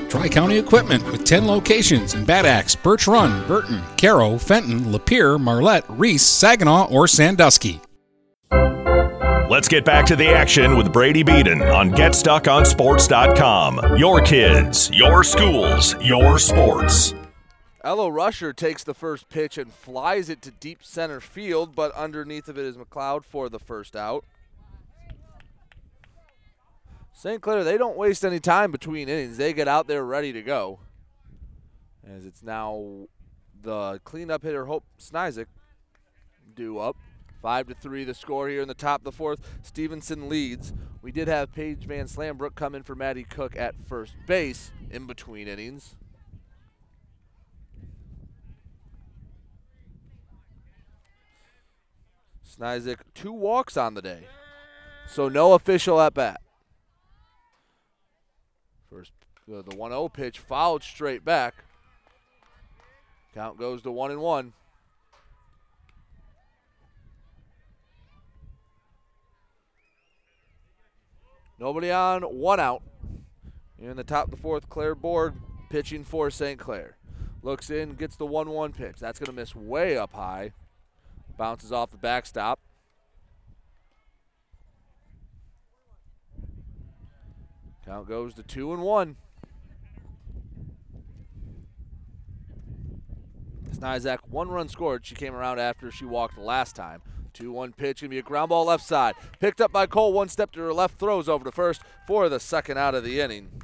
Tri 0.11 0.27
County 0.27 0.57
Equipment 0.57 1.09
with 1.09 1.23
10 1.23 1.47
locations 1.47 2.15
in 2.15 2.25
Bad 2.25 2.45
Axe, 2.45 2.75
Birch 2.75 3.07
Run, 3.07 3.47
Burton, 3.47 3.81
Caro, 3.95 4.37
Fenton, 4.37 4.91
Lapeer, 4.91 5.39
Marlette, 5.39 5.85
Reese, 5.87 6.25
Saginaw, 6.25 6.89
or 6.91 7.07
Sandusky. 7.07 7.79
Let's 8.51 9.69
get 9.69 9.85
back 9.85 10.05
to 10.07 10.17
the 10.17 10.27
action 10.27 10.75
with 10.75 10.91
Brady 10.91 11.23
Beaton 11.23 11.61
on 11.61 11.91
GetStuckOnSports.com. 11.91 13.95
Your 13.95 14.19
kids, 14.19 14.91
your 14.91 15.23
schools, 15.23 15.95
your 16.01 16.37
sports. 16.37 17.13
Ella 17.81 18.11
Rusher 18.11 18.51
takes 18.51 18.83
the 18.83 18.93
first 18.93 19.29
pitch 19.29 19.57
and 19.57 19.71
flies 19.71 20.27
it 20.27 20.41
to 20.41 20.51
deep 20.51 20.83
center 20.83 21.21
field, 21.21 21.73
but 21.73 21.93
underneath 21.93 22.49
of 22.49 22.57
it 22.57 22.65
is 22.65 22.75
McLeod 22.75 23.23
for 23.23 23.47
the 23.47 23.59
first 23.59 23.95
out. 23.95 24.25
St. 27.21 27.39
Clair, 27.39 27.63
they 27.63 27.77
don't 27.77 27.97
waste 27.97 28.25
any 28.25 28.39
time 28.39 28.71
between 28.71 29.07
innings. 29.07 29.37
They 29.37 29.53
get 29.53 29.67
out 29.67 29.85
there 29.85 30.03
ready 30.03 30.33
to 30.33 30.41
go. 30.41 30.79
As 32.03 32.25
it's 32.25 32.41
now 32.41 33.05
the 33.61 34.01
cleanup 34.03 34.41
hitter 34.41 34.65
Hope 34.65 34.85
Snizik 34.99 35.45
due 36.55 36.79
up. 36.79 36.97
Five 37.39 37.67
to 37.67 37.75
three, 37.75 38.03
the 38.05 38.15
score 38.15 38.49
here 38.49 38.63
in 38.63 38.67
the 38.67 38.73
top 38.73 39.01
of 39.01 39.03
the 39.03 39.11
fourth. 39.11 39.39
Stevenson 39.61 40.29
leads. 40.29 40.73
We 41.03 41.11
did 41.11 41.27
have 41.27 41.53
Paige 41.53 41.85
Van 41.85 42.05
Slambrook 42.05 42.55
come 42.55 42.73
in 42.73 42.81
for 42.81 42.95
Maddie 42.95 43.23
Cook 43.23 43.55
at 43.55 43.75
first 43.87 44.15
base 44.25 44.71
in 44.89 45.05
between 45.05 45.47
innings. 45.47 45.95
Snizik, 52.43 53.01
two 53.13 53.31
walks 53.31 53.77
on 53.77 53.93
the 53.93 54.01
day. 54.01 54.23
So 55.07 55.29
no 55.29 55.53
official 55.53 56.01
at 56.01 56.15
bat. 56.15 56.41
The 59.59 59.75
1 59.75 59.91
0 59.91 60.07
pitch 60.07 60.39
fouled 60.39 60.81
straight 60.81 61.25
back. 61.25 61.65
Count 63.33 63.59
goes 63.59 63.81
to 63.81 63.91
1 63.91 64.11
and 64.11 64.21
1. 64.21 64.53
Nobody 71.59 71.91
on, 71.91 72.23
one 72.23 72.61
out. 72.61 72.81
In 73.77 73.97
the 73.97 74.05
top 74.05 74.25
of 74.25 74.31
the 74.31 74.37
fourth, 74.37 74.69
Claire 74.69 74.95
Borg 74.95 75.33
pitching 75.69 76.05
for 76.05 76.31
St. 76.31 76.57
Clair. 76.57 76.95
Looks 77.43 77.69
in, 77.69 77.95
gets 77.95 78.15
the 78.15 78.25
1 78.25 78.49
1 78.49 78.71
pitch. 78.71 78.99
That's 78.99 79.19
going 79.19 79.27
to 79.27 79.33
miss 79.33 79.53
way 79.53 79.97
up 79.97 80.13
high. 80.13 80.53
Bounces 81.37 81.73
off 81.73 81.91
the 81.91 81.97
backstop. 81.97 82.59
Count 87.85 88.07
goes 88.07 88.33
to 88.35 88.43
2 88.43 88.73
and 88.73 88.81
1. 88.81 89.17
Snizak, 93.71 94.19
one 94.29 94.49
run 94.49 94.67
scored. 94.67 95.05
She 95.05 95.15
came 95.15 95.33
around 95.33 95.59
after 95.59 95.91
she 95.91 96.05
walked 96.05 96.37
last 96.37 96.75
time. 96.75 97.01
2 97.33 97.51
1 97.51 97.73
pitch, 97.73 98.01
gonna 98.01 98.09
be 98.09 98.19
a 98.19 98.21
ground 98.21 98.49
ball 98.49 98.65
left 98.65 98.85
side. 98.85 99.15
Picked 99.39 99.61
up 99.61 99.71
by 99.71 99.85
Cole, 99.85 100.11
one 100.11 100.27
step 100.27 100.51
to 100.51 100.59
her 100.59 100.73
left, 100.73 100.99
throws 100.99 101.29
over 101.29 101.45
to 101.45 101.51
first 101.51 101.81
for 102.05 102.27
the 102.27 102.39
second 102.39 102.77
out 102.77 102.93
of 102.93 103.03
the 103.03 103.21
inning. 103.21 103.61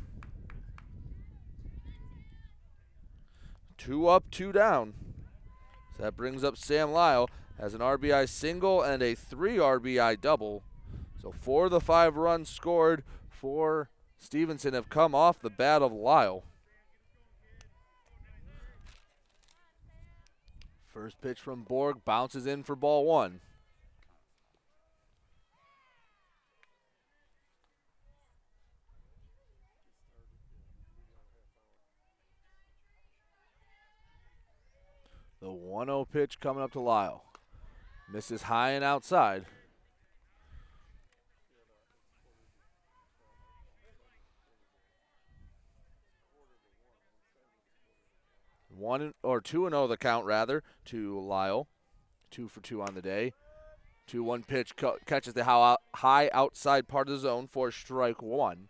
Two 3.78 4.08
up, 4.08 4.24
two 4.32 4.52
down. 4.52 4.94
So 5.98 6.04
that 6.04 6.16
brings 6.16 6.44
up 6.44 6.58
Sam 6.58 6.92
Lyle 6.92 7.30
has 7.60 7.74
an 7.74 7.82
RBI 7.82 8.30
single 8.30 8.82
and 8.82 9.02
a 9.02 9.16
three 9.16 9.58
RBI 9.58 10.22
double. 10.22 10.64
So 11.22 11.32
four 11.32 11.66
of 11.66 11.72
the 11.72 11.80
five 11.80 12.16
runs 12.16 12.50
scored 12.50 13.04
for 13.30 13.90
Stevenson 14.18 14.74
have 14.74 14.90
come 14.90 15.16
off 15.16 15.42
the 15.42 15.50
bat 15.50 15.82
of 15.82 15.92
Lyle. 15.92 16.44
First 20.98 21.22
pitch 21.22 21.40
from 21.40 21.62
Borg 21.62 21.98
bounces 22.06 22.48
in 22.48 22.64
for 22.64 22.76
ball 22.76 23.06
one. 23.06 23.40
The 35.40 35.52
1 35.52 35.86
0 35.86 36.08
pitch 36.12 36.40
coming 36.40 36.64
up 36.64 36.72
to 36.72 36.80
Lyle. 36.80 37.24
Misses 38.12 38.42
high 38.42 38.72
and 38.72 38.84
outside. 38.84 39.46
One 48.78 49.14
or 49.24 49.42
two 49.42 49.66
and 49.66 49.74
zero 49.74 49.88
the 49.88 49.98
count 49.98 50.26
rather 50.26 50.64
to 50.86 51.20
Lyle, 51.20 51.68
two 52.30 52.48
for 52.48 52.62
two 52.62 52.82
on 52.82 52.94
the 52.94 53.02
day. 53.02 53.34
Two 54.06 54.24
one 54.24 54.44
pitch 54.44 54.76
co- 54.76 54.98
catches 55.06 55.34
the 55.34 55.44
how- 55.44 55.80
high 55.96 56.30
outside 56.32 56.88
part 56.88 57.08
of 57.08 57.16
the 57.16 57.20
zone 57.20 57.48
for 57.48 57.72
strike 57.72 58.22
one. 58.22 58.70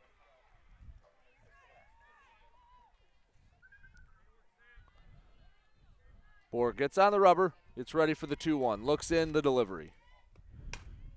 Borg 6.52 6.78
gets 6.78 6.98
on 6.98 7.12
the 7.12 7.20
rubber. 7.20 7.54
It's 7.76 7.94
ready 7.94 8.14
for 8.14 8.26
the 8.26 8.36
2 8.36 8.58
1. 8.58 8.84
Looks 8.84 9.12
in 9.12 9.34
the 9.34 9.42
delivery. 9.42 9.92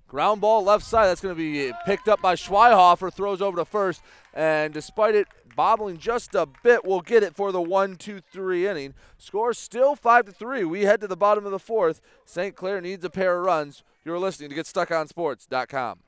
Ground 0.07 0.41
ball 0.41 0.63
left 0.63 0.83
side. 0.83 1.07
That's 1.07 1.21
going 1.21 1.33
to 1.33 1.39
be 1.39 1.73
picked 1.85 2.07
up 2.07 2.21
by 2.21 2.35
Schweihofer. 2.35 3.11
Throws 3.11 3.41
over 3.41 3.57
to 3.57 3.65
first. 3.65 4.01
And 4.33 4.73
despite 4.73 5.15
it 5.15 5.27
bobbling 5.55 5.97
just 5.97 6.35
a 6.35 6.47
bit, 6.63 6.85
we'll 6.85 7.01
get 7.01 7.23
it 7.23 7.35
for 7.35 7.51
the 7.51 7.61
1 7.61 7.95
2 7.95 8.19
3 8.19 8.67
inning. 8.67 8.93
Score 9.17 9.53
still 9.53 9.95
5 9.95 10.25
to 10.25 10.31
3. 10.31 10.63
We 10.63 10.83
head 10.83 11.01
to 11.01 11.07
the 11.07 11.17
bottom 11.17 11.45
of 11.45 11.51
the 11.51 11.59
fourth. 11.59 12.01
St. 12.25 12.55
Clair 12.55 12.81
needs 12.81 13.05
a 13.05 13.09
pair 13.09 13.37
of 13.37 13.45
runs. 13.45 13.83
You're 14.03 14.19
listening 14.19 14.49
to 14.49 14.55
GetStuckOnSports.com. 14.55 15.99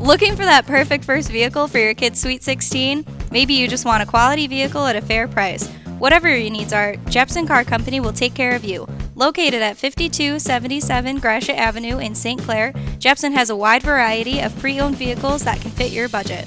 Looking 0.00 0.36
for 0.36 0.44
that 0.44 0.66
perfect 0.66 1.04
first 1.04 1.30
vehicle 1.30 1.66
for 1.66 1.78
your 1.78 1.94
kid's 1.94 2.20
Sweet 2.20 2.44
16? 2.44 3.04
Maybe 3.32 3.54
you 3.54 3.66
just 3.66 3.84
want 3.84 4.02
a 4.02 4.06
quality 4.06 4.46
vehicle 4.46 4.86
at 4.86 4.94
a 4.94 5.02
fair 5.02 5.26
price. 5.26 5.68
Whatever 5.98 6.28
your 6.34 6.50
needs 6.50 6.72
are, 6.72 6.94
Jepson 7.08 7.46
Car 7.46 7.64
Company 7.64 7.98
will 7.98 8.12
take 8.12 8.34
care 8.34 8.54
of 8.54 8.64
you. 8.64 8.86
Located 9.16 9.60
at 9.60 9.76
5277 9.76 11.18
Gratiot 11.18 11.56
Avenue 11.56 11.98
in 11.98 12.14
St. 12.14 12.40
Clair, 12.40 12.72
Jepson 13.00 13.32
has 13.32 13.50
a 13.50 13.56
wide 13.56 13.82
variety 13.82 14.38
of 14.38 14.56
pre 14.60 14.78
owned 14.78 14.96
vehicles 14.96 15.42
that 15.42 15.60
can 15.60 15.72
fit 15.72 15.90
your 15.90 16.08
budget. 16.08 16.46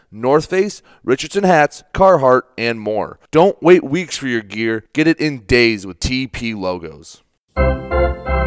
North 0.11 0.49
Face, 0.49 0.81
Richardson 1.03 1.43
hats, 1.43 1.83
Carhartt, 1.93 2.43
and 2.57 2.79
more. 2.79 3.19
Don't 3.31 3.61
wait 3.61 3.83
weeks 3.83 4.17
for 4.17 4.27
your 4.27 4.41
gear. 4.41 4.85
Get 4.93 5.07
it 5.07 5.19
in 5.19 5.45
days 5.45 5.85
with 5.87 5.99
TP 5.99 6.55
logos. 6.55 7.21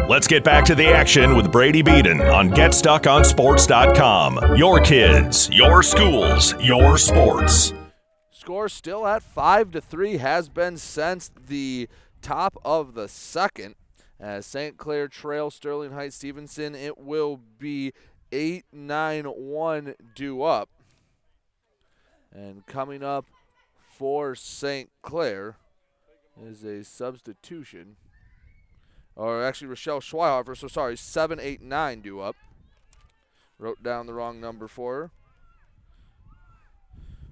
Let's 0.07 0.27
get 0.27 0.43
back 0.43 0.63
to 0.65 0.75
the 0.75 0.87
action 0.87 1.35
with 1.35 1.51
Brady 1.51 1.81
Beaton 1.81 2.21
on 2.21 2.51
GetStuckOnSports.com. 2.51 4.55
Your 4.55 4.79
kids, 4.79 5.49
your 5.49 5.81
schools, 5.81 6.53
your 6.61 6.99
sports. 6.99 7.73
Score 8.29 8.69
still 8.69 9.07
at 9.07 9.23
five 9.23 9.71
to 9.71 9.81
three 9.81 10.17
has 10.17 10.47
been 10.47 10.77
since 10.77 11.31
the 11.47 11.89
top 12.21 12.55
of 12.63 12.93
the 12.93 13.07
second. 13.07 13.73
As 14.19 14.45
St. 14.45 14.77
Clair 14.77 15.07
trail 15.07 15.49
Sterling 15.49 15.93
Heights 15.93 16.17
Stevenson, 16.17 16.75
it 16.75 16.99
will 16.99 17.39
be 17.57 17.91
8 18.31 18.65
9 18.71 19.25
1 19.25 19.95
due 20.13 20.43
up. 20.43 20.69
And 22.35 22.65
coming 22.65 23.01
up 23.01 23.25
for 23.89 24.35
St. 24.35 24.89
Clair 25.01 25.55
is 26.43 26.63
a 26.63 26.83
substitution. 26.83 27.95
Or 29.15 29.41
actually, 29.41 29.67
Rochelle 29.67 30.01
Schweihofer. 30.01 30.57
So 30.57 30.67
sorry, 30.67 30.97
789 30.97 32.01
due 32.01 32.19
up. 32.19 32.35
Wrote 33.57 33.81
down 33.81 34.05
the 34.05 34.13
wrong 34.13 34.41
number 34.41 34.67
for 34.67 34.95
her. 34.95 35.11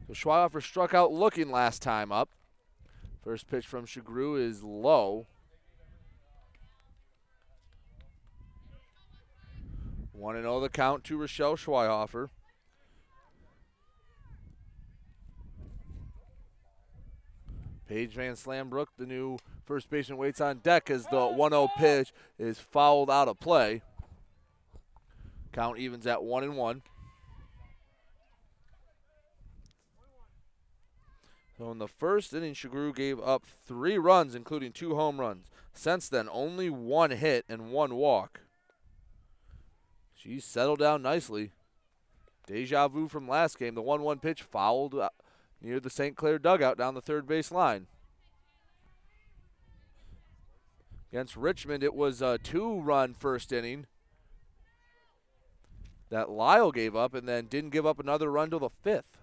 So 0.07 0.13
Schweihofer 0.13 0.63
struck 0.63 0.93
out 0.93 1.11
looking 1.11 1.51
last 1.51 1.81
time 1.81 2.13
up. 2.13 2.29
First 3.23 3.47
pitch 3.47 3.67
from 3.67 3.85
Shagru 3.85 4.39
is 4.39 4.63
low. 4.63 5.27
1 10.13 10.35
and 10.37 10.45
0 10.45 10.61
the 10.61 10.69
count 10.69 11.03
to 11.05 11.17
Rochelle 11.17 11.57
Schweihofer. 11.57 12.29
Paige 17.93 18.15
Van 18.15 18.33
Slambrook, 18.33 18.87
the 18.97 19.05
new 19.05 19.37
first 19.65 19.87
baseman, 19.87 20.17
waits 20.17 20.41
on 20.41 20.57
deck 20.57 20.89
as 20.89 21.05
the 21.05 21.27
1 21.27 21.51
0 21.51 21.67
pitch 21.77 22.11
is 22.39 22.57
fouled 22.57 23.11
out 23.11 23.27
of 23.27 23.39
play. 23.39 23.83
Count 25.51 25.77
evens 25.77 26.07
at 26.07 26.23
1 26.23 26.43
and 26.43 26.57
1. 26.57 26.81
So 31.55 31.69
in 31.69 31.77
the 31.77 31.87
first 31.87 32.33
inning, 32.33 32.55
Shagru 32.55 32.95
gave 32.95 33.19
up 33.19 33.43
three 33.63 33.99
runs, 33.99 34.33
including 34.33 34.71
two 34.71 34.95
home 34.95 35.19
runs. 35.19 35.45
Since 35.75 36.09
then, 36.09 36.27
only 36.31 36.71
one 36.71 37.11
hit 37.11 37.45
and 37.47 37.71
one 37.71 37.93
walk. 37.93 38.39
She's 40.15 40.43
settled 40.43 40.79
down 40.79 41.03
nicely. 41.03 41.51
Deja 42.47 42.87
vu 42.87 43.07
from 43.07 43.27
last 43.27 43.59
game. 43.59 43.75
The 43.75 43.83
1 43.83 44.01
1 44.01 44.17
pitch 44.17 44.41
fouled 44.41 44.95
uh, 44.95 45.09
near 45.63 45.79
the 45.79 45.89
St. 45.89 46.15
Clair 46.15 46.37
dugout 46.37 46.77
down 46.77 46.93
the 46.93 47.01
third 47.01 47.25
base 47.25 47.51
line. 47.51 47.87
Against 51.11 51.37
Richmond, 51.37 51.83
it 51.83 51.93
was 51.93 52.21
a 52.21 52.37
two 52.37 52.81
run 52.81 53.13
first 53.13 53.51
inning 53.51 53.85
that 56.09 56.29
Lyle 56.29 56.71
gave 56.71 56.95
up 56.95 57.13
and 57.13 57.27
then 57.27 57.45
didn't 57.45 57.69
give 57.69 57.85
up 57.85 57.99
another 57.99 58.31
run 58.31 58.49
till 58.49 58.59
the 58.59 58.69
fifth. 58.83 59.19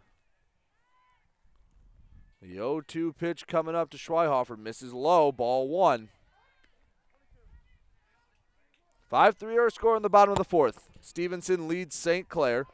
The 2.41 2.55
0 2.55 2.81
2 2.87 3.13
pitch 3.13 3.47
coming 3.47 3.75
up 3.75 3.91
to 3.91 3.99
Schweihofer 3.99 4.59
misses 4.59 4.95
low, 4.95 5.31
ball 5.31 5.69
one. 5.69 6.09
5 9.11 9.37
3 9.37 9.59
our 9.59 9.71
score 9.71 9.97
in 9.97 10.03
the 10.03 10.09
bottom 10.09 10.33
of 10.33 10.39
the 10.39 10.45
fourth. 10.45 10.89
Stevenson 11.01 11.69
leads 11.69 11.95
St. 11.95 12.29
Clair. 12.29 12.67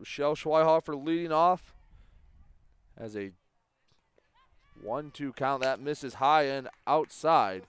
Rochelle 0.00 0.34
Schweihofer 0.34 1.04
leading 1.04 1.30
off 1.30 1.74
as 2.96 3.14
a 3.14 3.32
1 4.82 5.10
2 5.10 5.34
count. 5.34 5.62
That 5.62 5.78
misses 5.78 6.14
high 6.14 6.44
and 6.44 6.70
outside. 6.86 7.64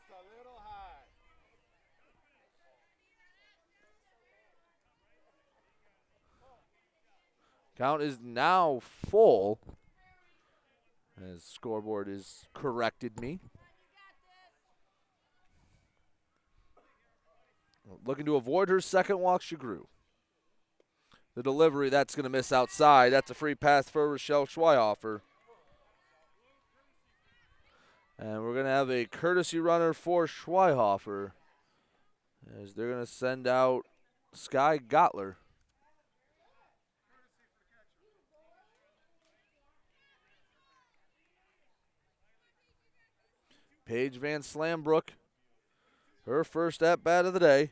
Count 7.78 8.02
is 8.02 8.18
now 8.22 8.80
full. 8.82 9.60
As 11.22 11.44
scoreboard 11.44 12.08
is 12.08 12.46
corrected 12.54 13.20
me. 13.20 13.42
Looking 18.06 18.26
to 18.26 18.38
avoid 18.38 18.70
her 18.70 18.80
second 18.80 19.20
walk, 19.20 19.42
Shagru. 19.42 19.88
The 21.36 21.44
delivery, 21.44 21.90
that's 21.90 22.16
going 22.16 22.24
to 22.24 22.30
miss 22.30 22.52
outside. 22.52 23.14
That's 23.14 23.32
a 23.32 23.34
free 23.34 23.56
pass 23.56 23.90
for 23.90 24.10
Rochelle 24.10 24.46
Schweihofer. 24.46 25.22
And 28.20 28.44
we're 28.44 28.54
going 28.54 28.66
to 28.66 28.72
have 28.72 28.92
a 28.92 29.06
courtesy 29.06 29.60
runner 29.60 29.94
for 29.94 30.28
Schweihofer. 30.28 31.32
As 32.62 32.74
they're 32.74 32.90
going 32.90 33.06
to 33.06 33.12
send 33.12 33.48
out 33.48 33.84
Sky 34.34 34.78
Gottler. 34.78 35.36
Paige 43.86 44.18
Van 44.18 44.42
Slambrook, 44.42 45.10
her 46.26 46.46
first 46.46 46.82
at 46.82 47.04
bat 47.04 47.26
of 47.26 47.34
the 47.34 47.42
day. 47.42 47.72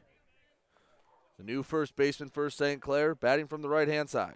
The 1.39 1.45
new 1.45 1.63
first 1.63 1.95
baseman 1.95 2.29
for 2.29 2.49
St. 2.49 2.81
Clair, 2.81 3.15
batting 3.15 3.47
from 3.47 3.61
the 3.61 3.69
right 3.69 3.87
hand 3.87 4.09
side. 4.09 4.35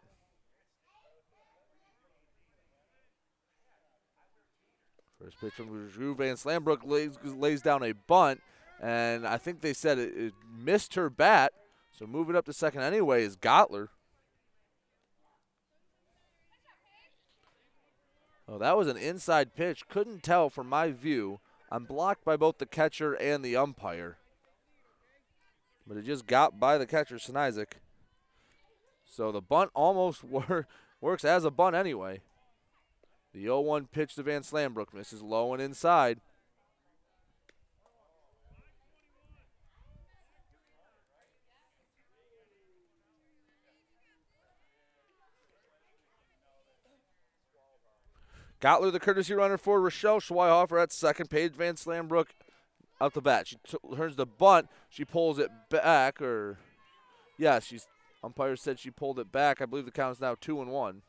First 5.22 5.38
pitch 5.42 5.54
from 5.54 5.90
Drew 5.90 6.16
Van 6.16 6.36
Slambrook 6.36 6.86
lays, 6.86 7.18
lays 7.22 7.62
down 7.62 7.84
a 7.84 7.92
bunt, 7.92 8.42
and 8.82 9.28
I 9.28 9.38
think 9.38 9.60
they 9.60 9.74
said 9.74 10.00
it, 10.00 10.14
it 10.16 10.34
missed 10.58 10.96
her 10.96 11.10
bat, 11.10 11.52
so 11.92 12.08
moving 12.08 12.38
up 12.38 12.46
to 12.46 12.54
second 12.54 12.84
anyway 12.84 13.24
is 13.24 13.36
Gottler. 13.36 13.90
Oh, 18.48 18.58
that 18.58 18.78
was 18.78 18.88
an 18.88 18.98
inside 18.98 19.56
pitch. 19.56 19.90
Couldn't 19.90 20.24
tell 20.24 20.50
from 20.50 20.70
my 20.70 20.92
view. 20.92 21.42
I'm 21.70 21.84
blocked 21.84 22.24
by 22.24 22.38
both 22.38 22.60
the 22.60 22.66
catcher 22.66 23.14
and 23.14 23.44
the 23.44 23.58
umpire. 23.58 24.20
But 25.86 25.98
it 25.98 26.06
just 26.06 26.26
got 26.26 26.60
by 26.60 26.78
the 26.78 26.86
catcher, 26.86 27.16
Sinizik. 27.16 27.74
So 29.06 29.32
the 29.32 29.42
bunt 29.42 29.70
almost 29.74 30.24
wor- 30.24 30.68
works 31.02 31.26
as 31.26 31.46
a 31.46 31.52
bunt 31.52 31.76
anyway. 31.76 32.22
The 33.34 33.42
0 33.42 33.62
1 33.62 33.88
pitch 33.88 34.16
to 34.16 34.24
Van 34.24 34.44
Slambrook 34.44 34.94
misses 34.94 35.22
low 35.22 35.54
and 35.54 35.62
inside. 35.62 36.20
Gottler, 48.64 48.94
the 48.94 49.00
courtesy 49.00 49.34
runner 49.34 49.58
for 49.58 49.82
Rochelle 49.82 50.22
Schweihofer 50.22 50.82
at 50.82 50.94
second. 50.94 51.30
Paige 51.30 51.54
Van 51.54 51.76
Slambrook 51.76 52.28
out 53.04 53.14
the 53.14 53.22
bat. 53.22 53.48
She 53.48 53.58
t- 53.68 53.78
turns 53.96 54.16
the 54.16 54.26
bunt. 54.26 54.70
She 54.90 55.04
pulls 55.04 55.38
it 55.38 55.52
back, 55.70 56.22
or 56.22 56.58
yeah, 57.38 57.60
she's 57.60 57.88
umpire 58.24 58.56
said 58.56 58.80
she 58.80 58.90
pulled 58.90 59.20
it 59.20 59.32
back. 59.32 59.62
I 59.62 59.66
believe 59.66 59.86
the 59.86 59.92
count 59.92 60.16
is 60.16 60.22
now 60.22 60.36
two 60.40 60.62
and 60.62 60.72
one. 60.72 61.02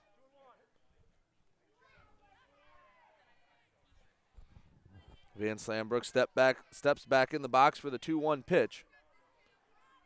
Van 5.36 5.56
Slambrook 5.56 6.04
step 6.04 6.30
back, 6.34 6.58
steps 6.70 7.06
back 7.06 7.34
in 7.34 7.42
the 7.42 7.48
box 7.48 7.78
for 7.78 7.90
the 7.90 7.98
2 7.98 8.18
1 8.18 8.44
pitch. 8.44 8.84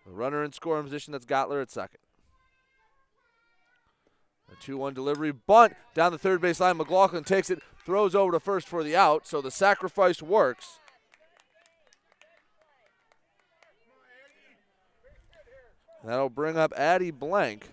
The 0.07 0.13
runner 0.13 0.43
in 0.43 0.53
scoring 0.53 0.85
position, 0.85 1.13
that's 1.13 1.27
Gottler 1.27 1.61
at 1.61 1.71
second. 1.71 2.01
A 4.51 4.65
2 4.65 4.79
1 4.79 4.95
delivery, 4.95 5.33
bunt 5.33 5.75
down 5.95 6.13
the 6.13 6.19
third 6.19 6.41
base 6.41 6.61
line. 6.61 6.79
McLaughlin 6.79 7.25
takes 7.25 7.51
it, 7.51 7.61
throws 7.85 8.15
over 8.15 8.33
to 8.33 8.41
first 8.41 8.67
for 8.67 8.83
the 8.83 8.97
out, 8.97 9.27
so 9.27 9.43
the 9.43 9.51
sacrifice 9.51 10.23
works. 10.23 10.79
That'll 16.05 16.31
bring 16.31 16.57
up 16.57 16.73
Addie 16.77 17.11
Blank. 17.11 17.69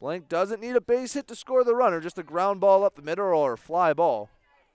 Blank 0.00 0.28
doesn't 0.28 0.60
need 0.60 0.74
a 0.74 0.80
base 0.80 1.14
hit 1.14 1.28
to 1.28 1.36
score 1.36 1.62
the 1.62 1.76
runner, 1.76 2.00
just 2.00 2.18
a 2.18 2.24
ground 2.24 2.60
ball 2.60 2.84
up 2.84 2.96
the 2.96 3.02
middle 3.02 3.26
or 3.26 3.52
a 3.52 3.58
fly 3.58 3.92
ball. 3.92 4.28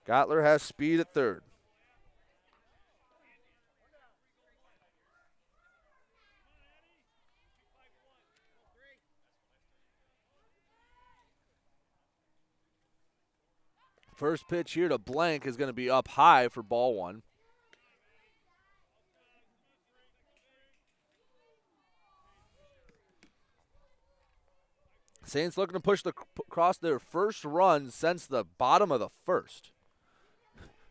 Gottler 0.07 0.41
has 0.41 0.61
speed 0.61 1.01
at 1.01 1.13
third. 1.13 1.43
First 14.15 14.47
pitch 14.47 14.73
here 14.73 14.89
to 14.89 14.97
Blank 14.97 15.45
is 15.45 15.57
going 15.57 15.67
to 15.67 15.73
be 15.73 15.91
up 15.91 16.07
high 16.07 16.47
for 16.47 16.63
ball 16.63 16.95
one. 16.95 17.21
Saints 25.27 25.57
looking 25.57 25.73
to 25.73 25.81
push 25.81 26.01
the 26.01 26.13
across 26.39 26.77
their 26.77 26.99
first 26.99 27.43
run 27.43 27.91
since 27.91 28.25
the 28.25 28.45
bottom 28.45 28.91
of 28.91 29.01
the 29.01 29.09
first. 29.25 29.71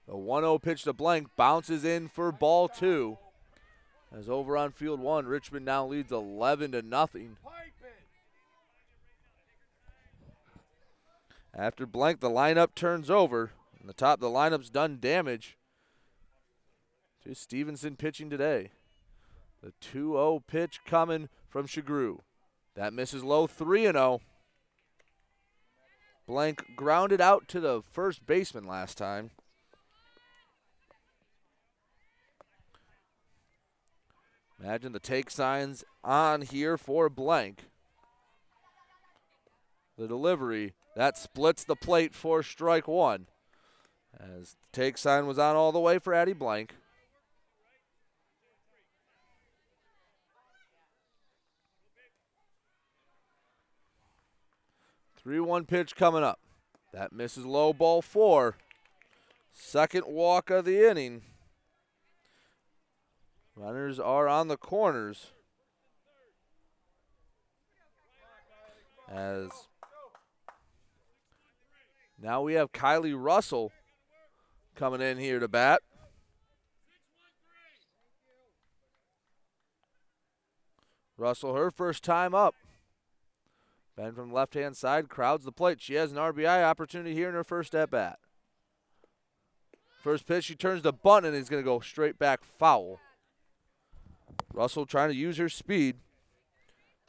The 0.06 0.16
1 0.16 0.42
0 0.42 0.58
pitch 0.58 0.82
to 0.82 0.92
Blank 0.92 1.28
bounces 1.36 1.84
in 1.84 2.08
for 2.08 2.30
ball 2.32 2.68
two. 2.68 3.16
As 4.14 4.28
over 4.28 4.56
on 4.56 4.72
field 4.72 5.00
one, 5.00 5.26
Richmond 5.26 5.64
now 5.64 5.86
leads 5.86 6.12
11 6.12 6.72
to 6.72 6.82
nothing. 6.82 7.38
After 11.54 11.86
Blank, 11.86 12.20
the 12.20 12.30
lineup 12.30 12.74
turns 12.74 13.10
over. 13.10 13.52
And 13.80 13.88
the 13.88 13.94
top 13.94 14.20
the 14.20 14.28
lineup's 14.28 14.68
done 14.68 14.98
damage 15.00 15.56
to 17.24 17.34
Stevenson 17.34 17.96
pitching 17.96 18.28
today. 18.28 18.72
The 19.62 19.72
2 19.80 20.12
0 20.12 20.44
pitch 20.46 20.80
coming 20.84 21.30
from 21.48 21.66
Shagru. 21.66 22.18
That 22.76 22.92
misses 22.92 23.24
low 23.24 23.46
3 23.46 23.84
0. 23.84 24.20
Blank 26.28 26.76
grounded 26.76 27.20
out 27.20 27.48
to 27.48 27.60
the 27.60 27.82
first 27.90 28.26
baseman 28.26 28.64
last 28.64 28.98
time. 28.98 29.30
Imagine 34.60 34.92
the 34.92 34.98
take 34.98 35.30
signs 35.30 35.84
on 36.02 36.42
here 36.42 36.76
for 36.76 37.08
Blank. 37.08 37.64
The 39.96 40.08
delivery, 40.08 40.74
that 40.94 41.16
splits 41.16 41.64
the 41.64 41.76
plate 41.76 42.14
for 42.14 42.42
strike 42.42 42.88
one. 42.88 43.26
As 44.18 44.56
the 44.60 44.68
take 44.72 44.98
sign 44.98 45.26
was 45.26 45.38
on 45.38 45.56
all 45.56 45.72
the 45.72 45.80
way 45.80 45.98
for 45.98 46.12
Addie 46.12 46.32
Blank. 46.32 46.74
3 55.26 55.40
1 55.40 55.64
pitch 55.64 55.96
coming 55.96 56.22
up. 56.22 56.38
That 56.92 57.12
misses 57.12 57.44
low 57.44 57.72
ball 57.72 58.00
four. 58.00 58.56
Second 59.52 60.04
walk 60.06 60.50
of 60.50 60.64
the 60.64 60.88
inning. 60.88 61.22
Runners 63.56 63.98
are 63.98 64.28
on 64.28 64.46
the 64.46 64.56
corners. 64.56 65.32
As 69.10 69.50
now 72.22 72.42
we 72.42 72.54
have 72.54 72.70
Kylie 72.70 73.20
Russell 73.20 73.72
coming 74.76 75.00
in 75.00 75.18
here 75.18 75.40
to 75.40 75.48
bat. 75.48 75.82
Russell, 81.18 81.56
her 81.56 81.72
first 81.72 82.04
time 82.04 82.32
up. 82.32 82.54
Ben 83.96 84.12
from 84.12 84.28
the 84.28 84.34
left 84.34 84.54
hand 84.54 84.76
side 84.76 85.08
crowds 85.08 85.44
the 85.44 85.52
plate. 85.52 85.80
She 85.80 85.94
has 85.94 86.12
an 86.12 86.18
RBI 86.18 86.62
opportunity 86.62 87.14
here 87.14 87.28
in 87.28 87.34
her 87.34 87.44
first 87.44 87.74
at 87.74 87.90
bat. 87.90 88.18
First 90.02 90.26
pitch, 90.26 90.44
she 90.44 90.54
turns 90.54 90.82
the 90.82 90.92
bunt 90.92 91.24
and 91.24 91.34
is 91.34 91.48
going 91.48 91.62
to 91.62 91.68
go 91.68 91.80
straight 91.80 92.18
back 92.18 92.44
foul. 92.44 93.00
Russell 94.52 94.86
trying 94.86 95.08
to 95.08 95.16
use 95.16 95.38
her 95.38 95.48
speed. 95.48 95.96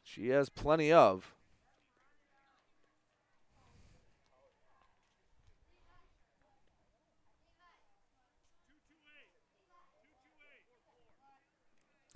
She 0.03 0.29
has 0.29 0.49
plenty 0.49 0.91
of. 0.91 1.33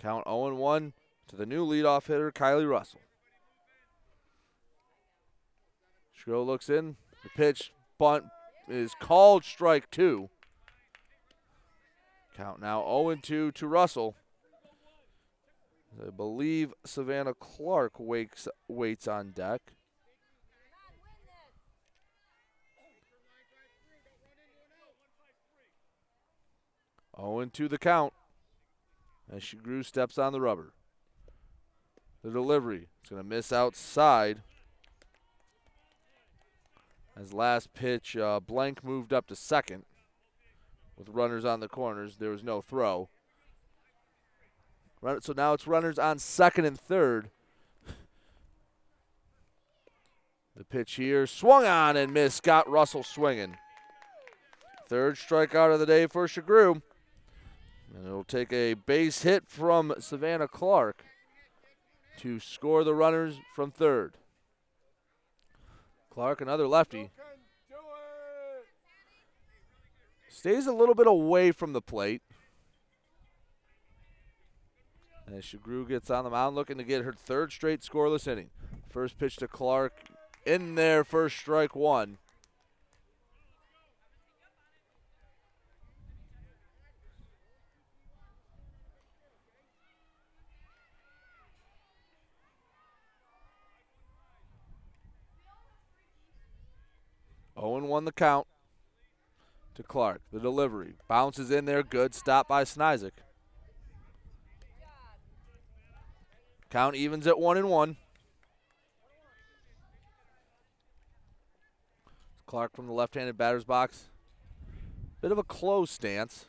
Count 0.00 0.24
0 0.26 0.56
1 0.56 0.92
to 1.28 1.36
the 1.36 1.46
new 1.46 1.64
leadoff 1.64 2.06
hitter, 2.06 2.32
Kylie 2.32 2.68
Russell. 2.68 2.98
Shro 6.24 6.44
looks 6.44 6.68
in. 6.68 6.96
The 7.22 7.30
pitch 7.30 7.72
bunt 7.98 8.24
is 8.68 8.94
called 9.00 9.44
strike 9.44 9.90
two. 9.90 10.30
Count 12.36 12.60
now 12.60 12.82
0 12.82 13.16
2 13.22 13.52
to 13.52 13.66
Russell. 13.66 14.14
I 16.00 16.10
believe 16.10 16.72
Savannah 16.84 17.34
Clark 17.34 17.98
wakes 17.98 18.48
waits 18.68 19.06
on 19.06 19.32
deck. 19.32 19.74
Oh, 27.14 27.40
and 27.40 27.52
to 27.52 27.68
the 27.68 27.78
count. 27.78 28.14
As 29.30 29.42
Shagru 29.42 29.84
steps 29.84 30.18
on 30.18 30.32
the 30.32 30.40
rubber. 30.40 30.72
The 32.24 32.30
delivery. 32.30 32.88
It's 33.00 33.10
going 33.10 33.22
to 33.22 33.28
miss 33.28 33.52
outside. 33.52 34.42
As 37.16 37.32
last 37.32 37.74
pitch, 37.74 38.16
uh, 38.16 38.40
Blank 38.40 38.82
moved 38.82 39.12
up 39.12 39.26
to 39.26 39.36
second 39.36 39.84
with 40.96 41.08
runners 41.08 41.44
on 41.44 41.60
the 41.60 41.68
corners. 41.68 42.16
There 42.16 42.30
was 42.30 42.42
no 42.42 42.60
throw. 42.60 43.08
Run, 45.00 45.20
so 45.20 45.32
now 45.36 45.52
it's 45.52 45.66
runners 45.66 45.98
on 45.98 46.18
second 46.18 46.64
and 46.64 46.78
third. 46.78 47.30
The 50.54 50.64
pitch 50.64 50.94
here 50.94 51.26
swung 51.26 51.64
on 51.64 51.96
and 51.96 52.12
missed. 52.12 52.36
Scott 52.36 52.68
Russell 52.68 53.02
swinging. 53.02 53.56
Third 54.86 55.16
strikeout 55.16 55.72
of 55.72 55.80
the 55.80 55.86
day 55.86 56.06
for 56.06 56.26
Shagru. 56.26 56.82
And 57.94 58.06
it'll 58.06 58.22
take 58.22 58.52
a 58.52 58.74
base 58.74 59.22
hit 59.22 59.48
from 59.48 59.94
Savannah 59.98 60.46
Clark 60.46 61.04
to 62.18 62.38
score 62.38 62.84
the 62.84 62.94
runners 62.94 63.40
from 63.54 63.70
third. 63.70 64.18
Clark, 66.12 66.42
another 66.42 66.66
lefty. 66.66 67.10
Stays 70.28 70.66
a 70.66 70.72
little 70.72 70.94
bit 70.94 71.06
away 71.06 71.52
from 71.52 71.72
the 71.72 71.80
plate. 71.80 72.20
As 75.26 75.44
Shagru 75.44 75.88
gets 75.88 76.10
on 76.10 76.24
the 76.24 76.30
mound 76.30 76.54
looking 76.54 76.76
to 76.76 76.84
get 76.84 77.04
her 77.04 77.14
third 77.14 77.50
straight 77.50 77.80
scoreless 77.80 78.28
inning. 78.28 78.50
First 78.90 79.18
pitch 79.18 79.36
to 79.36 79.48
Clark 79.48 79.94
in 80.44 80.74
there, 80.74 81.02
first 81.02 81.38
strike 81.38 81.74
one. 81.74 82.18
Oh 97.62 97.74
Owen 97.74 97.86
won 97.86 98.04
the 98.04 98.12
count 98.12 98.48
to 99.76 99.84
Clark. 99.84 100.20
The 100.32 100.40
delivery 100.40 100.94
bounces 101.06 101.52
in 101.52 101.64
there, 101.64 101.84
good 101.84 102.12
stop 102.12 102.48
by 102.48 102.64
Snyzik. 102.64 103.12
Count 106.70 106.96
evens 106.96 107.26
at 107.28 107.38
one 107.38 107.56
and 107.56 107.68
one. 107.68 107.96
Clark 112.46 112.74
from 112.74 112.88
the 112.88 112.92
left-handed 112.92 113.38
batter's 113.38 113.64
box. 113.64 114.08
Bit 115.20 115.30
of 115.30 115.38
a 115.38 115.44
close 115.44 115.90
stance. 115.90 116.46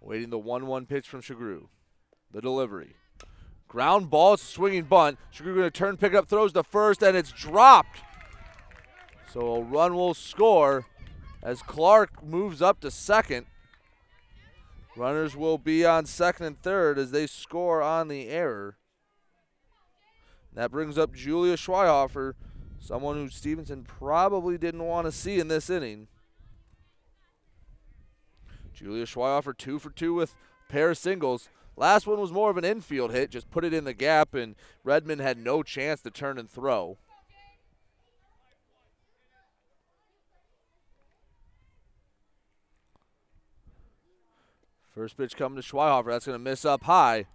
Waiting 0.00 0.30
the 0.30 0.40
1-1 0.40 0.88
pitch 0.88 1.06
from 1.06 1.20
Shagru. 1.20 1.68
The 2.32 2.40
delivery. 2.40 2.94
Ground 3.74 4.08
ball, 4.08 4.36
swinging 4.36 4.84
bunt. 4.84 5.18
Shagru 5.34 5.56
going 5.56 5.62
to 5.62 5.70
turn, 5.72 5.96
pick 5.96 6.14
up, 6.14 6.28
throws 6.28 6.52
the 6.52 6.62
first, 6.62 7.02
and 7.02 7.16
it's 7.16 7.32
dropped. 7.32 8.02
So 9.32 9.56
a 9.56 9.62
run 9.62 9.96
will 9.96 10.14
score 10.14 10.86
as 11.42 11.60
Clark 11.60 12.24
moves 12.24 12.62
up 12.62 12.78
to 12.82 12.90
second. 12.92 13.46
Runners 14.94 15.36
will 15.36 15.58
be 15.58 15.84
on 15.84 16.06
second 16.06 16.46
and 16.46 16.62
third 16.62 17.00
as 17.00 17.10
they 17.10 17.26
score 17.26 17.82
on 17.82 18.06
the 18.06 18.28
error. 18.28 18.76
That 20.54 20.70
brings 20.70 20.96
up 20.96 21.12
Julia 21.12 21.56
Schweihofer, 21.56 22.34
someone 22.78 23.16
who 23.16 23.28
Stevenson 23.28 23.82
probably 23.82 24.56
didn't 24.56 24.84
want 24.84 25.08
to 25.08 25.10
see 25.10 25.40
in 25.40 25.48
this 25.48 25.68
inning. 25.68 26.06
Julia 28.72 29.04
Schweihofer 29.04 29.58
two 29.58 29.80
for 29.80 29.90
two 29.90 30.14
with 30.14 30.36
pair 30.68 30.90
of 30.90 30.98
singles. 30.98 31.48
Last 31.76 32.06
one 32.06 32.20
was 32.20 32.30
more 32.30 32.50
of 32.50 32.56
an 32.56 32.64
infield 32.64 33.12
hit, 33.12 33.30
just 33.30 33.50
put 33.50 33.64
it 33.64 33.74
in 33.74 33.84
the 33.84 33.94
gap, 33.94 34.34
and 34.34 34.54
Redmond 34.84 35.20
had 35.20 35.38
no 35.38 35.62
chance 35.62 36.00
to 36.02 36.10
turn 36.10 36.38
and 36.38 36.48
throw. 36.48 36.98
First 44.94 45.16
pitch 45.16 45.36
coming 45.36 45.60
to 45.60 45.68
Schweihofer. 45.68 46.06
That's 46.06 46.26
going 46.26 46.38
to 46.38 46.42
miss 46.42 46.64
up 46.64 46.84
high. 46.84 47.26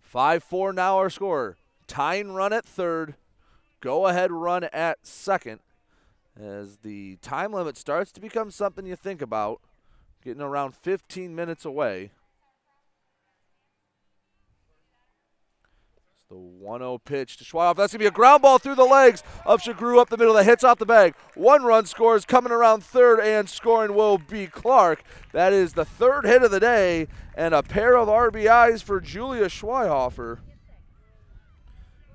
5 0.00 0.44
4 0.44 0.72
now 0.72 0.96
our 0.96 1.10
score. 1.10 1.56
Tying 1.88 2.32
run 2.32 2.52
at 2.52 2.64
third. 2.64 3.16
Go 3.80 4.06
ahead 4.06 4.30
run 4.30 4.64
at 4.64 5.04
second. 5.04 5.58
As 6.40 6.78
the 6.78 7.16
time 7.16 7.52
limit 7.52 7.76
starts 7.76 8.12
to 8.12 8.20
become 8.20 8.52
something 8.52 8.86
you 8.86 8.94
think 8.94 9.20
about. 9.20 9.60
Getting 10.22 10.42
around 10.42 10.76
15 10.76 11.34
minutes 11.34 11.64
away. 11.64 12.12
The 16.30 16.36
1 16.36 16.78
0 16.78 16.98
pitch 16.98 17.38
to 17.38 17.44
Schweihoff. 17.44 17.74
That's 17.74 17.92
going 17.92 17.98
to 17.98 18.04
be 18.04 18.06
a 18.06 18.12
ground 18.12 18.42
ball 18.42 18.58
through 18.58 18.76
the 18.76 18.84
legs 18.84 19.24
of 19.44 19.60
Shagru 19.60 19.98
up 19.98 20.10
the 20.10 20.16
middle 20.16 20.34
that 20.34 20.44
hits 20.44 20.62
off 20.62 20.78
the 20.78 20.86
bag. 20.86 21.16
One 21.34 21.64
run 21.64 21.86
scores 21.86 22.24
coming 22.24 22.52
around 22.52 22.84
third, 22.84 23.18
and 23.18 23.48
scoring 23.48 23.94
will 23.94 24.16
be 24.16 24.46
Clark. 24.46 25.02
That 25.32 25.52
is 25.52 25.72
the 25.72 25.84
third 25.84 26.24
hit 26.24 26.44
of 26.44 26.52
the 26.52 26.60
day, 26.60 27.08
and 27.34 27.52
a 27.52 27.64
pair 27.64 27.96
of 27.96 28.06
RBIs 28.06 28.80
for 28.80 29.00
Julia 29.00 29.46
Schweihofer. 29.46 30.38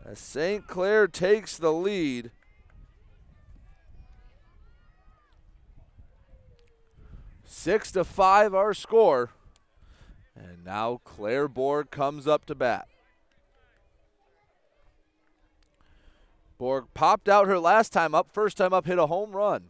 As 0.05 0.17
St. 0.17 0.65
Clair 0.65 1.09
takes 1.09 1.57
the 1.57 1.73
lead. 1.73 2.31
Six 7.43 7.91
to 7.91 8.05
five, 8.05 8.55
our 8.55 8.73
score. 8.73 9.31
And 10.37 10.63
now 10.63 11.01
Claire 11.03 11.49
Borg 11.49 11.91
comes 11.91 12.27
up 12.27 12.45
to 12.45 12.55
bat. 12.55 12.87
Borg 16.57 16.86
popped 16.94 17.27
out 17.27 17.48
her 17.48 17.60
last 17.60 17.91
time 17.91 18.15
up. 18.15 18.32
First 18.32 18.57
time 18.57 18.73
up, 18.73 18.86
hit 18.86 18.98
a 18.98 19.07
home 19.07 19.32
run. 19.32 19.69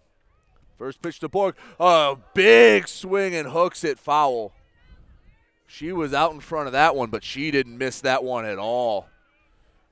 First 0.77 1.01
pitch 1.01 1.19
to 1.19 1.29
Borg. 1.29 1.55
A 1.79 2.17
big 2.33 2.87
swing 2.87 3.33
and 3.33 3.49
hooks 3.49 3.83
it 3.83 3.97
foul. 3.97 4.51
She 5.67 5.91
was 5.91 6.13
out 6.13 6.33
in 6.33 6.41
front 6.41 6.67
of 6.67 6.73
that 6.73 6.95
one, 6.95 7.09
but 7.09 7.23
she 7.23 7.49
didn't 7.49 7.77
miss 7.77 8.01
that 8.01 8.23
one 8.23 8.45
at 8.45 8.59
all. 8.59 9.07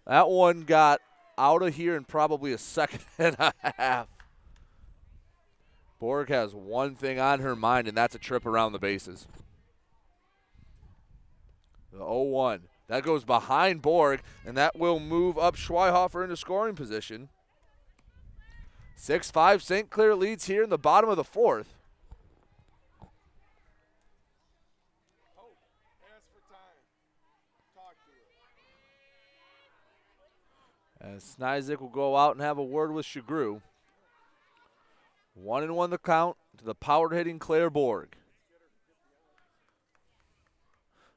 That 0.06 0.30
one 0.30 0.62
got 0.62 1.02
out 1.38 1.64
of 1.64 1.76
here 1.76 1.96
in 1.96 2.04
probably 2.04 2.54
a 2.54 2.58
second 2.60 3.02
and 3.18 3.36
a 3.40 3.54
half. 3.62 4.08
Borg 6.00 6.30
has 6.30 6.54
one 6.54 6.96
thing 6.96 7.18
on 7.18 7.40
her 7.40 7.56
mind, 7.56 7.88
and 7.88 7.96
that's 7.96 8.14
a 8.14 8.20
trip 8.20 8.46
around 8.46 8.74
the 8.74 8.80
bases. 8.80 9.26
The 11.92 12.00
0 12.00 12.24
1. 12.24 12.62
That 12.88 13.04
goes 13.04 13.24
behind 13.24 13.82
Borg, 13.82 14.22
and 14.46 14.58
that 14.58 14.78
will 14.78 15.00
move 15.00 15.38
up 15.38 15.56
Schweihofer 15.56 16.24
into 16.24 16.38
scoring 16.38 16.76
position. 16.76 17.30
6 18.96 19.32
5 19.32 19.64
St. 19.64 19.90
Clair 19.90 20.16
leads 20.16 20.46
here 20.46 20.64
in 20.64 20.70
the 20.70 20.78
bottom 20.78 21.10
of 21.10 21.18
the 21.18 21.24
fourth. 21.24 21.76
As 31.02 31.36
Snizik 31.38 31.82
will 31.82 31.90
go 31.90 32.16
out 32.16 32.36
and 32.36 32.42
have 32.42 32.58
a 32.58 32.64
word 32.64 32.94
with 32.94 33.06
Shagru. 33.06 33.62
One 35.34 35.64
and 35.64 35.76
one 35.76 35.90
the 35.90 35.98
count 35.98 36.38
to 36.58 36.64
the 36.64 36.76
power 36.76 37.10
hitting 37.10 37.40
Claire 37.40 37.70
Borg. 37.70 38.16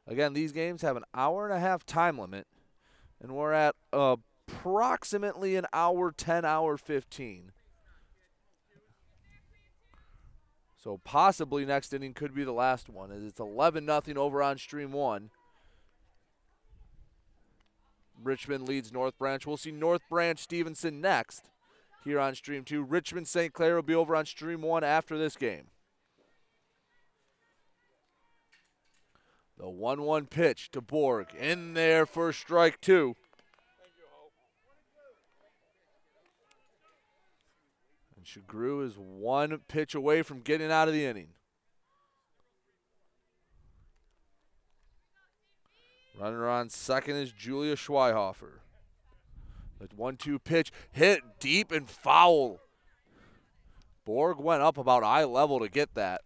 Again, 0.07 0.35
these 0.35 0.53
games 0.53 0.83
have 0.83 0.97
an 0.97 1.05
hour 1.15 1.47
and 1.47 1.55
a 1.55 1.61
half 1.61 1.85
time 1.85 2.19
limit, 2.19 2.47
and 3.21 3.33
we're 3.33 3.53
at 3.53 3.75
approximately 3.93 5.57
an 5.57 5.67
hour 5.73 6.13
10, 6.13 6.45
hour 6.45 6.77
15. 6.77 7.53
So 10.77 11.01
possibly 11.03 11.67
next 11.67 11.93
inning 11.93 12.15
could 12.15 12.33
be 12.33 12.45
the 12.45 12.53
last 12.53 12.89
one, 12.89 13.11
as 13.11 13.25
it's 13.25 13.41
11 13.41 13.85
nothing 13.85 14.17
over 14.17 14.41
on 14.41 14.59
stream 14.59 14.93
one. 14.93 15.31
Richmond 18.23 18.69
leads 18.69 18.93
North 18.93 19.19
Branch. 19.19 19.45
We'll 19.45 19.57
see 19.57 19.73
North 19.73 20.03
Branch 20.09 20.39
Stevenson 20.39 21.01
next 21.01 21.51
here 22.05 22.21
on 22.21 22.37
stream 22.37 22.65
two. 22.65 22.83
Richmond 22.83 23.27
St. 23.27 23.53
Clair 23.53 23.75
will 23.75 23.83
be 23.83 23.97
over 23.97 24.15
on 24.15 24.27
stream 24.27 24.63
one 24.63 24.85
after 24.85 25.19
this 25.19 25.37
game. 25.37 25.67
The 29.59 29.69
1 29.69 30.03
1 30.03 30.27
pitch 30.27 30.71
to 30.73 30.81
Borg. 30.81 31.29
In 31.35 31.75
there 31.75 32.05
for 32.05 32.33
strike 32.33 32.81
two. 32.81 33.17
And 38.17 38.27
Shagru 38.27 38.85
is 38.87 38.97
one 38.99 39.59
pitch 39.69 39.95
away 39.95 40.23
from 40.23 40.41
getting 40.41 40.71
out 40.71 40.89
of 40.89 40.95
the 40.95 41.07
inning. 41.07 41.29
Runner 46.19 46.49
on 46.49 46.71
second 46.71 47.17
is 47.17 47.33
Julia 47.33 47.77
Schweihofer. 47.77 48.61
The 49.79 49.89
1 49.95 50.17
2 50.17 50.39
pitch 50.39 50.71
hit 50.93 51.21
deep 51.41 51.73
and 51.73 51.89
foul. 51.89 52.61
Borg 54.05 54.39
went 54.39 54.63
up 54.63 54.79
about 54.79 55.03
eye 55.03 55.25
level 55.25 55.61
to 55.61 55.69
get 55.69 55.95
that. 55.95 56.23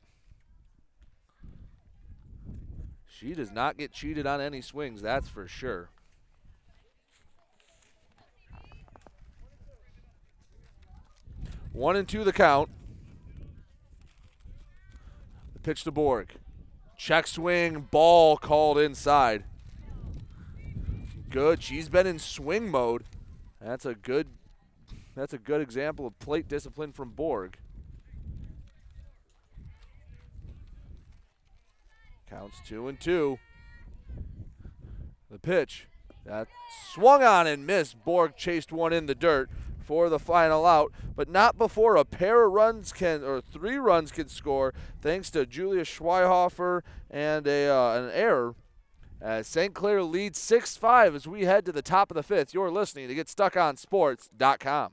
She 3.21 3.35
does 3.35 3.51
not 3.51 3.77
get 3.77 3.93
cheated 3.93 4.27
on 4.27 4.41
any 4.41 4.63
swings, 4.63 5.03
that's 5.03 5.29
for 5.29 5.47
sure. 5.47 5.91
One 11.75 11.97
and 11.97 12.09
two 12.09 12.25
the 12.25 12.33
count. 12.33 12.71
The 15.53 15.59
pitch 15.59 15.85
to 15.85 15.91
Borg. 15.91 16.33
Check 16.97 17.27
swing, 17.27 17.89
ball 17.91 18.39
called 18.39 18.79
inside. 18.79 19.45
Good. 21.29 21.63
She's 21.63 21.91
been 21.91 22.07
in 22.07 22.19
swing 22.19 22.71
mode. 22.71 23.05
That's 23.61 23.85
a 23.85 23.95
good 23.95 24.29
that's 25.15 25.35
a 25.35 25.39
good 25.39 25.61
example 25.61 26.07
of 26.07 26.19
plate 26.21 26.49
discipline 26.49 26.93
from 26.93 27.11
Borg. 27.11 27.59
Counts 32.31 32.61
two 32.65 32.87
and 32.87 32.99
two. 33.01 33.39
The 35.31 35.39
pitch. 35.39 35.89
That 36.25 36.49
swung 36.93 37.23
on 37.23 37.47
and 37.47 37.67
missed. 37.67 38.05
Borg 38.05 38.37
chased 38.37 38.73
one 38.73 38.93
in 38.93 39.07
the 39.07 39.15
dirt 39.15 39.51
for 39.91 40.09
the 40.09 40.21
final 40.21 40.65
out, 40.65 40.93
but 41.17 41.29
not 41.29 41.59
before 41.59 41.97
a 41.97 42.05
pair 42.05 42.45
of 42.47 42.53
runs 42.53 42.93
can, 42.93 43.25
or 43.25 43.41
three 43.41 43.77
runs 43.77 44.13
can 44.13 44.29
score, 44.29 44.73
thanks 45.03 45.31
to 45.31 45.45
Julius 45.45 45.89
Schweihofer 45.89 46.83
and 47.11 47.47
a, 47.49 47.69
uh, 47.69 48.01
an 48.01 48.11
error. 48.13 48.55
As 49.21 49.49
St. 49.49 49.75
Clair 49.75 50.05
leads 50.05 50.39
6 50.39 50.77
5 50.77 51.17
as 51.17 51.27
we 51.27 51.45
head 51.45 51.67
to 51.67 51.73
the 51.73 51.83
top 51.83 52.11
of 52.11 52.15
the 52.15 52.23
fifth. 52.23 52.55
You're 52.55 52.71
listening 52.71 53.09
to 53.09 53.15
GetStuckOnSports.com. 53.15 54.93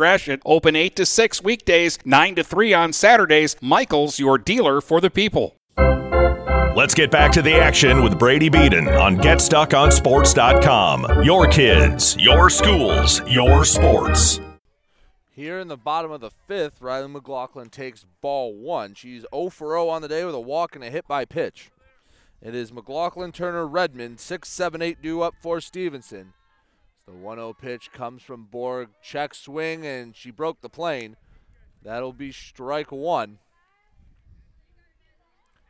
Gratiot. 0.01 0.41
Open 0.47 0.75
8 0.75 0.95
to 0.95 1.05
6 1.05 1.43
weekdays, 1.43 1.99
9 2.03 2.33
to 2.33 2.43
3 2.43 2.73
on 2.73 2.91
Saturdays. 2.91 3.55
Michaels, 3.61 4.17
your 4.17 4.39
dealer 4.39 4.81
for 4.81 4.99
the 4.99 5.11
people. 5.11 5.57
Let's 6.75 6.95
get 6.95 7.11
back 7.11 7.31
to 7.33 7.43
the 7.43 7.53
action 7.53 8.01
with 8.01 8.17
Brady 8.17 8.49
Beaton 8.49 8.87
on 8.87 9.17
GetStuckOnSports.com. 9.17 11.23
Your 11.23 11.45
kids, 11.45 12.17
your 12.17 12.49
schools, 12.49 13.21
your 13.27 13.63
sports. 13.63 14.41
Here 15.29 15.59
in 15.59 15.67
the 15.67 15.77
bottom 15.77 16.11
of 16.11 16.21
the 16.21 16.31
fifth, 16.47 16.81
Riley 16.81 17.07
McLaughlin 17.07 17.69
takes 17.69 18.07
ball 18.21 18.55
one. 18.55 18.95
She's 18.95 19.23
0 19.31 19.49
for 19.49 19.73
0 19.73 19.89
on 19.89 20.01
the 20.01 20.07
day 20.07 20.25
with 20.25 20.33
a 20.33 20.39
walk 20.39 20.73
and 20.73 20.83
a 20.83 20.89
hit 20.89 21.07
by 21.07 21.25
pitch. 21.25 21.69
It 22.41 22.55
is 22.55 22.73
McLaughlin, 22.73 23.31
Turner, 23.31 23.67
Redmond, 23.67 24.19
6 24.19 24.49
7 24.49 24.81
8 24.81 24.99
due 24.99 25.21
up 25.21 25.35
for 25.43 25.61
Stevenson. 25.61 26.33
The 27.05 27.13
1 27.13 27.37
0 27.37 27.53
pitch 27.53 27.91
comes 27.91 28.21
from 28.21 28.45
Borg. 28.45 28.89
Check 29.03 29.33
swing, 29.33 29.85
and 29.85 30.15
she 30.15 30.31
broke 30.31 30.61
the 30.61 30.69
plane. 30.69 31.15
That'll 31.83 32.13
be 32.13 32.31
strike 32.31 32.91
one. 32.91 33.39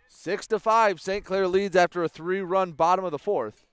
Six 0.10 0.46
to 0.48 0.60
five, 0.60 1.00
St. 1.00 1.24
Clair 1.24 1.48
leads 1.48 1.76
after 1.76 2.04
a 2.04 2.10
three-run 2.10 2.74
bottom 2.74 3.06
of 3.06 3.12
the 3.12 3.18
fourth. 3.18 3.66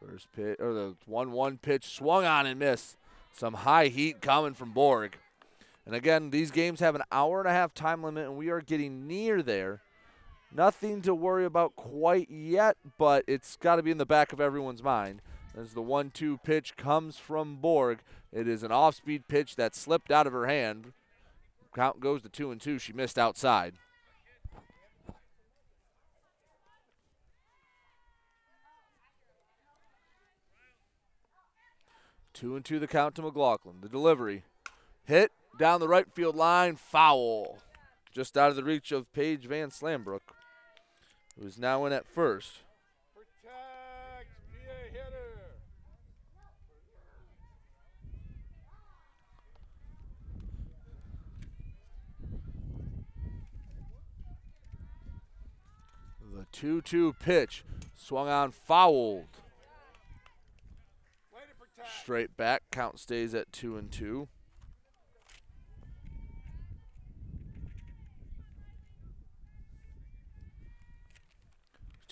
First 0.00 0.28
pitch 0.32 0.56
or 0.60 0.72
the 0.72 0.94
one-one 1.06 1.58
pitch 1.58 1.94
swung 1.94 2.24
on 2.24 2.46
and 2.46 2.58
missed. 2.58 2.96
Some 3.32 3.54
high 3.54 3.88
heat 3.88 4.20
coming 4.20 4.54
from 4.54 4.72
Borg. 4.72 5.18
And 5.84 5.94
again, 5.94 6.30
these 6.30 6.50
games 6.50 6.80
have 6.80 6.94
an 6.94 7.02
hour 7.10 7.40
and 7.40 7.48
a 7.48 7.52
half 7.52 7.74
time 7.74 8.02
limit, 8.02 8.26
and 8.26 8.36
we 8.36 8.50
are 8.50 8.60
getting 8.60 9.06
near 9.06 9.42
there. 9.42 9.80
Nothing 10.54 11.02
to 11.02 11.14
worry 11.14 11.44
about 11.44 11.76
quite 11.76 12.30
yet, 12.30 12.76
but 12.96 13.24
it's 13.28 13.56
got 13.56 13.76
to 13.76 13.82
be 13.82 13.90
in 13.90 13.98
the 13.98 14.06
back 14.06 14.32
of 14.32 14.40
everyone's 14.40 14.82
mind. 14.82 15.20
As 15.56 15.74
the 15.74 15.82
one-two 15.82 16.38
pitch 16.38 16.76
comes 16.76 17.18
from 17.18 17.56
Borg, 17.56 18.00
it 18.32 18.48
is 18.48 18.62
an 18.62 18.72
off-speed 18.72 19.28
pitch 19.28 19.56
that 19.56 19.74
slipped 19.74 20.10
out 20.10 20.26
of 20.26 20.32
her 20.32 20.46
hand. 20.46 20.92
Count 21.74 22.00
goes 22.00 22.22
to 22.22 22.28
two 22.28 22.50
and 22.50 22.60
two. 22.60 22.78
She 22.78 22.92
missed 22.92 23.18
outside. 23.18 23.74
Two 32.32 32.56
and 32.56 32.64
two 32.64 32.78
the 32.78 32.86
count 32.86 33.16
to 33.16 33.22
McLaughlin. 33.22 33.76
The 33.80 33.88
delivery. 33.88 34.44
Hit 35.04 35.32
down 35.58 35.80
the 35.80 35.88
right 35.88 36.06
field 36.12 36.36
line. 36.36 36.76
Foul. 36.76 37.58
Just 38.12 38.38
out 38.38 38.50
of 38.50 38.56
the 38.56 38.64
reach 38.64 38.92
of 38.92 39.12
Paige 39.12 39.46
Van 39.46 39.70
Slambrook, 39.70 40.20
who 41.38 41.46
is 41.46 41.58
now 41.58 41.84
in 41.84 41.92
at 41.92 42.06
first. 42.06 42.58
Protect. 43.14 44.28
Be 44.52 44.58
a 44.68 44.92
hitter. 44.92 45.38
The 56.34 56.46
2 56.52 56.82
2 56.82 57.14
pitch 57.20 57.64
swung 57.94 58.28
on, 58.28 58.50
fouled. 58.50 59.26
Straight 62.02 62.36
back, 62.36 62.62
count 62.70 62.98
stays 62.98 63.34
at 63.34 63.52
2 63.52 63.76
and 63.76 63.90
2. 63.90 64.28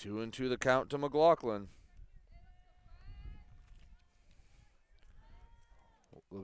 Two 0.06 0.20
and 0.20 0.32
two 0.32 0.48
the 0.48 0.56
count 0.56 0.88
to 0.90 0.98
McLaughlin. 0.98 1.66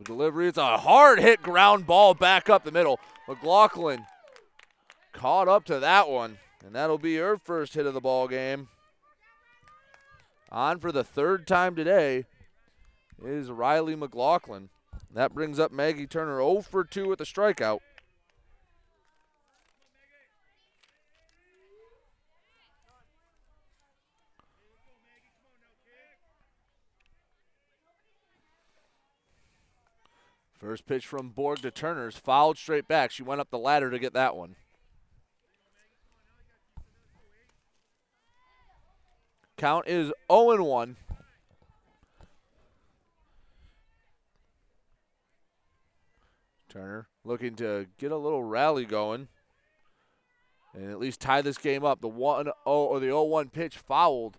Delivery, 0.02 0.48
it's 0.48 0.59
a 0.59 0.78
hard 0.78 1.20
hit 1.20 1.43
ground 1.43 1.86
ball 1.86 2.12
back 2.12 2.51
up 2.51 2.64
the 2.64 2.72
middle. 2.72 2.98
McLaughlin 3.28 4.05
caught 5.12 5.47
up 5.47 5.64
to 5.66 5.78
that 5.78 6.09
one, 6.09 6.39
and 6.66 6.74
that'll 6.74 6.98
be 6.98 7.18
her 7.18 7.36
first 7.36 7.74
hit 7.74 7.86
of 7.86 7.94
the 7.94 8.01
ball 8.01 8.26
game. 8.26 8.66
On 10.51 10.80
for 10.80 10.90
the 10.90 11.05
third 11.05 11.47
time 11.47 11.76
today 11.76 12.24
is 13.24 13.48
Riley 13.48 13.94
McLaughlin. 13.94 14.70
That 15.14 15.34
brings 15.34 15.60
up 15.60 15.70
Maggie 15.70 16.09
Turner 16.09 16.39
0 16.39 16.62
for 16.62 16.82
2 16.82 17.06
with 17.06 17.20
the 17.20 17.24
strikeout. 17.24 17.78
First 30.62 30.86
pitch 30.86 31.05
from 31.05 31.30
Borg 31.30 31.59
to 31.62 31.72
Turner's 31.72 32.16
fouled 32.16 32.56
straight 32.56 32.86
back. 32.86 33.10
She 33.10 33.24
went 33.24 33.40
up 33.40 33.51
the 33.51 33.59
ladder 33.59 33.90
to 33.90 33.98
get 33.98 34.12
that 34.12 34.36
one. 34.36 34.55
Count 39.56 39.89
is 39.89 40.12
0 40.30 40.62
1. 40.62 40.97
Turner 46.68 47.09
looking 47.24 47.56
to 47.56 47.86
get 47.98 48.12
a 48.12 48.16
little 48.16 48.44
rally 48.44 48.84
going 48.84 49.26
and 50.74 50.90
at 50.90 51.01
least 51.01 51.20
tie 51.20 51.43
this 51.43 51.59
game 51.59 51.84
up. 51.84 52.01
The 52.01 52.09
1 52.09 52.44
0 52.44 52.55
or 52.64 53.01
the 53.01 53.06
0 53.06 53.24
1 53.24 53.48
pitch 53.48 53.78
fouled 53.78 54.39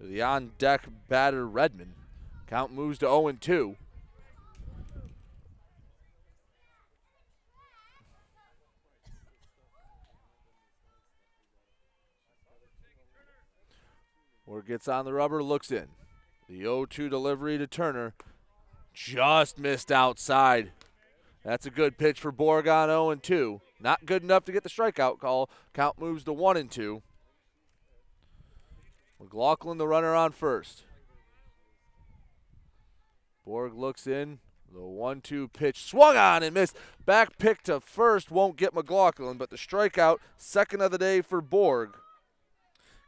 to 0.00 0.06
the 0.06 0.22
on 0.22 0.52
deck 0.56 0.86
batter 1.08 1.44
Redmond. 1.48 1.94
Count 2.46 2.72
moves 2.72 2.98
to 2.98 3.06
0 3.06 3.32
2. 3.40 3.76
Or 14.46 14.62
gets 14.62 14.86
on 14.86 15.04
the 15.04 15.12
rubber, 15.12 15.42
looks 15.42 15.72
in. 15.72 15.88
The 16.48 16.60
0 16.60 16.86
2 16.86 17.08
delivery 17.08 17.58
to 17.58 17.66
Turner. 17.66 18.14
Just 18.94 19.58
missed 19.58 19.90
outside. 19.90 20.72
That's 21.44 21.66
a 21.66 21.70
good 21.70 21.98
pitch 21.98 22.20
for 22.20 22.32
Borg 22.32 22.68
on 22.68 22.88
0 22.88 23.16
2. 23.16 23.60
Not 23.80 24.06
good 24.06 24.22
enough 24.22 24.44
to 24.44 24.52
get 24.52 24.62
the 24.62 24.68
strikeout 24.68 25.18
call. 25.18 25.50
Count 25.74 25.98
moves 26.00 26.24
to 26.24 26.32
1 26.32 26.56
and 26.56 26.70
2. 26.70 27.02
McLaughlin, 29.20 29.78
the 29.78 29.88
runner 29.88 30.14
on 30.14 30.32
first. 30.32 30.84
Borg 33.44 33.74
looks 33.74 34.06
in. 34.06 34.38
The 34.72 34.80
1 34.80 35.20
2 35.22 35.48
pitch 35.48 35.84
swung 35.84 36.16
on 36.16 36.42
and 36.42 36.54
missed. 36.54 36.76
Back 37.04 37.38
pick 37.38 37.62
to 37.64 37.80
first 37.80 38.30
won't 38.30 38.56
get 38.56 38.74
McLaughlin, 38.74 39.38
but 39.38 39.50
the 39.50 39.56
strikeout, 39.56 40.18
second 40.36 40.82
of 40.82 40.90
the 40.90 40.98
day 40.98 41.20
for 41.20 41.40
Borg 41.40 41.96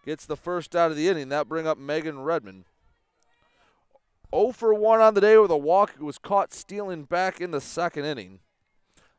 gets 0.09 0.25
the 0.25 0.37
first 0.37 0.75
out 0.75 0.91
of 0.91 0.97
the 0.97 1.07
inning. 1.07 1.29
That 1.29 1.51
bring 1.51 1.67
up 1.67 1.77
Megan 1.77 2.21
Redmond. 2.21 2.65
0 4.35 4.53
for 4.53 4.73
1 4.73 5.03
on 5.03 5.13
the 5.13 5.21
day 5.21 5.37
with 5.37 5.51
a 5.51 5.57
walk. 5.57 5.93
It 5.97 6.03
was 6.03 6.17
caught 6.17 6.55
stealing 6.55 7.05
back 7.05 7.43
in 7.43 7.51
the 7.51 7.61
second 7.61 8.07
inning. 8.07 8.39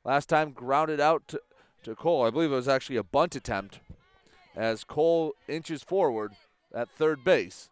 Last 0.03 0.29
time 0.29 0.49
grounded 0.49 0.99
out 0.99 1.27
to, 1.27 1.41
to 1.83 1.95
Cole. 1.95 2.25
I 2.25 2.31
believe 2.31 2.51
it 2.51 2.55
was 2.55 2.67
actually 2.67 2.95
a 2.95 3.03
bunt 3.03 3.35
attempt 3.35 3.81
as 4.55 4.83
Cole 4.83 5.35
inches 5.47 5.83
forward 5.83 6.31
at 6.73 6.89
third 6.89 7.23
base. 7.23 7.69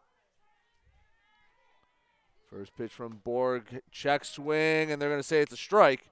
First 2.52 2.78
pitch 2.78 2.92
from 2.92 3.22
Borg, 3.24 3.82
check 3.92 4.26
swing, 4.26 4.92
and 4.92 5.02
they're 5.02 5.10
going 5.10 5.20
to 5.20 5.28
say 5.28 5.42
it's 5.42 5.54
a 5.54 5.58
strike. 5.58 6.08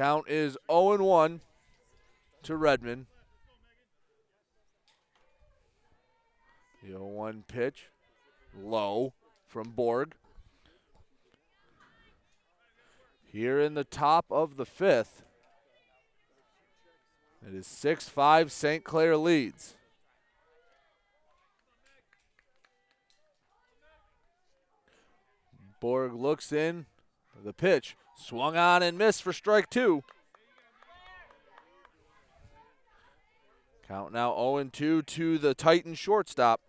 Count 0.00 0.30
is 0.30 0.56
0 0.72 1.04
1 1.04 1.42
to 2.44 2.56
Redmond. 2.56 3.04
The 6.82 6.92
0 6.92 7.04
1 7.04 7.44
pitch, 7.46 7.90
low 8.58 9.12
from 9.46 9.72
Borg. 9.72 10.14
Here 13.30 13.60
in 13.60 13.74
the 13.74 13.84
top 13.84 14.24
of 14.30 14.56
the 14.56 14.64
fifth, 14.64 15.22
it 17.46 17.54
is 17.54 17.66
6 17.66 18.08
5 18.08 18.50
St. 18.50 18.82
Clair 18.82 19.18
leads. 19.18 19.74
Borg 25.78 26.14
looks 26.14 26.52
in. 26.52 26.86
The 27.42 27.52
pitch 27.52 27.96
swung 28.16 28.56
on 28.56 28.82
and 28.82 28.98
missed 28.98 29.22
for 29.22 29.32
strike 29.32 29.70
two. 29.70 30.02
Count 33.88 34.12
now 34.12 34.34
0 34.34 34.70
2 34.72 35.02
to 35.02 35.38
the 35.38 35.54
Titan 35.54 35.94
shortstop. 35.94 36.60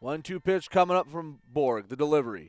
One 0.00 0.22
two 0.22 0.40
pitch 0.40 0.70
coming 0.70 0.96
up 0.96 1.10
from 1.10 1.40
Borg, 1.52 1.88
the 1.88 1.96
delivery. 1.96 2.48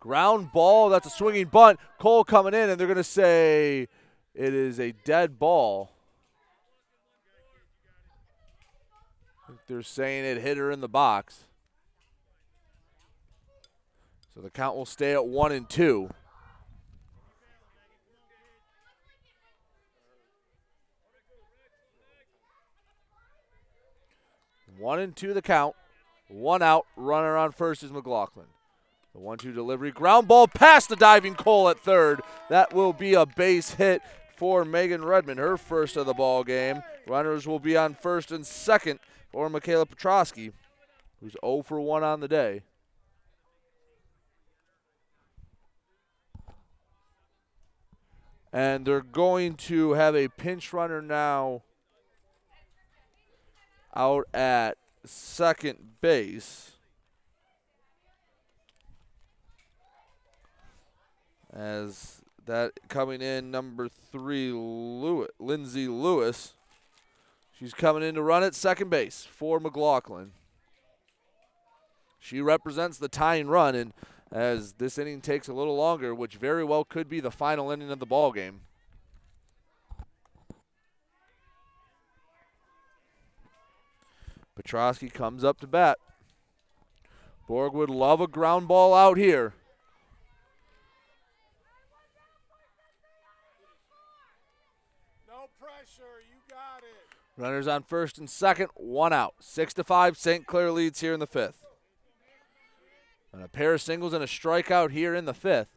Ground 0.00 0.50
ball, 0.52 0.88
that's 0.88 1.06
a 1.06 1.10
swinging 1.10 1.46
bunt. 1.46 1.78
Cole 2.00 2.24
coming 2.24 2.54
in, 2.54 2.70
and 2.70 2.78
they're 2.78 2.88
going 2.88 2.96
to 2.96 3.04
say 3.04 3.86
it 4.34 4.54
is 4.54 4.80
a 4.80 4.92
dead 5.04 5.38
ball. 5.38 5.92
They're 9.68 9.82
saying 9.82 10.24
it 10.24 10.40
hit 10.40 10.56
her 10.56 10.70
in 10.70 10.80
the 10.80 10.88
box. 10.88 11.44
So 14.34 14.40
the 14.40 14.50
count 14.50 14.76
will 14.76 14.86
stay 14.86 15.12
at 15.12 15.26
one 15.26 15.52
and 15.52 15.68
two. 15.68 16.08
One 24.78 25.00
and 25.00 25.14
two 25.14 25.34
the 25.34 25.42
count. 25.42 25.74
One 26.28 26.62
out. 26.62 26.86
Runner 26.96 27.36
on 27.36 27.52
first 27.52 27.82
is 27.82 27.90
McLaughlin. 27.90 28.46
The 29.12 29.20
one 29.20 29.36
two 29.36 29.52
delivery. 29.52 29.90
Ground 29.90 30.28
ball 30.28 30.46
past 30.46 30.88
the 30.88 30.96
diving 30.96 31.34
Cole 31.34 31.68
at 31.68 31.78
third. 31.78 32.20
That 32.48 32.72
will 32.72 32.92
be 32.92 33.14
a 33.14 33.26
base 33.26 33.74
hit 33.74 34.00
for 34.36 34.64
Megan 34.64 35.04
Redmond, 35.04 35.40
her 35.40 35.56
first 35.56 35.96
of 35.96 36.06
the 36.06 36.14
ball 36.14 36.44
game. 36.44 36.82
Runners 37.08 37.46
will 37.46 37.58
be 37.58 37.76
on 37.76 37.94
first 37.94 38.30
and 38.30 38.46
second 38.46 39.00
for 39.30 39.48
Michaela 39.48 39.86
Petrosky, 39.86 40.52
who's 41.20 41.36
0 41.44 41.62
for 41.62 41.80
1 41.80 42.02
on 42.02 42.20
the 42.20 42.28
day. 42.28 42.62
And 48.52 48.86
they're 48.86 49.02
going 49.02 49.54
to 49.54 49.92
have 49.92 50.16
a 50.16 50.28
pinch 50.28 50.72
runner 50.72 51.02
now 51.02 51.62
out 53.94 54.26
at 54.32 54.78
second 55.04 56.00
base. 56.00 56.72
As 61.52 62.22
that 62.46 62.72
coming 62.88 63.20
in, 63.20 63.50
number 63.50 63.88
three, 63.88 64.52
Lewis, 64.52 65.28
Lindsay 65.38 65.88
Lewis. 65.88 66.54
She's 67.58 67.74
coming 67.74 68.04
in 68.04 68.14
to 68.14 68.22
run 68.22 68.44
at 68.44 68.54
second 68.54 68.88
base 68.88 69.26
for 69.28 69.58
McLaughlin. 69.58 70.30
She 72.20 72.40
represents 72.40 72.98
the 72.98 73.08
tying 73.08 73.48
run, 73.48 73.74
and 73.74 73.92
as 74.30 74.74
this 74.74 74.96
inning 74.96 75.20
takes 75.20 75.48
a 75.48 75.52
little 75.52 75.76
longer, 75.76 76.14
which 76.14 76.36
very 76.36 76.62
well 76.62 76.84
could 76.84 77.08
be 77.08 77.18
the 77.18 77.32
final 77.32 77.72
inning 77.72 77.90
of 77.90 77.98
the 77.98 78.06
ball 78.06 78.30
game. 78.30 78.60
Petrosky 84.56 85.12
comes 85.12 85.42
up 85.42 85.58
to 85.60 85.66
bat. 85.66 85.98
Borg 87.48 87.72
would 87.72 87.90
love 87.90 88.20
a 88.20 88.28
ground 88.28 88.68
ball 88.68 88.94
out 88.94 89.16
here. 89.16 89.54
No 95.26 95.48
pressure. 95.60 96.22
You 96.28 96.36
got 96.48 96.82
it. 96.82 97.18
Runners 97.38 97.68
on 97.68 97.84
first 97.84 98.18
and 98.18 98.28
second, 98.28 98.68
one 98.74 99.12
out. 99.12 99.34
Six 99.38 99.72
to 99.74 99.84
five, 99.84 100.18
St. 100.18 100.44
Clair 100.44 100.72
leads 100.72 101.00
here 101.00 101.14
in 101.14 101.20
the 101.20 101.26
fifth. 101.26 101.64
And 103.32 103.44
a 103.44 103.48
pair 103.48 103.74
of 103.74 103.80
singles 103.80 104.12
and 104.12 104.24
a 104.24 104.26
strikeout 104.26 104.90
here 104.90 105.14
in 105.14 105.24
the 105.24 105.32
fifth. 105.32 105.68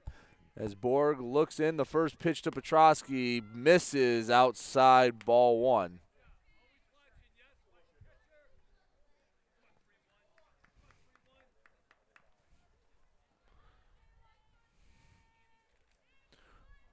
As 0.57 0.73
Borg 0.73 1.21
looks 1.21 1.59
in, 1.59 1.77
the 1.77 1.85
first 1.85 2.17
pitch 2.17 2.41
to 2.41 2.51
Petrosky 2.51 3.43
misses 3.53 4.31
outside 4.31 5.23
ball 5.23 5.61
one. 5.61 5.99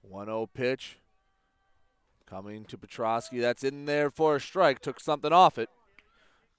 One 0.03 0.27
zero 0.27 0.47
pitch 0.47 0.99
coming 2.29 2.65
to 2.67 2.77
Petrosky. 2.77 3.41
That's 3.41 3.65
in 3.65 3.87
there 3.87 4.11
for 4.11 4.37
a 4.37 4.41
strike. 4.41 4.81
Took 4.81 5.01
something 5.01 5.33
off 5.33 5.59
it. 5.59 5.71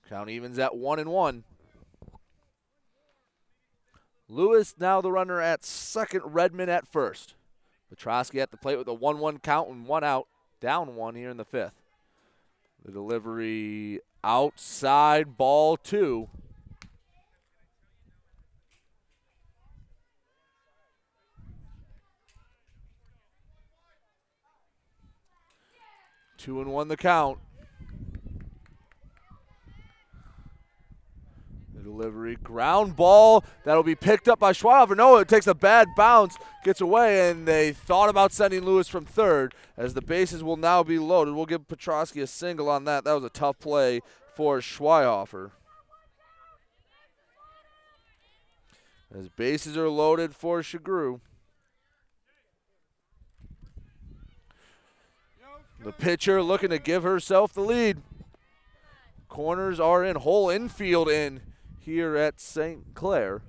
Count 0.08 0.30
evens 0.30 0.58
at 0.58 0.76
one 0.76 1.00
and 1.00 1.10
one. 1.10 1.44
Lewis 4.28 4.76
now 4.80 5.02
the 5.02 5.12
runner 5.12 5.42
at 5.42 5.64
second, 5.64 6.22
Redmond 6.24 6.70
at 6.70 6.88
first. 6.88 7.36
Petrosky 7.94 8.40
at 8.40 8.52
the 8.52 8.58
plate 8.58 8.78
with 8.78 8.88
a 8.88 8.94
1 8.94 9.20
1 9.20 9.40
count 9.40 9.70
and 9.70 9.88
one 9.88 10.04
out, 10.04 10.28
down 10.62 10.96
one 10.96 11.16
here 11.16 11.30
in 11.30 11.38
the 11.38 11.46
fifth. 11.46 11.74
The 12.86 12.92
delivery 12.92 14.00
outside 14.24 15.38
ball 15.38 15.78
two. 15.78 16.30
Two 26.40 26.62
and 26.62 26.72
one 26.72 26.88
the 26.88 26.96
count. 26.96 27.38
The 31.76 31.82
delivery, 31.84 32.38
ground 32.38 32.96
ball 32.96 33.44
that'll 33.66 33.84
be 33.84 33.94
picked 33.94 34.30
up 34.30 34.40
by 34.40 34.54
Schweihofer. 34.54 34.96
No, 34.96 35.18
it 35.18 35.28
takes 35.28 35.48
a 35.48 35.54
bad 35.54 35.90
bounce, 35.98 36.38
gets 36.64 36.80
away, 36.80 37.30
and 37.30 37.46
they 37.46 37.74
thought 37.74 38.08
about 38.08 38.32
sending 38.32 38.64
Lewis 38.64 38.88
from 38.88 39.04
third 39.04 39.54
as 39.76 39.96
the 39.96 40.02
bases 40.02 40.42
will 40.42 40.56
now 40.56 40.82
be 40.82 40.98
loaded. 40.98 41.34
We'll 41.34 41.46
give 41.46 41.68
Petrosky 41.68 42.24
a 42.24 42.28
single 42.28 42.70
on 42.70 42.86
that. 42.86 43.04
That 43.04 43.14
was 43.14 43.26
a 43.26 43.30
tough 43.30 43.60
play 43.60 44.00
for 44.34 44.60
Schweihofer. 44.60 45.52
As 49.14 49.28
bases 49.28 49.76
are 49.76 49.90
loaded 49.90 50.34
for 50.34 50.62
Shagru. 50.62 51.20
The 55.82 55.92
pitcher 55.94 56.42
looking 56.42 56.70
to 56.72 56.80
give 56.80 57.04
herself 57.04 57.54
the 57.54 57.62
lead. 57.62 58.02
Corners 59.30 59.80
are 59.80 60.04
in, 60.04 60.18
whole 60.18 60.50
infield 60.50 61.08
in 61.08 61.42
here 61.80 62.18
at 62.18 62.40
St. 62.40 62.94
Clair. 62.94 63.42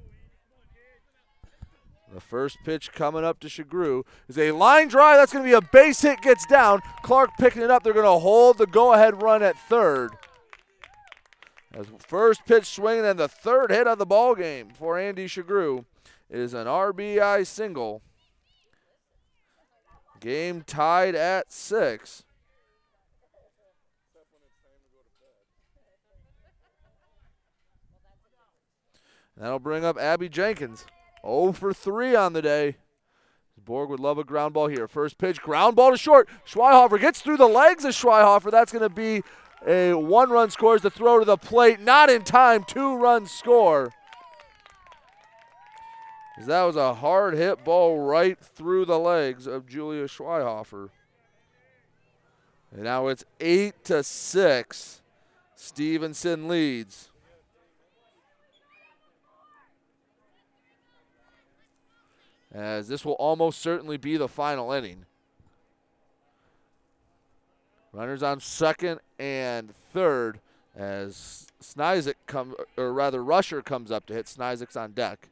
The 2.12 2.20
first 2.20 2.58
pitch 2.64 2.92
coming 2.92 3.24
up 3.24 3.38
to 3.40 3.48
Shagru 3.48 4.04
is 4.28 4.36
a 4.36 4.52
line 4.52 4.88
drive. 4.88 5.16
That's 5.16 5.32
going 5.32 5.44
to 5.44 5.48
be 5.48 5.54
a 5.54 5.60
base 5.60 6.02
hit, 6.02 6.20
gets 6.20 6.44
down. 6.46 6.80
Clark 7.02 7.30
picking 7.38 7.62
it 7.62 7.70
up. 7.70 7.82
They're 7.82 7.92
going 7.92 8.04
to 8.04 8.20
hold 8.20 8.58
the 8.58 8.66
go 8.66 8.92
ahead 8.92 9.22
run 9.22 9.42
at 9.42 9.56
third. 9.68 10.10
As 11.72 11.86
first 11.98 12.44
pitch 12.46 12.66
swinging 12.66 13.06
and 13.06 13.18
the 13.18 13.28
third 13.28 13.70
hit 13.70 13.86
of 13.86 13.98
the 13.98 14.06
ball 14.06 14.34
game 14.34 14.70
for 14.70 14.98
Andy 14.98 15.26
Shagru 15.26 15.84
is 16.28 16.52
an 16.52 16.66
RBI 16.66 17.46
single. 17.46 18.02
Game 20.20 20.62
tied 20.66 21.14
at 21.14 21.50
six. 21.50 22.24
That'll 29.36 29.58
bring 29.58 29.84
up 29.86 29.98
Abby 29.98 30.28
Jenkins. 30.28 30.84
0 31.24 31.52
for 31.52 31.72
3 31.72 32.14
on 32.14 32.34
the 32.34 32.42
day. 32.42 32.76
Borg 33.64 33.88
would 33.90 34.00
love 34.00 34.18
a 34.18 34.24
ground 34.24 34.54
ball 34.54 34.68
here. 34.68 34.88
First 34.88 35.16
pitch, 35.16 35.40
ground 35.40 35.76
ball 35.76 35.92
to 35.92 35.96
short. 35.96 36.28
Schweihofer 36.46 37.00
gets 37.00 37.20
through 37.20 37.36
the 37.36 37.46
legs 37.46 37.84
of 37.84 37.92
Schweihofer. 37.92 38.50
That's 38.50 38.72
going 38.72 38.82
to 38.82 38.88
be 38.88 39.22
a 39.66 39.94
one 39.94 40.30
run 40.30 40.50
score 40.50 40.74
as 40.74 40.82
the 40.82 40.90
throw 40.90 41.18
to 41.18 41.24
the 41.24 41.36
plate. 41.36 41.80
Not 41.80 42.10
in 42.10 42.22
time. 42.22 42.64
Two 42.64 42.96
run 42.96 43.26
score. 43.26 43.92
That 46.46 46.62
was 46.62 46.76
a 46.76 46.94
hard 46.94 47.34
hit 47.34 47.64
ball 47.64 48.00
right 48.00 48.38
through 48.38 48.86
the 48.86 48.98
legs 48.98 49.46
of 49.46 49.66
Julia 49.66 50.04
Schweihofer. 50.04 50.90
And 52.72 52.84
now 52.84 53.08
it's 53.08 53.24
8 53.40 53.84
to 53.84 54.02
6. 54.02 55.02
Stevenson 55.54 56.48
leads. 56.48 57.10
as 62.52 62.88
this 62.88 63.04
will 63.04 63.14
almost 63.14 63.60
certainly 63.60 63.96
be 63.96 64.16
the 64.16 64.28
final 64.28 64.72
inning. 64.72 65.06
Runners 67.92 68.22
on 68.22 68.40
second 68.40 69.00
and 69.18 69.74
third 69.92 70.40
as 70.76 71.46
Snyzik 71.60 72.14
comes, 72.26 72.54
or 72.76 72.92
rather 72.92 73.22
Rusher 73.22 73.62
comes 73.62 73.90
up 73.90 74.06
to 74.06 74.14
hit. 74.14 74.26
Snyzik's 74.26 74.76
on 74.76 74.92
deck. 74.92 75.28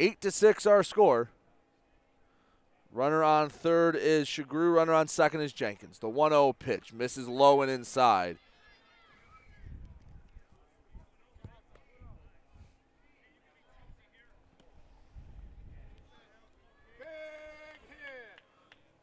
Eight 0.00 0.22
to 0.22 0.30
six 0.30 0.64
our 0.64 0.82
score. 0.82 1.28
Runner 2.90 3.22
on 3.22 3.50
third 3.50 3.94
is 3.94 4.26
Shagru. 4.26 4.72
Runner 4.72 4.94
on 4.94 5.08
second 5.08 5.42
is 5.42 5.52
Jenkins. 5.52 5.98
The 5.98 6.08
1-0 6.08 6.58
pitch 6.58 6.94
misses 6.94 7.28
low 7.28 7.60
and 7.60 7.70
inside. 7.70 8.38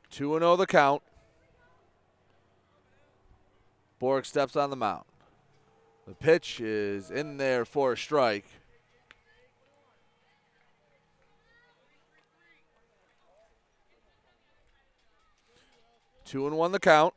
Two 0.10 0.34
and 0.34 0.42
zero 0.42 0.56
the 0.56 0.66
count. 0.66 1.04
Borg 4.00 4.26
steps 4.26 4.56
on 4.56 4.72
the 4.72 4.76
mound. 4.76 5.06
The 6.08 6.16
pitch 6.16 6.60
is 6.60 7.12
in 7.12 7.38
there 7.38 7.66
for 7.66 7.94
a 7.94 7.98
strike. 7.98 8.46
Two 16.28 16.46
and 16.46 16.58
one 16.58 16.74
the 16.74 16.80
count. 16.80 17.14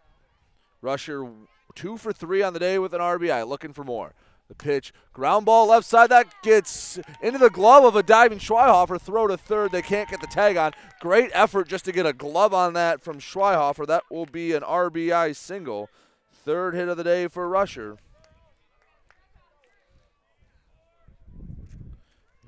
Rusher 0.81 1.29
two 1.75 1.97
for 1.97 2.13
three 2.13 2.43
on 2.43 2.53
the 2.53 2.61
day 2.61 2.79
with 2.79 2.95
an 2.95 3.01
RBI, 3.01 3.47
looking 3.47 3.73
for 3.73 3.83
more. 3.83 4.15
The 4.47 4.55
pitch, 4.55 4.93
ground 5.13 5.47
ball 5.47 5.67
left 5.69 5.85
side, 5.85 6.11
that 6.11 6.27
gets 6.43 6.99
into 7.21 7.39
the 7.39 7.51
glove 7.51 7.85
of 7.85 7.97
a 7.97 8.05
diving 8.05 8.39
Schweihofer. 8.39 9.01
Throw 9.01 9.27
to 9.27 9.37
third, 9.37 9.73
they 9.73 9.83
can't 9.83 10.09
get 10.09 10.21
the 10.21 10.27
tag 10.29 10.57
on. 10.57 10.73
Great 11.01 11.31
effort 11.35 11.69
just 11.69 11.85
to 11.87 11.93
get 11.93 12.07
a 12.07 12.13
glove 12.13 12.55
on 12.55 12.73
that 12.75 13.01
from 13.01 13.19
Schweihofer. 13.19 13.87
That 13.87 14.05
will 14.11 14.27
be 14.27 14.53
an 14.53 14.63
RBI 14.63 15.35
single. 15.35 15.89
Third 16.33 16.75
hit 16.75 16.89
of 16.89 16.97
the 16.97 17.05
day 17.05 17.27
for 17.27 17.49
Rusher. 17.49 17.97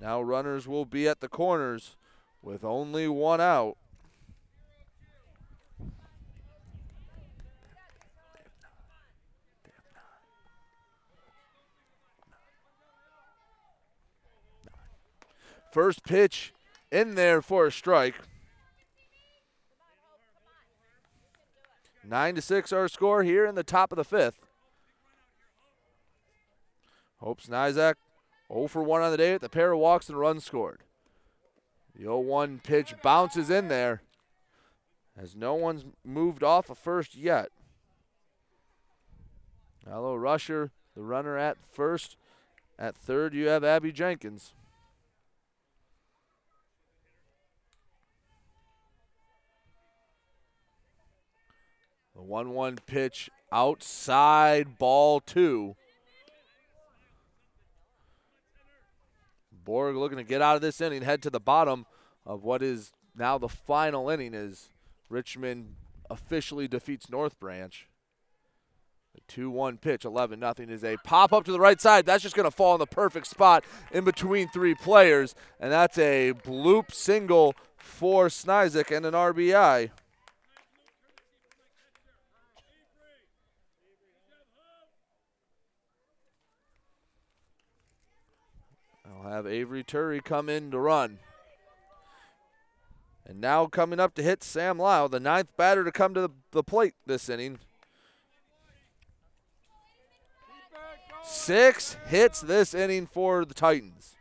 Now 0.01 0.22
runners 0.22 0.66
will 0.68 0.84
be 0.84 1.09
at 1.09 1.20
the 1.20 1.28
corners 1.28 1.97
with 2.40 2.64
only 2.64 3.06
one 3.09 3.40
out. 3.40 3.76
First 15.73 16.05
pitch 16.05 16.53
in 16.90 17.15
there 17.15 17.40
for 17.40 17.66
a 17.66 17.73
strike. 17.73 18.16
Nine 22.05 22.35
to 22.35 22.43
six 22.43 22.73
our 22.73 22.89
score 22.89 23.23
here 23.23 23.47
in 23.47 23.55
the 23.55 23.62
top 23.65 23.90
of 23.90 23.97
the 23.97 24.05
fifth. 24.05 24.47
Hope 27.20 27.40
Snizik 27.40 27.94
0 28.53 28.66
for 28.66 28.82
1 28.82 29.01
on 29.01 29.11
the 29.11 29.16
day 29.16 29.32
with 29.32 29.40
the 29.40 29.49
pair 29.49 29.73
of 29.73 29.78
walks 29.78 30.11
and 30.11 30.19
runs 30.19 30.44
scored. 30.44 30.82
The 31.97 32.05
0-1 32.05 32.62
pitch 32.62 32.94
bounces 33.03 33.49
in 33.49 33.69
there 33.69 34.03
as 35.16 35.35
no 35.35 35.55
one's 35.55 35.86
moved 36.05 36.43
off 36.43 36.69
of 36.69 36.77
first 36.77 37.15
yet. 37.15 37.49
Hello, 39.89 40.15
Rusher, 40.15 40.70
the 40.94 41.03
runner 41.03 41.39
at 41.39 41.57
first. 41.65 42.16
At 42.78 42.97
third, 42.97 43.32
you 43.32 43.49
have 43.49 43.65
Abby 43.65 43.93
Jenkins. 43.93 44.55
The 52.23 52.28
1 52.28 52.51
1 52.55 52.78
pitch 52.86 53.31
outside 53.51 54.78
ball 54.78 55.19
two. 55.19 55.74
Borg 59.65 59.97
looking 59.97 60.19
to 60.19 60.24
get 60.24 60.40
out 60.40 60.55
of 60.55 60.62
this 60.62 60.81
inning, 60.81 61.03
head 61.03 61.20
to 61.23 61.31
the 61.31 61.40
bottom 61.40 61.85
of 62.24 62.44
what 62.44 62.62
is 62.62 62.93
now 63.16 63.39
the 63.39 63.49
final 63.49 64.09
inning 64.09 64.35
is 64.35 64.69
Richmond 65.09 65.74
officially 66.09 66.69
defeats 66.69 67.11
North 67.11 67.40
Branch. 67.40 67.89
The 69.16 69.20
2 69.27 69.51
1 69.51 69.78
pitch, 69.78 70.05
11 70.05 70.39
nothing 70.39 70.70
is 70.70 70.85
a 70.85 70.99
pop 70.99 71.32
up 71.32 71.44
to 71.47 71.51
the 71.51 71.59
right 71.59 71.81
side. 71.81 72.07
That's 72.07 72.23
just 72.23 72.36
going 72.36 72.49
to 72.49 72.57
fall 72.57 72.77
in 72.77 72.78
the 72.78 72.86
perfect 72.86 73.27
spot 73.27 73.65
in 73.90 74.05
between 74.05 74.47
three 74.47 74.77
players. 74.77 75.35
And 75.59 75.73
that's 75.73 75.99
a 75.99 76.35
bloop 76.44 76.93
single 76.93 77.57
for 77.77 78.28
Snizik 78.28 78.97
and 78.97 79.07
an 79.07 79.15
RBI. 79.15 79.90
I'll 89.24 89.31
have 89.31 89.47
Avery 89.47 89.85
Turry 89.85 90.23
come 90.23 90.49
in 90.49 90.70
to 90.70 90.78
run. 90.78 91.19
And 93.24 93.40
now 93.40 93.66
coming 93.66 94.01
up 94.01 94.15
to 94.15 94.23
hit 94.23 94.43
Sam 94.43 94.78
Lyle, 94.78 95.09
the 95.09 95.20
ninth 95.20 95.57
batter 95.57 95.85
to 95.85 95.93
come 95.93 96.12
to 96.15 96.31
the 96.51 96.62
plate 96.65 96.94
this 97.07 97.28
inning. 97.28 97.59
Six 101.23 101.97
hits 102.07 102.40
this 102.40 102.74
inning 102.74 103.07
for 103.07 103.44
the 103.44 103.55
Titans. 103.55 104.16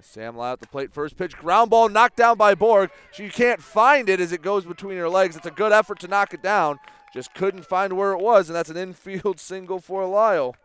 Sam 0.00 0.36
Lyle 0.36 0.54
at 0.54 0.60
the 0.60 0.66
plate. 0.66 0.92
First 0.92 1.16
pitch, 1.16 1.36
ground 1.36 1.70
ball 1.70 1.88
knocked 1.88 2.16
down 2.16 2.36
by 2.36 2.54
Borg. 2.54 2.90
She 3.12 3.28
can't 3.28 3.62
find 3.62 4.08
it 4.08 4.18
as 4.18 4.32
it 4.32 4.42
goes 4.42 4.64
between 4.64 4.96
her 4.96 5.08
legs. 5.08 5.36
It's 5.36 5.46
a 5.46 5.50
good 5.50 5.70
effort 5.70 6.00
to 6.00 6.08
knock 6.08 6.34
it 6.34 6.42
down. 6.42 6.80
Just 7.14 7.34
couldn't 7.34 7.66
find 7.66 7.92
where 7.92 8.12
it 8.12 8.20
was, 8.20 8.48
and 8.48 8.56
that's 8.56 8.70
an 8.70 8.76
infield 8.76 9.38
single 9.38 9.78
for 9.78 10.04
Lyle. 10.06 10.56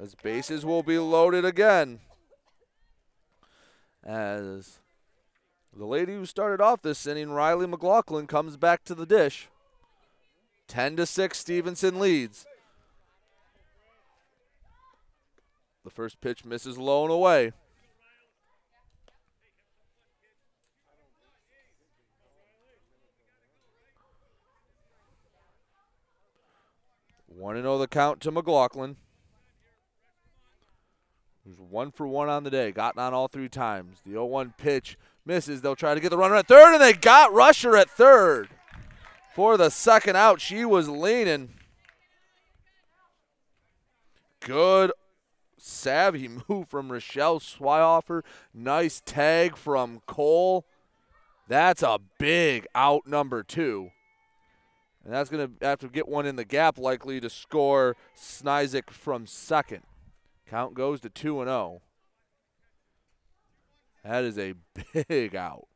As 0.00 0.14
bases 0.14 0.64
will 0.64 0.82
be 0.82 0.98
loaded 0.98 1.44
again. 1.44 2.00
As 4.02 4.78
the 5.76 5.84
lady 5.84 6.14
who 6.14 6.24
started 6.24 6.62
off 6.62 6.80
this 6.80 7.06
inning, 7.06 7.32
Riley 7.32 7.66
McLaughlin, 7.66 8.26
comes 8.26 8.56
back 8.56 8.82
to 8.84 8.94
the 8.94 9.04
dish. 9.04 9.48
10 10.68 10.96
to 10.96 11.04
6, 11.04 11.38
Stevenson 11.38 11.98
leads. 11.98 12.46
The 15.84 15.90
first 15.90 16.20
pitch 16.22 16.46
misses 16.46 16.78
low 16.78 17.02
and 17.02 17.12
away. 17.12 17.52
One 27.26 27.54
to 27.54 27.60
oh 27.60 27.64
know 27.64 27.78
the 27.78 27.86
count 27.86 28.20
to 28.22 28.30
McLaughlin. 28.30 28.96
Who's 31.50 31.60
one 31.68 31.90
for 31.90 32.06
one 32.06 32.28
on 32.28 32.44
the 32.44 32.50
day, 32.50 32.70
gotten 32.70 33.02
on 33.02 33.12
all 33.12 33.26
three 33.26 33.48
times. 33.48 33.98
The 34.04 34.12
0 34.12 34.26
1 34.26 34.54
pitch 34.56 34.96
misses. 35.26 35.60
They'll 35.60 35.74
try 35.74 35.94
to 35.94 36.00
get 36.00 36.10
the 36.10 36.16
runner 36.16 36.36
at 36.36 36.46
third, 36.46 36.74
and 36.74 36.82
they 36.82 36.92
got 36.92 37.32
Rusher 37.32 37.76
at 37.76 37.90
third. 37.90 38.48
For 39.34 39.56
the 39.56 39.68
second 39.68 40.16
out, 40.16 40.40
she 40.40 40.64
was 40.64 40.88
leaning. 40.88 41.54
Good 44.38 44.92
savvy 45.58 46.28
move 46.48 46.68
from 46.68 46.92
Rochelle 46.92 47.40
Schweihofer. 47.40 48.22
Nice 48.54 49.02
tag 49.04 49.56
from 49.56 50.02
Cole. 50.06 50.66
That's 51.48 51.82
a 51.82 51.98
big 52.20 52.68
out 52.76 53.08
number 53.08 53.42
two. 53.42 53.90
And 55.04 55.12
that's 55.12 55.30
going 55.30 55.48
to 55.58 55.66
have 55.66 55.80
to 55.80 55.88
get 55.88 56.06
one 56.06 56.26
in 56.26 56.36
the 56.36 56.44
gap, 56.44 56.78
likely 56.78 57.20
to 57.20 57.28
score 57.28 57.96
Snizik 58.16 58.90
from 58.90 59.26
second. 59.26 59.82
Count 60.50 60.74
goes 60.74 61.00
to 61.02 61.08
2 61.08 61.42
and 61.42 61.48
0. 61.48 61.80
That 64.02 64.24
is 64.24 64.36
a 64.36 64.54
big 65.08 65.36
out. 65.36 65.68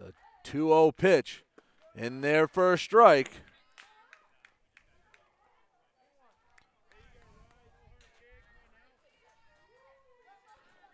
A 0.00 0.12
2 0.44 0.68
0 0.68 0.92
pitch 0.92 1.42
in 1.96 2.20
there 2.20 2.46
for 2.46 2.72
a 2.72 2.78
strike. 2.78 3.40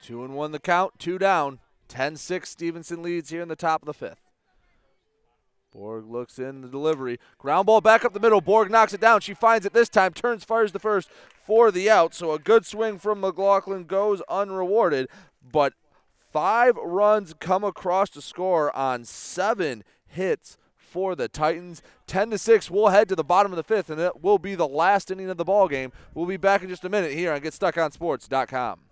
Two 0.00 0.24
and 0.24 0.34
one 0.34 0.52
the 0.52 0.58
count, 0.58 0.94
two 0.98 1.18
down. 1.18 1.58
10 1.88 2.16
6 2.16 2.48
Stevenson 2.48 3.02
leads 3.02 3.28
here 3.28 3.42
in 3.42 3.48
the 3.48 3.54
top 3.54 3.82
of 3.82 3.86
the 3.86 3.92
fifth. 3.92 4.31
Borg 5.72 6.06
looks 6.06 6.38
in 6.38 6.60
the 6.60 6.68
delivery. 6.68 7.18
Ground 7.38 7.66
ball 7.66 7.80
back 7.80 8.04
up 8.04 8.12
the 8.12 8.20
middle. 8.20 8.40
Borg 8.40 8.70
knocks 8.70 8.92
it 8.92 9.00
down. 9.00 9.20
She 9.20 9.34
finds 9.34 9.64
it 9.64 9.72
this 9.72 9.88
time. 9.88 10.12
Turns, 10.12 10.44
fires 10.44 10.72
the 10.72 10.78
first 10.78 11.08
for 11.46 11.70
the 11.70 11.88
out. 11.88 12.14
So 12.14 12.32
a 12.32 12.38
good 12.38 12.66
swing 12.66 12.98
from 12.98 13.20
McLaughlin 13.20 13.84
goes 13.84 14.20
unrewarded. 14.28 15.08
But 15.42 15.72
five 16.30 16.76
runs 16.76 17.34
come 17.38 17.64
across 17.64 18.10
to 18.10 18.20
score 18.20 18.74
on 18.76 19.04
seven 19.04 19.82
hits 20.06 20.58
for 20.76 21.14
the 21.14 21.28
Titans. 21.28 21.82
10 22.06 22.30
to 22.30 22.38
6. 22.38 22.70
We'll 22.70 22.88
head 22.88 23.08
to 23.08 23.16
the 23.16 23.24
bottom 23.24 23.50
of 23.50 23.56
the 23.56 23.62
fifth, 23.62 23.88
and 23.88 23.98
it 23.98 24.22
will 24.22 24.38
be 24.38 24.54
the 24.54 24.68
last 24.68 25.10
inning 25.10 25.30
of 25.30 25.38
the 25.38 25.44
ball 25.44 25.68
game. 25.68 25.90
We'll 26.14 26.26
be 26.26 26.36
back 26.36 26.62
in 26.62 26.68
just 26.68 26.84
a 26.84 26.90
minute 26.90 27.12
here 27.12 27.32
on 27.32 27.40
GetStuckOnSports.com. 27.40 28.91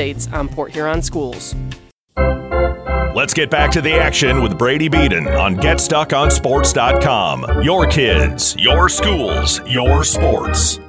on 0.33 0.49
Port 0.49 0.71
Huron 0.71 1.03
Schools. 1.03 1.53
Let's 3.13 3.35
get 3.35 3.51
back 3.51 3.69
to 3.71 3.81
the 3.81 3.93
action 3.93 4.41
with 4.41 4.57
Brady 4.57 4.89
Beaton 4.89 5.27
on 5.27 5.57
GetStuckOnSports.com. 5.57 7.61
Your 7.61 7.85
kids, 7.85 8.55
your 8.57 8.89
schools, 8.89 9.61
your 9.67 10.03
sports. 10.03 10.79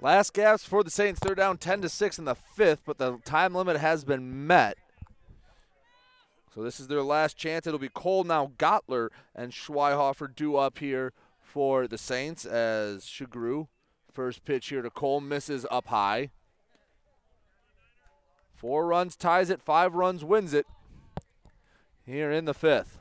Last 0.00 0.32
gaps 0.32 0.64
for 0.64 0.82
the 0.82 0.90
Saints. 0.90 1.20
They're 1.20 1.34
down 1.34 1.58
10 1.58 1.82
to 1.82 1.90
6 1.90 2.18
in 2.18 2.24
the 2.24 2.34
fifth, 2.34 2.80
but 2.86 2.96
the 2.96 3.18
time 3.26 3.54
limit 3.54 3.76
has 3.76 4.04
been 4.04 4.46
met. 4.46 4.78
So 6.54 6.62
this 6.62 6.80
is 6.80 6.88
their 6.88 7.02
last 7.02 7.36
chance. 7.36 7.66
It'll 7.66 7.78
be 7.78 7.90
Cole 7.90 8.24
now, 8.24 8.52
Gottler, 8.56 9.10
and 9.34 9.52
Schweihofer 9.52 10.34
due 10.34 10.56
up 10.56 10.78
here 10.78 11.12
for 11.42 11.86
the 11.86 11.98
Saints 11.98 12.46
as 12.46 13.04
Shagru. 13.04 13.68
First 14.10 14.46
pitch 14.46 14.70
here 14.70 14.80
to 14.80 14.88
Cole 14.88 15.20
misses 15.20 15.66
up 15.70 15.88
high. 15.88 16.30
Four 18.60 18.86
runs 18.86 19.16
ties 19.16 19.48
it, 19.48 19.62
five 19.62 19.94
runs 19.94 20.22
wins 20.22 20.52
it 20.52 20.66
here 22.04 22.30
in 22.30 22.44
the 22.44 22.52
fifth. 22.52 22.98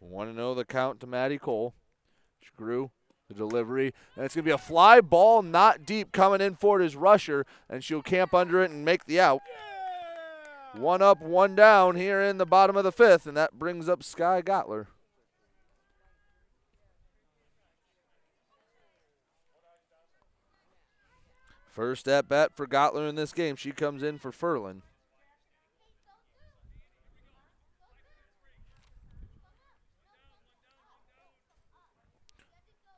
Want 0.00 0.28
to 0.28 0.36
know 0.36 0.54
the 0.54 0.64
count 0.64 0.98
to 1.00 1.06
Maddie 1.06 1.38
Cole. 1.38 1.72
Shagru 2.44 2.90
the 3.28 3.34
delivery. 3.34 3.94
And 4.16 4.24
it's 4.24 4.34
going 4.34 4.44
to 4.44 4.48
be 4.48 4.54
a 4.54 4.58
fly 4.58 5.00
ball, 5.00 5.42
not 5.42 5.86
deep, 5.86 6.10
coming 6.10 6.40
in 6.40 6.56
for 6.56 6.80
it 6.80 6.84
is 6.84 6.96
Rusher, 6.96 7.46
and 7.70 7.82
she'll 7.82 8.02
camp 8.02 8.34
under 8.34 8.62
it 8.62 8.70
and 8.70 8.84
make 8.84 9.04
the 9.04 9.20
out. 9.20 9.40
One 10.74 11.00
up, 11.00 11.22
one 11.22 11.54
down 11.54 11.94
here 11.94 12.20
in 12.20 12.38
the 12.38 12.44
bottom 12.44 12.76
of 12.76 12.82
the 12.82 12.92
fifth, 12.92 13.26
and 13.26 13.36
that 13.36 13.58
brings 13.58 13.88
up 13.88 14.02
Sky 14.02 14.42
Gottler. 14.42 14.88
First 21.74 22.06
at 22.06 22.28
bat 22.28 22.54
for 22.54 22.68
Gottler 22.68 23.08
in 23.08 23.16
this 23.16 23.32
game. 23.32 23.56
She 23.56 23.72
comes 23.72 24.04
in 24.04 24.16
for 24.16 24.30
Furlan. 24.30 24.82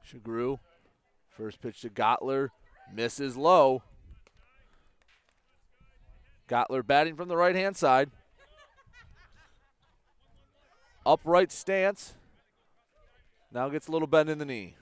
Shagru, 0.07 0.59
first 1.31 1.62
pitch 1.62 1.81
to 1.81 1.89
Gottler, 1.89 2.51
misses 2.93 3.35
low. 3.35 3.82
Gottler 6.47 6.86
batting 6.86 7.16
from 7.16 7.28
the 7.28 7.36
right 7.36 7.57
hand 7.57 7.78
side. 7.78 8.11
Upright 11.07 11.51
stance. 11.51 12.12
Now 13.51 13.70
gets 13.70 13.89
a 13.89 13.90
little 13.90 14.07
bend 14.07 14.28
in 14.28 14.36
the 14.36 14.44
knee. 14.44 14.77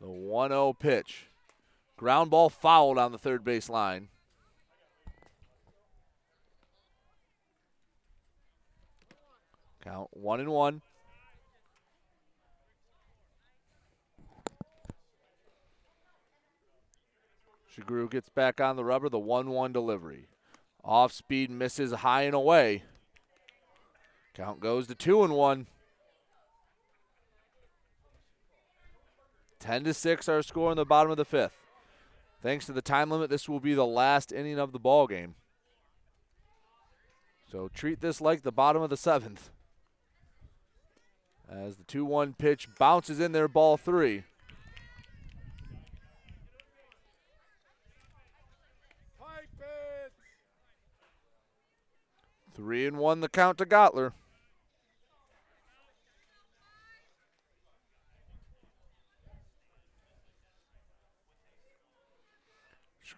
The 0.00 0.08
1 0.08 0.50
0 0.50 0.74
pitch. 0.74 1.29
Ground 2.00 2.30
ball 2.30 2.48
fouled 2.48 2.96
on 2.96 3.12
the 3.12 3.18
third 3.18 3.44
base 3.44 3.68
line. 3.68 4.08
Count 9.84 10.08
one 10.12 10.40
and 10.40 10.48
one. 10.48 10.80
Shagru 17.70 18.10
gets 18.10 18.30
back 18.30 18.62
on 18.62 18.76
the 18.76 18.84
rubber, 18.84 19.10
the 19.10 19.18
1 19.18 19.50
1 19.50 19.70
delivery. 19.70 20.28
Off 20.82 21.12
speed 21.12 21.50
misses 21.50 21.92
high 21.92 22.22
and 22.22 22.34
away. 22.34 22.84
Count 24.32 24.60
goes 24.60 24.86
to 24.86 24.94
2 24.94 25.22
and 25.22 25.34
1. 25.34 25.66
10 29.58 29.84
to 29.84 29.92
6 29.92 30.28
our 30.30 30.42
score 30.42 30.70
in 30.70 30.78
the 30.78 30.86
bottom 30.86 31.10
of 31.10 31.18
the 31.18 31.26
fifth. 31.26 31.59
Thanks 32.40 32.66
to 32.66 32.72
the 32.72 32.82
time 32.82 33.10
limit, 33.10 33.28
this 33.28 33.48
will 33.48 33.60
be 33.60 33.74
the 33.74 33.86
last 33.86 34.32
inning 34.32 34.58
of 34.58 34.72
the 34.72 34.78
ball 34.78 35.06
game. 35.06 35.34
So 37.50 37.68
treat 37.68 38.00
this 38.00 38.20
like 38.20 38.42
the 38.42 38.52
bottom 38.52 38.80
of 38.80 38.90
the 38.90 38.96
seventh. 38.96 39.50
As 41.48 41.76
the 41.76 41.84
2 41.84 42.04
1 42.04 42.34
pitch 42.34 42.68
bounces 42.78 43.20
in 43.20 43.32
there, 43.32 43.48
ball 43.48 43.76
three. 43.76 44.24
Three 52.54 52.86
and 52.86 52.98
one 52.98 53.20
the 53.20 53.28
count 53.28 53.56
to 53.58 53.64
Gottler. 53.64 54.12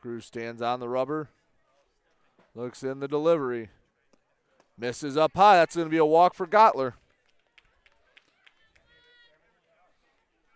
Shagru 0.03 0.23
stands 0.23 0.63
on 0.63 0.81
the 0.81 0.89
rubber. 0.89 1.29
Looks 2.55 2.83
in 2.83 3.01
the 3.01 3.09
delivery. 3.09 3.71
Misses 4.79 5.17
up 5.17 5.33
high. 5.35 5.57
That's 5.57 5.77
going 5.77 5.87
to 5.87 5.91
be 5.91 5.99
a 5.99 6.05
walk 6.05 6.35
for 6.35 6.47
Gottler. 6.47 6.95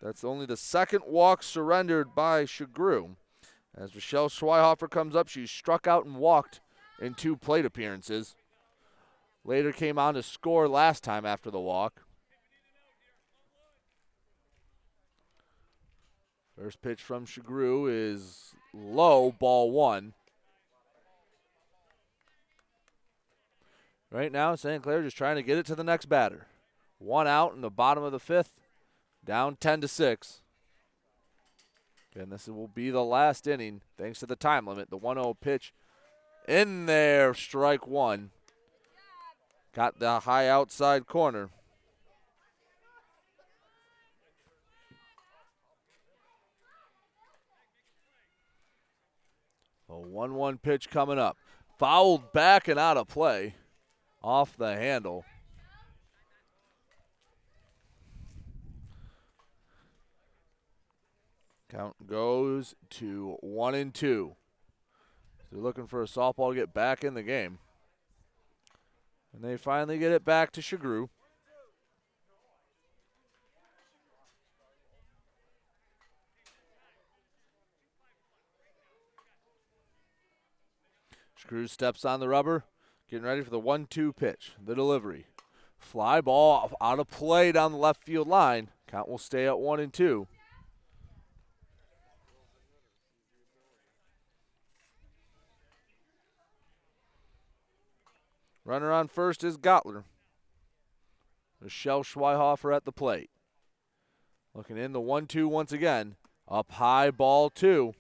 That's 0.03 0.25
only 0.25 0.47
the 0.47 0.57
second 0.57 1.03
walk 1.07 1.43
surrendered 1.43 2.15
by 2.15 2.45
Shagru. 2.45 3.17
As 3.75 3.95
Rochelle 3.95 4.29
Schweihofer 4.29 4.91
comes 4.91 5.17
up, 5.17 5.29
she 5.29 5.47
struck 5.47 5.87
out 5.87 6.07
and 6.07 6.17
walked 6.17 6.61
in 7.01 7.15
two 7.15 7.37
plate 7.37 7.65
appearances. 7.65 8.35
Later 9.45 9.73
came 9.73 9.99
on 9.99 10.15
to 10.15 10.23
score 10.23 10.69
last 10.69 11.05
time 11.05 11.25
after 11.27 11.51
the 11.51 11.61
walk. 11.61 12.03
First 16.59 16.81
pitch 16.81 17.03
from 17.03 17.27
Shagru 17.27 17.87
is 17.91 18.55
low, 18.77 19.33
ball 19.33 19.71
one. 19.71 20.13
Right 24.11 24.31
now, 24.31 24.55
St. 24.55 24.83
Clair 24.83 25.03
just 25.03 25.17
trying 25.17 25.37
to 25.37 25.43
get 25.43 25.59
it 25.59 25.67
to 25.67 25.75
the 25.75 25.85
next 25.85 26.07
batter. 26.07 26.47
One 26.99 27.27
out 27.27 27.55
in 27.55 27.61
the 27.61 27.71
bottom 27.71 28.05
of 28.05 28.13
the 28.13 28.21
fifth, 28.21 28.61
down 29.25 29.57
10 29.57 29.83
to 29.83 29.89
6. 29.89 30.41
And 32.15 32.33
this 32.33 32.49
will 32.49 32.69
be 32.69 32.91
the 32.91 33.05
last 33.05 33.47
inning, 33.47 33.83
thanks 33.99 34.21
to 34.21 34.27
the 34.27 34.37
time 34.37 34.67
limit. 34.67 34.89
The 34.89 34.97
1 34.97 35.17
0 35.17 35.35
pitch 35.35 35.75
in 36.49 36.87
there, 36.87 37.35
strike 37.35 37.87
one. 37.87 38.31
Got 39.75 39.99
the 39.99 40.21
high 40.21 40.49
outside 40.49 41.07
corner. 41.07 41.51
A 49.97 49.99
1 49.99 50.35
1 50.35 50.59
pitch 50.59 50.91
coming 50.91 51.19
up. 51.19 51.39
Fouled 51.79 52.33
back 52.33 52.69
and 52.69 52.79
out 52.79 52.99
of 52.99 53.09
play. 53.09 53.55
Off 54.23 54.57
the 54.57 54.75
handle. 54.75 55.25
Count 61.71 62.07
goes 62.07 62.75
to 62.91 63.37
one 63.41 63.75
and 63.75 63.93
two. 63.93 64.37
They're 65.51 65.61
looking 65.61 65.87
for 65.87 66.03
a 66.03 66.07
softball 66.07 66.51
to 66.51 66.55
get 66.55 66.75
back 66.75 67.03
in 67.03 67.15
the 67.15 67.23
game. 67.23 67.59
And 69.33 69.43
they 69.43 69.57
finally 69.57 69.99
get 69.99 70.13
it 70.13 70.25
back 70.25 70.53
to 70.53 70.61
Shagru. 70.61 71.09
Shagru 81.47 81.69
steps 81.69 82.05
on 82.05 82.21
the 82.21 82.29
rubber, 82.29 82.65
getting 83.09 83.27
ready 83.27 83.43
for 83.43 83.51
the 83.51 83.59
one 83.59 83.87
two 83.87 84.13
pitch. 84.13 84.53
The 84.63 84.75
delivery. 84.75 85.27
Fly 85.79 86.21
ball 86.21 86.73
out 86.81 86.99
of 86.99 87.11
play 87.11 87.53
down 87.53 87.73
the 87.73 87.79
left 87.79 88.03
field 88.03 88.29
line. 88.29 88.71
Count 88.87 89.09
will 89.09 89.19
stay 89.19 89.47
at 89.47 89.59
one 89.59 89.81
and 89.81 89.93
two. 89.93 90.27
Runner 98.65 98.91
on 98.91 99.07
first 99.07 99.45
is 99.45 99.57
Gottler. 99.57 100.03
Michelle 101.63 102.03
Schweihofer 102.03 102.75
at 102.75 102.85
the 102.85 102.93
plate. 102.93 103.31
Looking 104.55 104.77
in 104.77 104.93
the 104.93 105.01
1 105.01 105.27
2 105.27 105.47
once 105.47 105.71
again. 105.71 106.17
Up 106.49 106.73
high, 106.73 107.11
ball 107.11 107.51
two. 107.51 107.95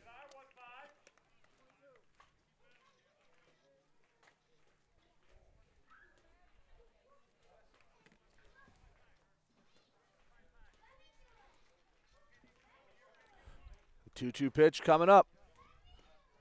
2 14.16 14.32
2 14.32 14.50
pitch 14.50 14.82
coming 14.82 15.10
up. 15.10 15.26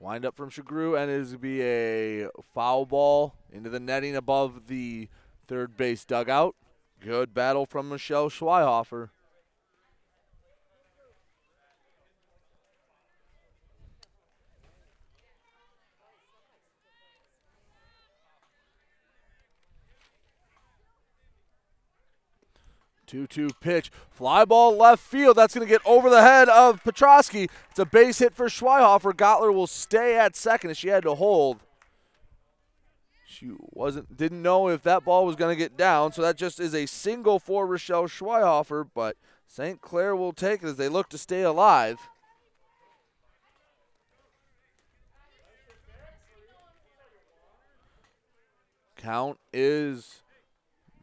Wind 0.00 0.24
up 0.24 0.34
from 0.34 0.50
Shagru, 0.50 1.00
and 1.00 1.10
it 1.10 1.20
is 1.20 1.36
be 1.36 1.62
a 1.62 2.28
foul 2.54 2.86
ball 2.86 3.34
into 3.52 3.68
the 3.68 3.80
netting 3.80 4.16
above 4.16 4.66
the 4.68 5.08
third 5.46 5.76
base 5.76 6.04
dugout. 6.04 6.56
Good 7.00 7.34
battle 7.34 7.66
from 7.66 7.90
Michelle 7.90 8.30
Schweihofer. 8.30 9.10
Two-two 23.06 23.50
pitch, 23.60 23.90
fly 24.10 24.44
ball 24.44 24.76
left 24.76 25.02
field. 25.02 25.36
That's 25.36 25.54
going 25.54 25.66
to 25.66 25.72
get 25.72 25.80
over 25.86 26.10
the 26.10 26.22
head 26.22 26.48
of 26.48 26.82
Petrosky. 26.82 27.48
It's 27.70 27.78
a 27.78 27.84
base 27.84 28.18
hit 28.18 28.34
for 28.34 28.46
Schweihofer. 28.46 29.12
Gottler 29.12 29.54
will 29.54 29.68
stay 29.68 30.18
at 30.18 30.34
second 30.34 30.70
as 30.70 30.78
she 30.78 30.88
had 30.88 31.04
to 31.04 31.14
hold. 31.14 31.60
She 33.26 33.50
wasn't 33.58 34.16
didn't 34.16 34.42
know 34.42 34.68
if 34.68 34.82
that 34.82 35.04
ball 35.04 35.26
was 35.26 35.36
going 35.36 35.54
to 35.54 35.58
get 35.58 35.76
down, 35.76 36.12
so 36.12 36.22
that 36.22 36.36
just 36.36 36.58
is 36.58 36.74
a 36.74 36.86
single 36.86 37.38
for 37.38 37.66
Rochelle 37.66 38.08
Schweihofer. 38.08 38.88
But 38.94 39.16
St. 39.46 39.80
Clair 39.80 40.16
will 40.16 40.32
take 40.32 40.62
it 40.62 40.66
as 40.66 40.76
they 40.76 40.88
look 40.88 41.08
to 41.10 41.18
stay 41.18 41.42
alive. 41.42 42.00
Count 48.96 49.38
is 49.52 50.22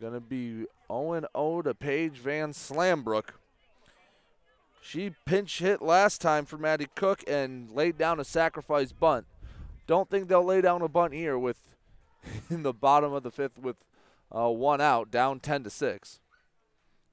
going 0.04 0.14
to 0.14 0.20
be 0.20 0.66
0 0.92 1.22
0 1.34 1.62
to 1.62 1.74
Paige 1.74 2.18
Van 2.18 2.52
Slambrook. 2.52 3.30
She 4.82 5.12
pinch 5.24 5.60
hit 5.60 5.82
last 5.82 6.20
time 6.20 6.44
for 6.44 6.58
Maddie 6.58 6.90
Cook 6.94 7.24
and 7.26 7.72
laid 7.72 7.98
down 7.98 8.20
a 8.20 8.26
sacrifice 8.26 8.92
bunt. 8.92 9.26
Don't 9.88 10.10
think 10.10 10.28
they'll 10.28 10.44
lay 10.44 10.60
down 10.60 10.82
a 10.82 10.90
bunt 10.90 11.14
here 11.14 11.40
with 11.40 11.58
in 12.50 12.64
the 12.64 12.74
bottom 12.74 13.14
of 13.14 13.24
the 13.24 13.32
fifth 13.32 13.58
with 13.58 13.78
uh, 14.36 14.50
one 14.50 14.82
out, 14.82 15.10
down 15.10 15.40
10 15.40 15.64
to 15.64 15.70
6. 15.70 16.20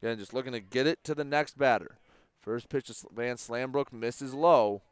Again, 0.03 0.19
just 0.19 0.35
looking 0.35 0.53
to 0.53 0.61
get 0.61 0.89
it 0.89 1.05
to 1.05 1.15
the 1.15 1.23
next 1.23 1.57
batter. 1.57 1.99
First 2.41 2.69
pitch 2.69 2.87
to 2.87 3.07
Van 3.15 3.37
Slambrook 3.37 3.93
misses 3.93 4.35
low. 4.35 4.83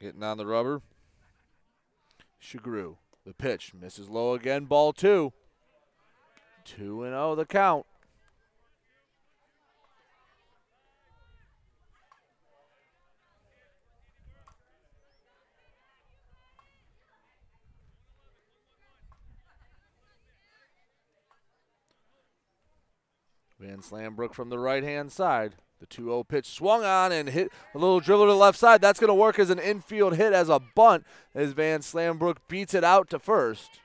Getting 0.00 0.22
on 0.22 0.38
the 0.38 0.46
rubber. 0.46 0.80
Shagru. 2.40 2.96
The 3.26 3.34
pitch 3.34 3.72
misses 3.74 4.08
low 4.08 4.34
again. 4.34 4.64
Ball 4.66 4.92
two. 4.92 5.32
2 6.64 7.02
and 7.02 7.12
0 7.12 7.34
the 7.34 7.44
count. 7.44 7.86
Van 23.58 23.78
Slambrook 23.78 24.34
from 24.34 24.50
the 24.50 24.58
right 24.58 24.84
hand 24.84 25.10
side. 25.10 25.56
The 25.80 25.86
2 25.86 26.04
0 26.04 26.24
pitch 26.24 26.46
swung 26.46 26.84
on 26.84 27.12
and 27.12 27.28
hit 27.28 27.52
a 27.74 27.78
little 27.78 28.00
dribble 28.00 28.24
to 28.24 28.32
the 28.32 28.36
left 28.36 28.58
side. 28.58 28.80
That's 28.80 28.98
going 28.98 29.08
to 29.08 29.14
work 29.14 29.38
as 29.38 29.50
an 29.50 29.60
infield 29.60 30.16
hit 30.16 30.32
as 30.32 30.48
a 30.48 30.58
bunt 30.58 31.04
as 31.34 31.52
Van 31.52 31.80
Slambrook 31.80 32.38
beats 32.48 32.74
it 32.74 32.82
out 32.82 33.08
to 33.10 33.18
first. 33.18 33.80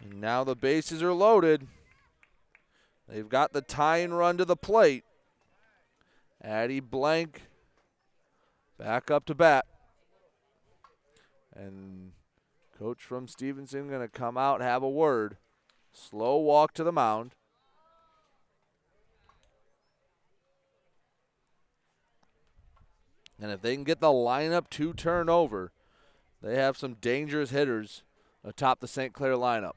And 0.00 0.20
now 0.20 0.42
the 0.42 0.56
bases 0.56 1.02
are 1.02 1.12
loaded. 1.12 1.68
They've 3.08 3.28
got 3.28 3.52
the 3.52 3.60
tying 3.60 4.12
run 4.12 4.36
to 4.38 4.44
the 4.44 4.56
plate. 4.56 5.04
Addie 6.42 6.80
Blank 6.80 7.42
back 8.78 9.10
up 9.10 9.24
to 9.26 9.34
bat. 9.34 9.66
And 11.54 12.12
coach 12.76 13.02
from 13.02 13.28
Stevenson 13.28 13.88
going 13.88 14.00
to 14.00 14.08
come 14.08 14.36
out 14.36 14.60
have 14.60 14.82
a 14.82 14.90
word. 14.90 15.36
Slow 15.92 16.38
walk 16.38 16.74
to 16.74 16.84
the 16.84 16.92
mound. 16.92 17.34
And 23.44 23.52
if 23.52 23.60
they 23.60 23.74
can 23.74 23.84
get 23.84 24.00
the 24.00 24.06
lineup 24.06 24.70
to 24.70 24.94
turn 24.94 25.28
over, 25.28 25.70
they 26.42 26.56
have 26.56 26.78
some 26.78 26.94
dangerous 26.94 27.50
hitters 27.50 28.02
atop 28.42 28.80
the 28.80 28.88
St. 28.88 29.12
Clair 29.12 29.34
lineup. 29.34 29.74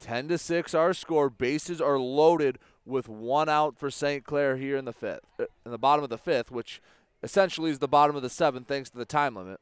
10 0.00 0.28
to 0.28 0.38
6 0.38 0.72
our 0.72 0.94
score. 0.94 1.28
Bases 1.28 1.78
are 1.78 1.98
loaded 1.98 2.58
with 2.86 3.06
one 3.06 3.50
out 3.50 3.78
for 3.78 3.90
St. 3.90 4.24
Clair 4.24 4.56
here 4.56 4.78
in 4.78 4.86
the 4.86 4.94
fifth, 4.94 5.26
uh, 5.38 5.44
in 5.66 5.72
the 5.72 5.76
bottom 5.76 6.02
of 6.02 6.08
the 6.08 6.16
fifth, 6.16 6.50
which 6.50 6.80
essentially 7.22 7.70
is 7.70 7.78
the 7.78 7.86
bottom 7.86 8.16
of 8.16 8.22
the 8.22 8.30
seventh 8.30 8.66
thanks 8.66 8.88
to 8.88 8.96
the 8.96 9.04
time 9.04 9.36
limit. 9.36 9.60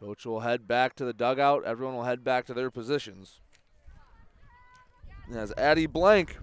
Coach 0.00 0.24
will 0.24 0.40
head 0.40 0.66
back 0.66 0.96
to 0.96 1.04
the 1.04 1.12
dugout. 1.12 1.62
Everyone 1.66 1.96
will 1.96 2.04
head 2.04 2.24
back 2.24 2.46
to 2.46 2.54
their 2.54 2.70
positions. 2.70 3.40
As 5.30 5.52
Addie 5.58 5.84
Blank 5.84 6.38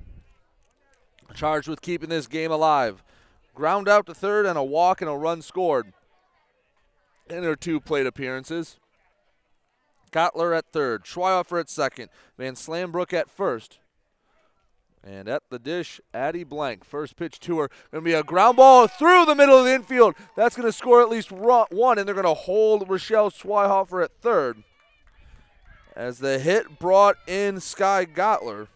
charged 1.33 1.67
with 1.67 1.81
keeping 1.81 2.09
this 2.09 2.27
game 2.27 2.51
alive. 2.51 3.03
Ground 3.53 3.87
out 3.87 4.05
to 4.05 4.13
third 4.13 4.45
and 4.45 4.57
a 4.57 4.63
walk 4.63 5.01
and 5.01 5.09
a 5.09 5.13
run 5.13 5.41
scored 5.41 5.93
in 7.29 7.43
her 7.43 7.55
two 7.55 7.79
plate 7.79 8.07
appearances. 8.07 8.77
Gottler 10.11 10.57
at 10.57 10.71
third, 10.71 11.03
Schweihofer 11.03 11.59
at 11.59 11.69
second, 11.69 12.09
Van 12.37 12.55
Slambrook 12.55 13.13
at 13.13 13.29
first. 13.29 13.79
And 15.03 15.29
at 15.29 15.43
the 15.49 15.59
dish, 15.59 16.01
Addie 16.13 16.43
Blank. 16.43 16.83
First 16.83 17.15
pitch 17.15 17.39
to 17.41 17.59
her. 17.59 17.69
Going 17.91 18.03
to 18.03 18.09
be 18.09 18.13
a 18.13 18.23
ground 18.23 18.57
ball 18.57 18.87
through 18.87 19.25
the 19.25 19.35
middle 19.35 19.57
of 19.57 19.65
the 19.65 19.73
infield. 19.73 20.15
That's 20.35 20.57
going 20.57 20.65
to 20.65 20.73
score 20.73 21.01
at 21.01 21.09
least 21.09 21.31
one, 21.31 21.97
and 21.97 22.05
they're 22.05 22.13
going 22.13 22.25
to 22.25 22.33
hold 22.33 22.89
Rochelle 22.89 23.31
Schweihofer 23.31 24.03
at 24.03 24.11
third. 24.21 24.63
As 25.95 26.19
the 26.19 26.37
hit 26.39 26.79
brought 26.79 27.15
in 27.27 27.61
Sky 27.61 28.05
Gottler. 28.05 28.67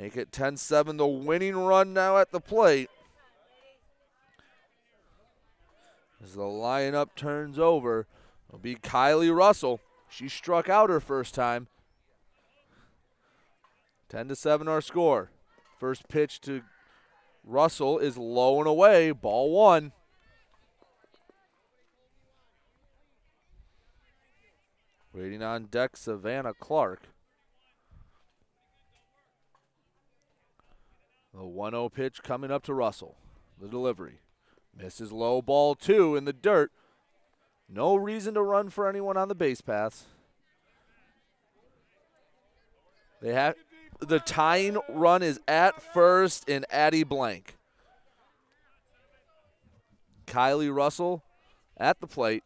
Make 0.00 0.16
it 0.16 0.32
10 0.32 0.56
7. 0.56 0.96
The 0.96 1.06
winning 1.06 1.56
run 1.56 1.92
now 1.92 2.16
at 2.16 2.30
the 2.30 2.40
plate. 2.40 2.88
As 6.24 6.34
the 6.34 6.40
lineup 6.40 7.08
turns 7.16 7.58
over, 7.58 8.06
it'll 8.48 8.58
be 8.58 8.76
Kylie 8.76 9.34
Russell. 9.34 9.78
She 10.08 10.26
struck 10.26 10.70
out 10.70 10.88
her 10.88 11.00
first 11.00 11.34
time. 11.34 11.66
10 14.08 14.28
to 14.28 14.36
7 14.36 14.68
our 14.68 14.80
score. 14.80 15.30
First 15.78 16.08
pitch 16.08 16.40
to 16.42 16.62
Russell 17.44 17.98
is 17.98 18.16
low 18.16 18.58
and 18.58 18.66
away. 18.66 19.12
Ball 19.12 19.50
one. 19.50 19.92
Waiting 25.12 25.42
on 25.42 25.66
deck, 25.66 25.94
Savannah 25.98 26.54
Clark. 26.54 27.02
The 31.32 31.44
1 31.44 31.72
0 31.72 31.88
pitch 31.88 32.22
coming 32.22 32.50
up 32.50 32.62
to 32.64 32.74
Russell. 32.74 33.16
The 33.60 33.68
delivery. 33.68 34.20
Misses 34.76 35.12
low 35.12 35.42
ball 35.42 35.74
two 35.74 36.16
in 36.16 36.24
the 36.24 36.32
dirt. 36.32 36.72
No 37.68 37.94
reason 37.94 38.34
to 38.34 38.42
run 38.42 38.70
for 38.70 38.88
anyone 38.88 39.16
on 39.16 39.28
the 39.28 39.34
base 39.34 39.60
paths. 39.60 40.06
They 43.20 43.32
have 43.32 43.54
the 44.00 44.18
tying 44.18 44.78
run 44.88 45.22
is 45.22 45.40
at 45.46 45.80
first 45.92 46.48
in 46.48 46.64
Addie 46.70 47.04
Blank. 47.04 47.56
Kylie 50.26 50.74
Russell 50.74 51.22
at 51.76 52.00
the 52.00 52.06
plate. 52.06 52.44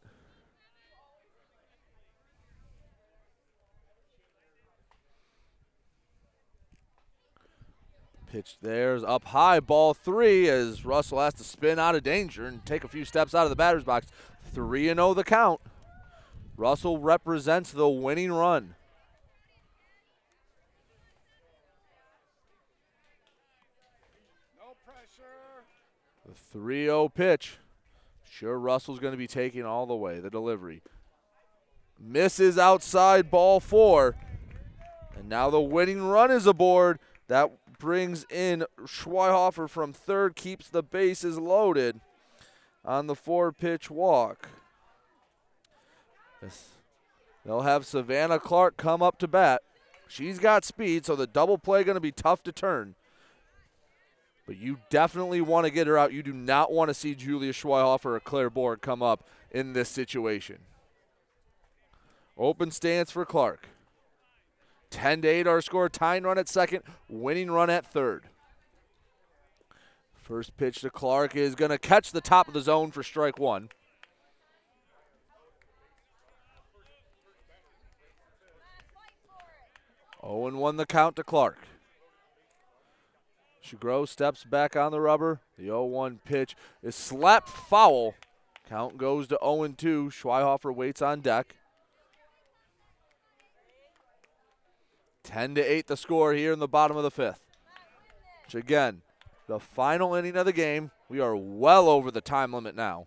Pitch 8.35 8.57
there's 8.61 9.05
up 9.05 9.27
high, 9.27 9.61
ball 9.61 9.95
three 9.95 10.49
as 10.49 10.85
Russell 10.85 11.21
has 11.21 11.35
to 11.35 11.45
spin 11.45 11.79
out 11.79 11.95
of 11.95 12.03
danger 12.03 12.47
and 12.47 12.67
take 12.67 12.83
a 12.83 12.89
few 12.89 13.05
steps 13.05 13.33
out 13.33 13.45
of 13.45 13.51
the 13.51 13.55
batter's 13.55 13.85
box. 13.85 14.09
3 14.53 14.89
and 14.89 14.99
0 14.99 15.15
the 15.15 15.23
count. 15.23 15.61
Russell 16.57 16.99
represents 16.99 17.71
the 17.71 17.89
winning 17.89 18.33
run. 18.33 18.75
No 24.59 24.75
pressure. 24.85 25.63
The 26.27 26.35
3 26.35 26.87
0 26.87 27.11
pitch. 27.11 27.59
Sure, 28.29 28.59
Russell's 28.59 28.99
going 28.99 29.13
to 29.13 29.17
be 29.17 29.29
taking 29.29 29.65
all 29.65 29.87
the 29.87 29.95
way. 29.95 30.19
The 30.19 30.29
delivery. 30.29 30.83
Misses 32.01 32.59
outside 32.59 33.31
ball 33.31 33.61
four. 33.61 34.17
And 35.17 35.29
now 35.29 35.51
the 35.51 35.61
winning 35.61 36.03
run 36.03 36.33
is 36.33 36.49
aboard. 36.49 36.99
That 37.29 37.53
brings 37.85 38.25
in 38.31 38.65
Schweihofer 38.81 39.69
from 39.69 39.93
third, 39.93 40.37
keeps 40.37 40.71
the 40.71 40.83
bases 40.83 41.39
loaded 41.39 42.01
on 42.83 43.09
the 43.09 43.15
four 43.15 43.53
pitch 43.53 43.91
walk. 43.91 44.49
They'll 47.45 47.61
have 47.61 47.85
Savannah 47.85 48.39
Clark 48.39 48.79
come 48.79 49.03
up 49.03 49.19
to 49.19 49.29
bat. 49.29 49.61
She's 50.09 50.39
got 50.39 50.65
speed, 50.65 51.05
so 51.05 51.15
the 51.15 51.27
double 51.27 51.59
play 51.59 51.85
going 51.85 51.97
to 51.97 52.01
be 52.01 52.11
tough 52.11 52.43
to 52.45 52.53
turn. 52.53 52.95
But 54.47 54.57
you 54.57 54.79
definitely 54.89 55.43
want 55.43 55.67
to 55.67 55.71
get 55.71 55.87
her 55.87 55.99
out. 55.99 56.15
You 56.15 56.23
do 56.23 56.33
not 56.33 56.73
want 56.73 56.89
to 56.89 56.95
see 56.95 57.15
Julia 57.15 57.53
Schweihofer 57.53 58.17
or 58.17 58.21
Claire 58.21 58.49
Borg 58.49 58.81
come 58.81 59.03
up 59.03 59.29
in 59.51 59.75
this 59.75 59.91
situation. 59.91 60.61
Open 62.39 62.71
stance 62.71 63.11
for 63.11 63.27
Clark. 63.27 63.69
10 64.95 65.23
to 65.23 65.29
8 65.29 65.47
our 65.49 65.61
score. 65.61 65.89
Tying 65.89 66.23
run 66.23 66.39
at 66.39 66.49
second, 66.49 66.83
winning 67.09 67.51
run 67.51 67.69
at 67.69 67.85
third. 67.85 68.23
First 70.15 70.57
pitch 70.57 70.81
to 70.83 70.91
Clark 70.91 71.35
is 71.35 71.57
going 71.57 71.73
to 71.73 71.79
catch 71.79 72.13
the 72.13 72.21
top 72.21 72.47
of 72.47 72.55
the 72.55 72.61
zone 72.61 72.93
for 72.93 73.03
strike 73.03 73.39
one. 73.39 73.71
Oh 80.23 80.47
and 80.47 80.59
1 80.59 80.77
the 80.77 80.87
count 80.87 81.17
to 81.17 81.25
Clark. 81.25 81.59
Shagro 83.63 84.09
steps 84.09 84.45
back 84.45 84.77
on 84.77 84.93
the 84.93 85.01
rubber. 85.01 85.41
The 85.59 85.65
0 85.65 85.87
1 85.87 86.21
pitch 86.25 86.55
is 86.85 86.95
slapped 86.95 87.49
foul. 87.49 88.15
Count 88.69 88.97
goes 88.97 89.27
to 89.29 89.39
0 89.43 89.75
2. 89.77 90.11
Schweihofer 90.11 90.75
waits 90.75 91.03
on 91.03 91.21
deck. 91.21 91.57
10 95.25 95.57
to 95.57 95.63
8 95.63 95.87
the 95.87 95.97
score 95.97 96.35
here 96.35 96.53
in 96.53 96.59
the 96.59 96.69
bottom 96.69 96.97
of 96.97 97.03
the 97.03 97.11
fifth. 97.11 97.41
Which 98.45 98.55
again, 98.55 99.03
the 99.47 99.59
final 99.59 100.15
inning 100.15 100.37
of 100.37 100.47
the 100.47 100.53
game. 100.53 100.91
We 101.09 101.21
are 101.21 101.37
well 101.37 101.89
over 101.89 102.11
the 102.11 102.21
time 102.21 102.53
limit 102.53 102.75
now. 102.75 103.07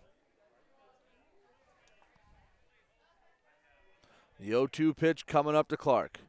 The 4.38 4.46
0 4.46 4.66
2 4.68 4.94
pitch 4.94 5.26
coming 5.26 5.56
up 5.56 5.68
to 5.68 5.76
Clark. 5.76 6.20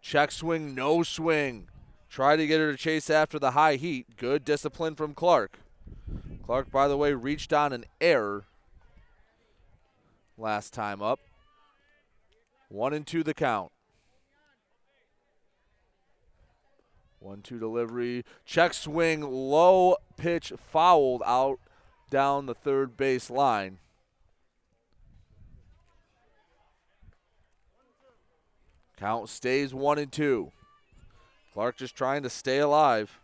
Check 0.00 0.30
swing, 0.30 0.74
no 0.74 1.02
swing. 1.02 1.68
Try 2.08 2.36
to 2.36 2.46
get 2.46 2.60
her 2.60 2.72
to 2.72 2.78
chase 2.78 3.10
after 3.10 3.38
the 3.38 3.50
high 3.50 3.76
heat. 3.76 4.16
Good 4.16 4.44
discipline 4.44 4.94
from 4.94 5.14
Clark. 5.14 5.58
Clark, 6.44 6.70
by 6.70 6.88
the 6.88 6.96
way, 6.96 7.12
reached 7.12 7.52
on 7.52 7.72
an 7.72 7.84
error 8.00 8.44
last 10.38 10.72
time 10.72 11.02
up. 11.02 11.20
One 12.68 12.94
and 12.94 13.06
two 13.06 13.22
the 13.22 13.34
count. 13.34 13.72
One 17.26 17.42
two 17.42 17.58
delivery. 17.58 18.24
Check 18.44 18.72
swing, 18.72 19.20
low 19.20 19.96
pitch 20.16 20.52
fouled 20.56 21.24
out 21.26 21.58
down 22.08 22.46
the 22.46 22.54
third 22.54 22.96
base 22.96 23.30
line. 23.30 23.78
Count 28.96 29.28
stays 29.28 29.74
one 29.74 29.98
and 29.98 30.12
two. 30.12 30.52
Clark 31.52 31.76
just 31.76 31.96
trying 31.96 32.22
to 32.22 32.30
stay 32.30 32.60
alive. 32.60 33.18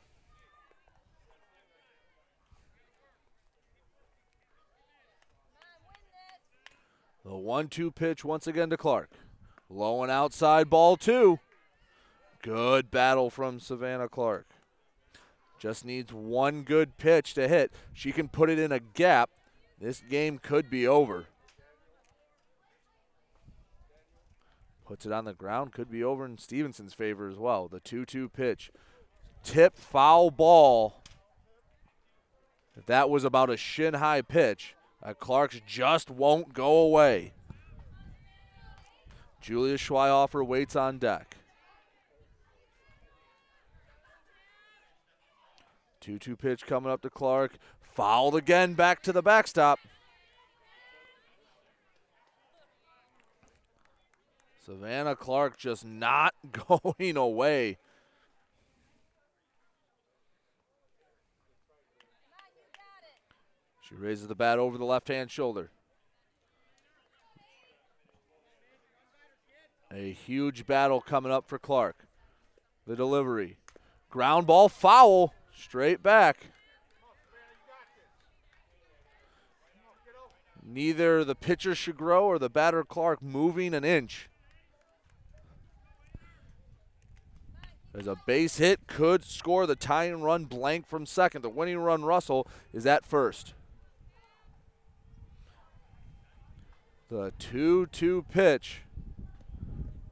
The 7.25 7.37
one 7.37 7.69
two 7.69 7.93
pitch 7.93 8.25
once 8.25 8.49
again 8.49 8.69
to 8.71 8.77
Clark. 8.77 9.11
Low 9.71 10.03
and 10.03 10.11
outside 10.11 10.69
ball 10.69 10.97
two. 10.97 11.39
Good 12.43 12.91
battle 12.91 13.31
from 13.31 13.61
Savannah 13.61 14.09
Clark. 14.09 14.47
Just 15.59 15.85
needs 15.85 16.13
one 16.13 16.63
good 16.63 16.99
pitch 16.99 17.35
to 17.35 17.47
hit. 17.47 17.73
She 17.93 18.11
can 18.11 18.29
put 18.29 18.51
it 18.51 18.59
in 18.59 18.73
a 18.73 18.81
gap. 18.81 19.31
This 19.81 20.03
game 20.11 20.39
could 20.39 20.69
be 20.69 20.87
over. 20.87 21.27
Puts 24.85 25.07
it 25.07 25.13
on 25.13 25.25
the 25.25 25.33
ground. 25.33 25.73
Could 25.73 25.91
be 25.91 26.03
over 26.03 26.25
in 26.25 26.37
Stevenson's 26.37 26.95
favor 26.95 27.29
as 27.29 27.39
well. 27.39 27.69
The 27.69 27.81
2 27.81 28.05
2 28.05 28.29
pitch. 28.29 28.73
Tip 29.45 29.77
foul 29.79 30.33
ball. 30.33 31.03
That 32.87 33.09
was 33.09 33.25
about 33.25 33.51
a 33.51 33.57
shin 33.57 33.95
high 33.95 34.23
pitch, 34.23 34.75
uh, 35.03 35.15
Clark's 35.15 35.61
just 35.67 36.11
won't 36.11 36.55
go 36.55 36.79
away. 36.79 37.33
Julia 39.41 39.77
Schweihofer 39.77 40.47
waits 40.47 40.77
on 40.77 40.99
deck. 40.99 41.37
2 46.03 46.19
2 46.19 46.37
pitch 46.37 46.67
coming 46.67 46.91
up 46.91 47.01
to 47.03 47.11
Clark. 47.11 47.57
Fouled 47.81 48.35
again 48.35 48.75
back 48.75 49.03
to 49.03 49.13
the 49.13 49.23
backstop. 49.23 49.79
Savannah 54.65 55.17
Clark 55.17 55.57
just 55.57 55.85
not 55.85 56.35
going 56.69 57.17
away. 57.17 57.79
She 63.89 63.95
raises 63.95 64.27
the 64.27 64.35
bat 64.35 64.59
over 64.59 64.79
the 64.79 64.85
left 64.85 65.09
hand 65.09 65.31
shoulder. 65.31 65.71
A 69.93 70.13
huge 70.13 70.67
battle 70.67 71.01
coming 71.01 71.31
up 71.31 71.47
for 71.47 71.59
Clark. 71.59 72.07
The 72.87 72.97
delivery. 72.97 73.59
Ground 74.09 74.47
ball 74.47 74.69
foul. 74.69 75.35
Straight 75.63 76.03
back. 76.03 76.49
Neither 80.65 81.25
the 81.25 81.37
pitcher 81.37 81.71
Shagro 81.71 82.23
or 82.23 82.39
the 82.39 82.51
batter 82.51 82.83
Clark 82.83 83.23
moving 83.23 83.73
an 83.73 83.85
inch. 83.85 84.29
There's 87.93 88.09
a 88.09 88.17
base 88.27 88.59
hit, 88.59 88.87
could 88.87 89.25
score 89.25 89.67
the 89.67 89.77
tying 89.77 90.21
run 90.21 90.47
blank 90.47 90.89
from 90.89 91.07
second. 91.07 91.43
The 91.43 91.49
winning 91.49 91.79
run, 91.79 92.05
Russell, 92.05 92.49
is 92.73 92.85
at 92.85 93.07
first. 93.07 93.55
The 97.09 97.33
2 97.39 97.87
2 97.87 98.27
pitch. 98.31 98.81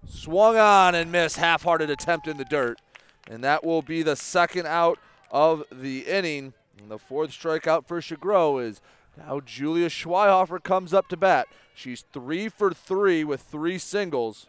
Swung 0.07 0.57
on 0.57 0.95
and 0.95 1.11
missed. 1.11 1.37
Half 1.37 1.65
hearted 1.65 1.91
attempt 1.91 2.29
in 2.29 2.37
the 2.37 2.45
dirt. 2.45 2.81
And 3.29 3.43
that 3.43 3.65
will 3.65 3.83
be 3.83 4.03
the 4.03 4.17
second 4.17 4.67
out 4.67 4.99
of 5.31 5.65
the 5.71 6.07
inning. 6.07 6.55
And 6.81 6.91
the 6.91 6.99
fourth 6.99 7.31
strikeout 7.31 7.87
for 7.87 8.01
Shagro 8.01 8.63
is 8.63 8.81
now 9.17 9.41
Julia 9.41 9.89
Schweihofer 9.89 10.63
comes 10.63 10.95
up 10.95 11.09
to 11.09 11.17
bat. 11.17 11.47
She's 11.75 12.05
three 12.13 12.49
for 12.49 12.73
three 12.73 13.25
with 13.25 13.43
three 13.43 13.79
singles. 13.79 14.47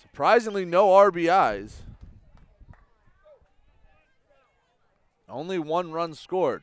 Surprisingly, 0.00 0.64
no 0.64 0.88
RBIs. 0.88 1.82
Only 5.28 5.58
one 5.58 5.90
run 5.90 6.14
scored. 6.14 6.62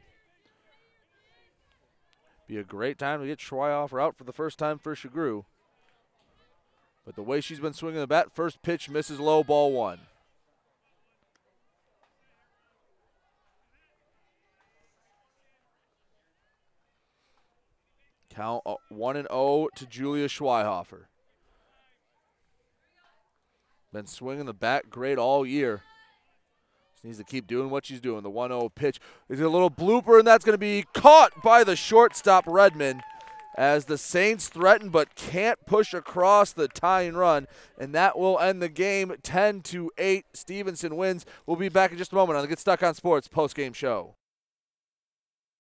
Be 2.48 2.58
a 2.58 2.64
great 2.64 2.98
time 2.98 3.22
to 3.22 3.28
get 3.28 3.40
Schweihofer 3.40 4.02
out 4.02 4.18
for 4.18 4.24
the 4.24 4.34
first 4.34 4.58
time 4.58 4.78
for 4.78 4.96
Shagru. 4.96 5.46
But 7.06 7.16
the 7.16 7.24
way 7.24 7.42
she's 7.42 7.60
been 7.60 7.74
swinging 7.74 8.00
the 8.00 8.08
bat, 8.08 8.32
first 8.34 8.62
pitch 8.62 8.90
misses 8.90 9.20
low, 9.20 9.44
ball 9.44 9.72
one. 9.72 10.00
Count 18.34 18.64
uh, 18.66 18.76
1 18.90 19.18
and 19.18 19.28
0 19.30 19.68
to 19.76 19.86
Julia 19.86 20.28
Schweihofer. 20.28 21.06
Been 23.94 24.08
swinging 24.08 24.46
the 24.46 24.54
bat 24.54 24.90
great 24.90 25.18
all 25.18 25.46
year. 25.46 25.82
She 27.02 27.08
needs 27.08 27.18
to 27.18 27.26
keep 27.26 27.48
doing 27.48 27.70
what 27.70 27.86
she's 27.86 28.00
doing. 28.00 28.24
The 28.24 28.30
1 28.30 28.50
0 28.52 28.70
pitch 28.70 29.00
is 29.28 29.42
a 29.42 29.50
little 29.50 29.72
blooper, 29.72 30.18
and 30.18 30.28
that's 30.28 30.46
going 30.46 30.54
to 30.54 30.58
be 30.58 30.86
caught 30.94 31.42
by 31.44 31.64
the 31.64 31.76
shortstop 31.76 32.46
Redmond 32.48 33.02
as 33.58 33.86
the 33.86 33.98
Saints 33.98 34.48
threaten 34.48 34.90
but 34.90 35.14
can't 35.16 35.60
push 35.66 35.94
across 35.94 36.54
the 36.54 36.70
tying 36.70 37.16
run, 37.16 37.48
and 37.78 37.94
that 37.94 38.18
will 38.18 38.40
end 38.40 38.62
the 38.62 38.70
game 38.70 39.14
10 39.24 39.62
to 39.62 39.92
8. 39.98 40.26
Stevenson 40.34 40.96
wins. 40.96 41.26
We'll 41.46 41.58
be 41.58 41.70
back 41.70 41.92
in 41.92 41.98
just 41.98 42.14
a 42.14 42.16
moment 42.16 42.38
on 42.38 42.44
the 42.44 42.48
Get 42.48 42.60
Stuck 42.60 42.82
on 42.82 42.94
Sports 42.94 43.28
post 43.28 43.56
game 43.56 43.74
show. 43.74 44.16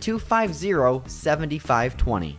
250 0.00 1.02
7520. 1.06 2.38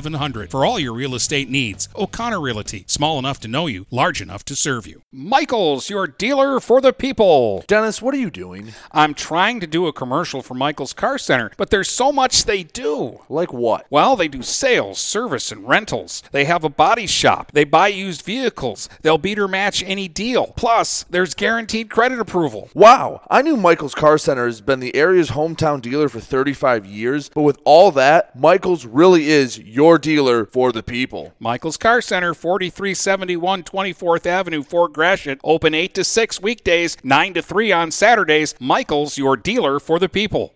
1100 0.03 0.49
for 0.49 0.65
all 0.65 0.79
your 0.79 0.93
real 0.93 1.13
estate 1.13 1.49
needs. 1.49 1.87
O'Connor 1.95 2.41
Realty, 2.41 2.83
small 2.87 3.19
enough 3.19 3.39
to 3.41 3.47
know 3.47 3.67
you, 3.67 3.85
large 3.91 4.21
enough 4.21 4.43
to 4.45 4.55
serve 4.55 4.87
you. 4.87 5.03
Michael's, 5.11 5.89
your 5.89 6.07
dealer 6.07 6.59
for 6.59 6.81
the 6.81 6.91
people. 6.91 7.63
Dennis, 7.67 8.01
what 8.01 8.15
are 8.15 8.17
you 8.17 8.31
doing? 8.31 8.73
I'm 8.91 9.13
trying 9.13 9.59
to 9.59 9.67
do 9.67 9.85
a 9.87 9.93
commercial 9.93 10.41
for 10.41 10.55
Michael's 10.55 10.93
Car 10.93 11.17
Center, 11.17 11.51
but 11.57 11.69
there's 11.69 11.89
so 11.89 12.11
much 12.11 12.45
they 12.45 12.63
do. 12.63 13.19
Like 13.29 13.53
what? 13.53 13.85
Well, 13.89 14.15
they 14.15 14.27
do 14.27 14.41
sales, 14.41 14.99
service, 14.99 15.51
and 15.51 15.67
rentals. 15.67 16.23
They 16.31 16.45
have 16.45 16.63
a 16.63 16.69
body 16.69 17.07
shop. 17.07 17.51
They 17.51 17.63
buy 17.63 17.89
used 17.89 18.23
vehicles. 18.23 18.89
They'll 19.01 19.17
beat 19.17 19.37
or 19.37 19.47
match 19.47 19.83
any 19.83 20.07
deal. 20.07 20.53
Plus, 20.55 21.05
there's 21.09 21.33
guaranteed 21.35 21.89
credit 21.89 22.19
approval. 22.19 22.69
Wow, 22.73 23.21
I 23.29 23.41
knew 23.41 23.57
Michael's 23.57 23.95
Car 23.95 24.17
Center 24.17 24.45
has 24.45 24.61
been 24.61 24.79
the 24.79 24.95
area's 24.95 25.31
hometown 25.31 25.81
dealer 25.81 26.09
for 26.09 26.19
35 26.19 26.85
years, 26.85 27.29
but 27.29 27.43
with 27.43 27.59
all 27.65 27.91
that, 27.91 28.35
Michael's 28.39 28.85
really 28.85 29.29
is 29.29 29.59
your 29.59 29.90
dealer 29.97 30.45
for 30.45 30.71
the 30.71 30.83
people. 30.83 31.33
Michael's 31.39 31.77
Car 31.77 32.01
Center, 32.01 32.33
4371 32.33 33.63
24th 33.63 34.25
Avenue, 34.25 34.63
Fort 34.63 34.93
Gratiot, 34.93 35.39
open 35.43 35.73
8 35.73 35.93
to 35.95 36.03
6 36.03 36.41
weekdays, 36.41 36.97
9 37.03 37.33
to 37.33 37.41
3 37.41 37.71
on 37.71 37.91
Saturdays. 37.91 38.55
Michael's, 38.59 39.17
your 39.17 39.37
dealer 39.37 39.79
for 39.79 39.99
the 39.99 40.09
people. 40.09 40.55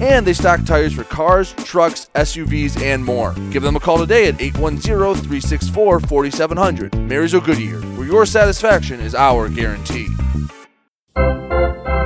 and 0.00 0.26
they 0.26 0.32
stock 0.32 0.64
tires 0.64 0.92
for 0.92 1.04
cars, 1.04 1.52
trucks, 1.64 2.10
SUVs, 2.14 2.82
and 2.82 3.04
more. 3.04 3.34
Give 3.50 3.62
them 3.62 3.76
a 3.76 3.80
call 3.80 3.98
today 3.98 4.28
at 4.28 4.40
810 4.40 5.14
364 5.14 6.00
4700. 6.00 6.94
Marysville 6.94 7.40
Goodyear, 7.40 7.80
where 7.96 8.06
your 8.06 8.26
satisfaction 8.26 9.00
is 9.00 9.14
our 9.14 9.48
guarantee. 9.48 10.08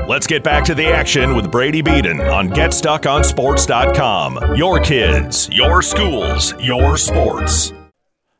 Let's 0.09 0.27
get 0.27 0.43
back 0.43 0.65
to 0.65 0.75
the 0.75 0.89
action 0.89 1.37
with 1.37 1.53
Brady 1.53 1.83
Beaton 1.83 2.21
on 2.21 2.49
GetStuckOnSports.com. 2.49 4.57
Your 4.57 4.81
kids, 4.81 5.49
your 5.53 5.83
schools, 5.83 6.53
your 6.61 6.97
sports. 6.97 7.73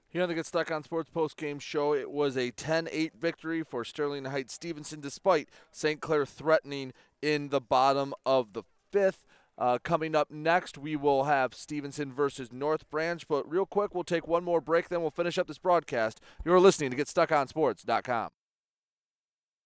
Here 0.09 0.25
on 0.25 0.29
the 0.29 0.35
Get 0.35 0.47
Stuck 0.47 0.73
on 0.73 0.83
Sports 0.83 1.09
post 1.09 1.37
game 1.37 1.61
show, 1.61 1.95
it 1.95 2.11
was 2.11 2.37
a 2.37 2.51
10 2.51 2.89
8 2.91 3.13
victory 3.15 3.63
for 3.63 3.85
Sterling 3.85 4.25
Heights 4.25 4.53
Stevenson 4.53 5.01
despite 5.01 5.49
St. 5.71 6.01
Clair 6.01 6.27
threatening 6.27 6.93
in 7.23 7.51
the 7.51 7.61
bottom 7.61 8.15
of 8.27 8.53
the 8.53 8.65
fifth. 8.91 9.25
Uh, 9.61 9.79
coming 9.85 10.17
up 10.17 10.31
next, 10.31 10.79
we 10.79 10.97
will 10.97 11.25
have 11.25 11.53
Stevenson 11.53 12.13
versus 12.13 12.51
North 12.51 12.89
Branch. 12.89 13.29
But 13.29 13.49
real 13.49 13.67
quick, 13.67 13.95
we'll 13.95 14.05
take 14.05 14.27
one 14.27 14.43
more 14.43 14.63
break, 14.63 14.89
then 14.89 15.03
we'll 15.03 15.11
finish 15.11 15.37
up 15.37 15.47
this 15.47 15.59
broadcast. 15.59 16.19
You're 16.45 16.59
listening 16.59 16.91
to 16.93 16.97
GetStuckOnSports.com. 16.97 18.31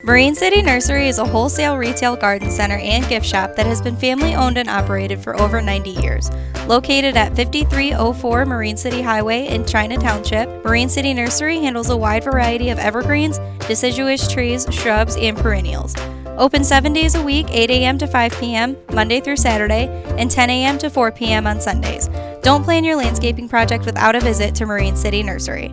Marine 0.02 0.34
City 0.34 0.60
Nursery 0.60 1.06
is 1.06 1.18
a 1.18 1.24
wholesale 1.24 1.78
retail 1.78 2.16
garden 2.16 2.50
center 2.50 2.76
and 2.76 3.08
gift 3.08 3.24
shop 3.24 3.54
that 3.54 3.64
has 3.64 3.80
been 3.80 3.96
family 3.96 4.34
owned 4.34 4.58
and 4.58 4.68
operated 4.68 5.22
for 5.22 5.40
over 5.40 5.62
90 5.62 5.90
years. 5.90 6.30
Located 6.66 7.16
at 7.16 7.36
5304 7.36 8.44
Marine 8.44 8.76
City 8.76 9.00
Highway 9.00 9.46
in 9.46 9.64
China 9.64 9.96
Township, 9.96 10.48
Marine 10.64 10.88
City 10.88 11.14
Nursery 11.14 11.60
handles 11.60 11.90
a 11.90 11.96
wide 11.96 12.24
variety 12.24 12.70
of 12.70 12.78
evergreens, 12.78 13.38
deciduous 13.68 14.26
trees, 14.30 14.66
shrubs, 14.72 15.16
and 15.16 15.38
perennials. 15.38 15.94
Open 16.36 16.64
seven 16.64 16.92
days 16.92 17.14
a 17.14 17.22
week, 17.22 17.46
8 17.50 17.70
a.m. 17.70 17.96
to 17.98 18.08
5 18.08 18.40
p.m., 18.40 18.76
Monday 18.92 19.20
through 19.20 19.36
Saturday, 19.36 19.86
and 20.18 20.28
10 20.28 20.50
a.m. 20.50 20.78
to 20.78 20.90
4 20.90 21.12
p.m. 21.12 21.46
on 21.46 21.60
Sundays. 21.60 22.08
Don't 22.42 22.64
plan 22.64 22.82
your 22.82 22.96
landscaping 22.96 23.48
project 23.48 23.86
without 23.86 24.16
a 24.16 24.20
visit 24.20 24.52
to 24.56 24.66
Marine 24.66 24.96
City 24.96 25.22
Nursery. 25.22 25.72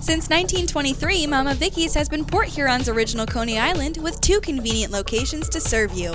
Since 0.00 0.30
1923, 0.30 1.28
Mama 1.28 1.54
Vicky's 1.54 1.94
has 1.94 2.08
been 2.08 2.24
Port 2.24 2.48
Huron's 2.48 2.88
original 2.88 3.26
Coney 3.26 3.58
Island 3.58 3.98
with 3.98 4.20
two 4.20 4.40
convenient 4.40 4.92
locations 4.92 5.48
to 5.50 5.60
serve 5.60 5.92
you. 5.92 6.14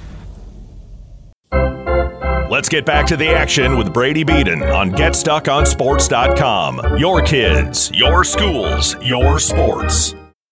Let's 2.51 2.67
get 2.67 2.85
back 2.85 3.07
to 3.07 3.15
the 3.15 3.29
action 3.29 3.77
with 3.77 3.93
Brady 3.93 4.25
Beaton 4.25 4.61
on 4.61 4.91
GetStuckOnSports.com. 4.91 6.97
Your 6.97 7.21
kids, 7.21 7.89
your 7.93 8.25
schools, 8.25 8.97
your 9.01 9.39
sports. 9.39 10.13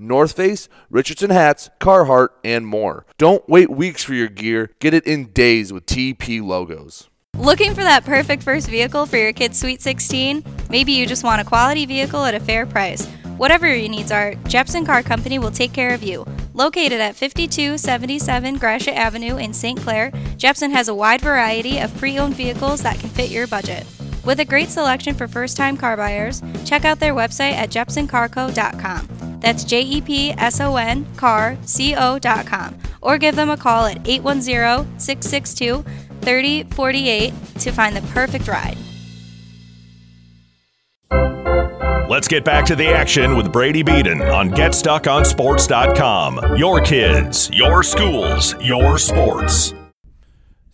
North 0.00 0.32
Face, 0.32 0.68
Richardson 0.88 1.30
hats, 1.30 1.68
Carhartt, 1.78 2.30
and 2.42 2.66
more. 2.66 3.04
Don't 3.18 3.46
wait 3.48 3.70
weeks 3.70 4.02
for 4.02 4.14
your 4.14 4.28
gear. 4.28 4.70
Get 4.80 4.94
it 4.94 5.06
in 5.06 5.26
days 5.26 5.72
with 5.72 5.86
TP 5.86 6.42
logos. 6.42 7.10
Looking 7.36 7.74
for 7.74 7.82
that 7.82 8.04
perfect 8.04 8.42
first 8.42 8.68
vehicle 8.68 9.06
for 9.06 9.16
your 9.16 9.32
kid's 9.32 9.58
Sweet 9.58 9.80
16? 9.82 10.44
Maybe 10.68 10.92
you 10.92 11.06
just 11.06 11.24
want 11.24 11.40
a 11.40 11.44
quality 11.44 11.86
vehicle 11.86 12.24
at 12.24 12.34
a 12.34 12.40
fair 12.40 12.66
price. 12.66 13.06
Whatever 13.36 13.74
your 13.74 13.88
needs 13.88 14.12
are, 14.12 14.34
Jepson 14.46 14.84
Car 14.84 15.02
Company 15.02 15.38
will 15.38 15.50
take 15.50 15.72
care 15.72 15.94
of 15.94 16.02
you. 16.02 16.26
Located 16.52 17.00
at 17.00 17.16
5277 17.16 18.58
Gratiot 18.58 18.94
Avenue 18.94 19.36
in 19.36 19.54
St. 19.54 19.80
Clair, 19.80 20.12
Jepson 20.36 20.70
has 20.72 20.88
a 20.88 20.94
wide 20.94 21.22
variety 21.22 21.78
of 21.78 21.96
pre 21.96 22.18
owned 22.18 22.34
vehicles 22.34 22.82
that 22.82 22.98
can 22.98 23.08
fit 23.08 23.30
your 23.30 23.46
budget. 23.46 23.86
With 24.24 24.40
a 24.40 24.44
great 24.44 24.68
selection 24.68 25.14
for 25.14 25.26
first 25.26 25.56
time 25.56 25.76
car 25.76 25.96
buyers, 25.96 26.42
check 26.64 26.84
out 26.84 27.00
their 27.00 27.14
website 27.14 27.52
at 27.52 27.70
jepsoncarco.com. 27.70 29.40
That's 29.40 29.64
J 29.64 29.80
E 29.80 30.00
P 30.02 30.30
S 30.32 30.60
O 30.60 30.76
N 30.76 31.06
car 31.16 31.56
C 31.64 31.94
O.com. 31.96 32.78
Or 33.00 33.18
give 33.18 33.34
them 33.34 33.50
a 33.50 33.56
call 33.56 33.86
at 33.86 34.06
810 34.06 34.98
662 34.98 35.82
3048 36.20 37.32
to 37.60 37.72
find 37.72 37.96
the 37.96 38.02
perfect 38.12 38.46
ride. 38.46 38.76
Let's 42.10 42.28
get 42.28 42.44
back 42.44 42.66
to 42.66 42.76
the 42.76 42.88
action 42.88 43.36
with 43.36 43.52
Brady 43.52 43.84
Beaton 43.84 44.20
on 44.20 44.50
GetStuckOnSports.com. 44.50 46.56
Your 46.56 46.80
kids, 46.80 47.48
your 47.52 47.84
schools, 47.84 48.56
your 48.60 48.98
sports. 48.98 49.72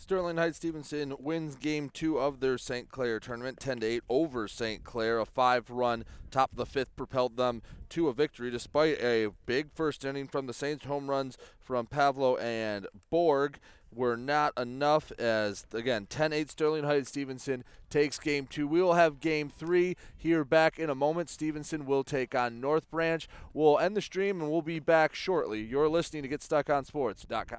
Sterling 0.07 0.37
Heights 0.37 0.59
Stevenson 0.59 1.16
wins 1.19 1.57
game 1.57 1.91
two 1.91 2.16
of 2.16 2.39
their 2.39 2.59
St. 2.59 2.89
Clair 2.89 3.19
tournament, 3.19 3.59
10 3.59 3.81
to 3.81 3.87
8 3.87 4.03
over 4.09 4.47
St. 4.47 4.85
Clair. 4.85 5.19
A 5.19 5.27
five 5.27 5.69
run 5.69 6.05
top 6.31 6.53
of 6.53 6.57
the 6.57 6.65
fifth 6.65 6.95
propelled 6.95 7.37
them 7.37 7.61
to 7.89 8.07
a 8.07 8.12
victory 8.12 8.49
despite 8.49 9.03
a 9.03 9.31
big 9.47 9.73
first 9.74 10.05
inning 10.05 10.28
from 10.28 10.47
the 10.47 10.55
Saints. 10.55 10.85
Home 10.85 11.11
runs 11.11 11.37
from 11.59 11.87
Pavlo 11.87 12.37
and 12.37 12.87
Borg 13.11 13.59
were 13.93 14.16
not 14.16 14.53
enough 14.57 15.11
as, 15.19 15.66
again, 15.73 16.07
10 16.07 16.33
8 16.33 16.51
Sterling 16.53 16.85
Heights 16.85 17.09
Stevenson 17.09 17.65
takes 17.91 18.20
game 18.20 18.47
two. 18.47 18.69
We 18.69 18.81
will 18.81 18.95
have 18.95 19.19
game 19.19 19.49
three 19.49 19.97
here 20.16 20.45
back 20.45 20.78
in 20.78 20.89
a 20.89 20.95
moment. 20.95 21.31
Stevenson 21.31 21.85
will 21.85 22.05
take 22.05 22.33
on 22.33 22.61
North 22.61 22.89
Branch. 22.93 23.27
We'll 23.53 23.81
end 23.81 23.97
the 23.97 24.01
stream 24.01 24.41
and 24.41 24.53
we'll 24.53 24.62
be 24.62 24.78
back 24.78 25.16
shortly. 25.16 25.62
You're 25.62 25.89
listening 25.89 26.23
to 26.23 26.28
GetStuckOnSports.com. 26.28 27.59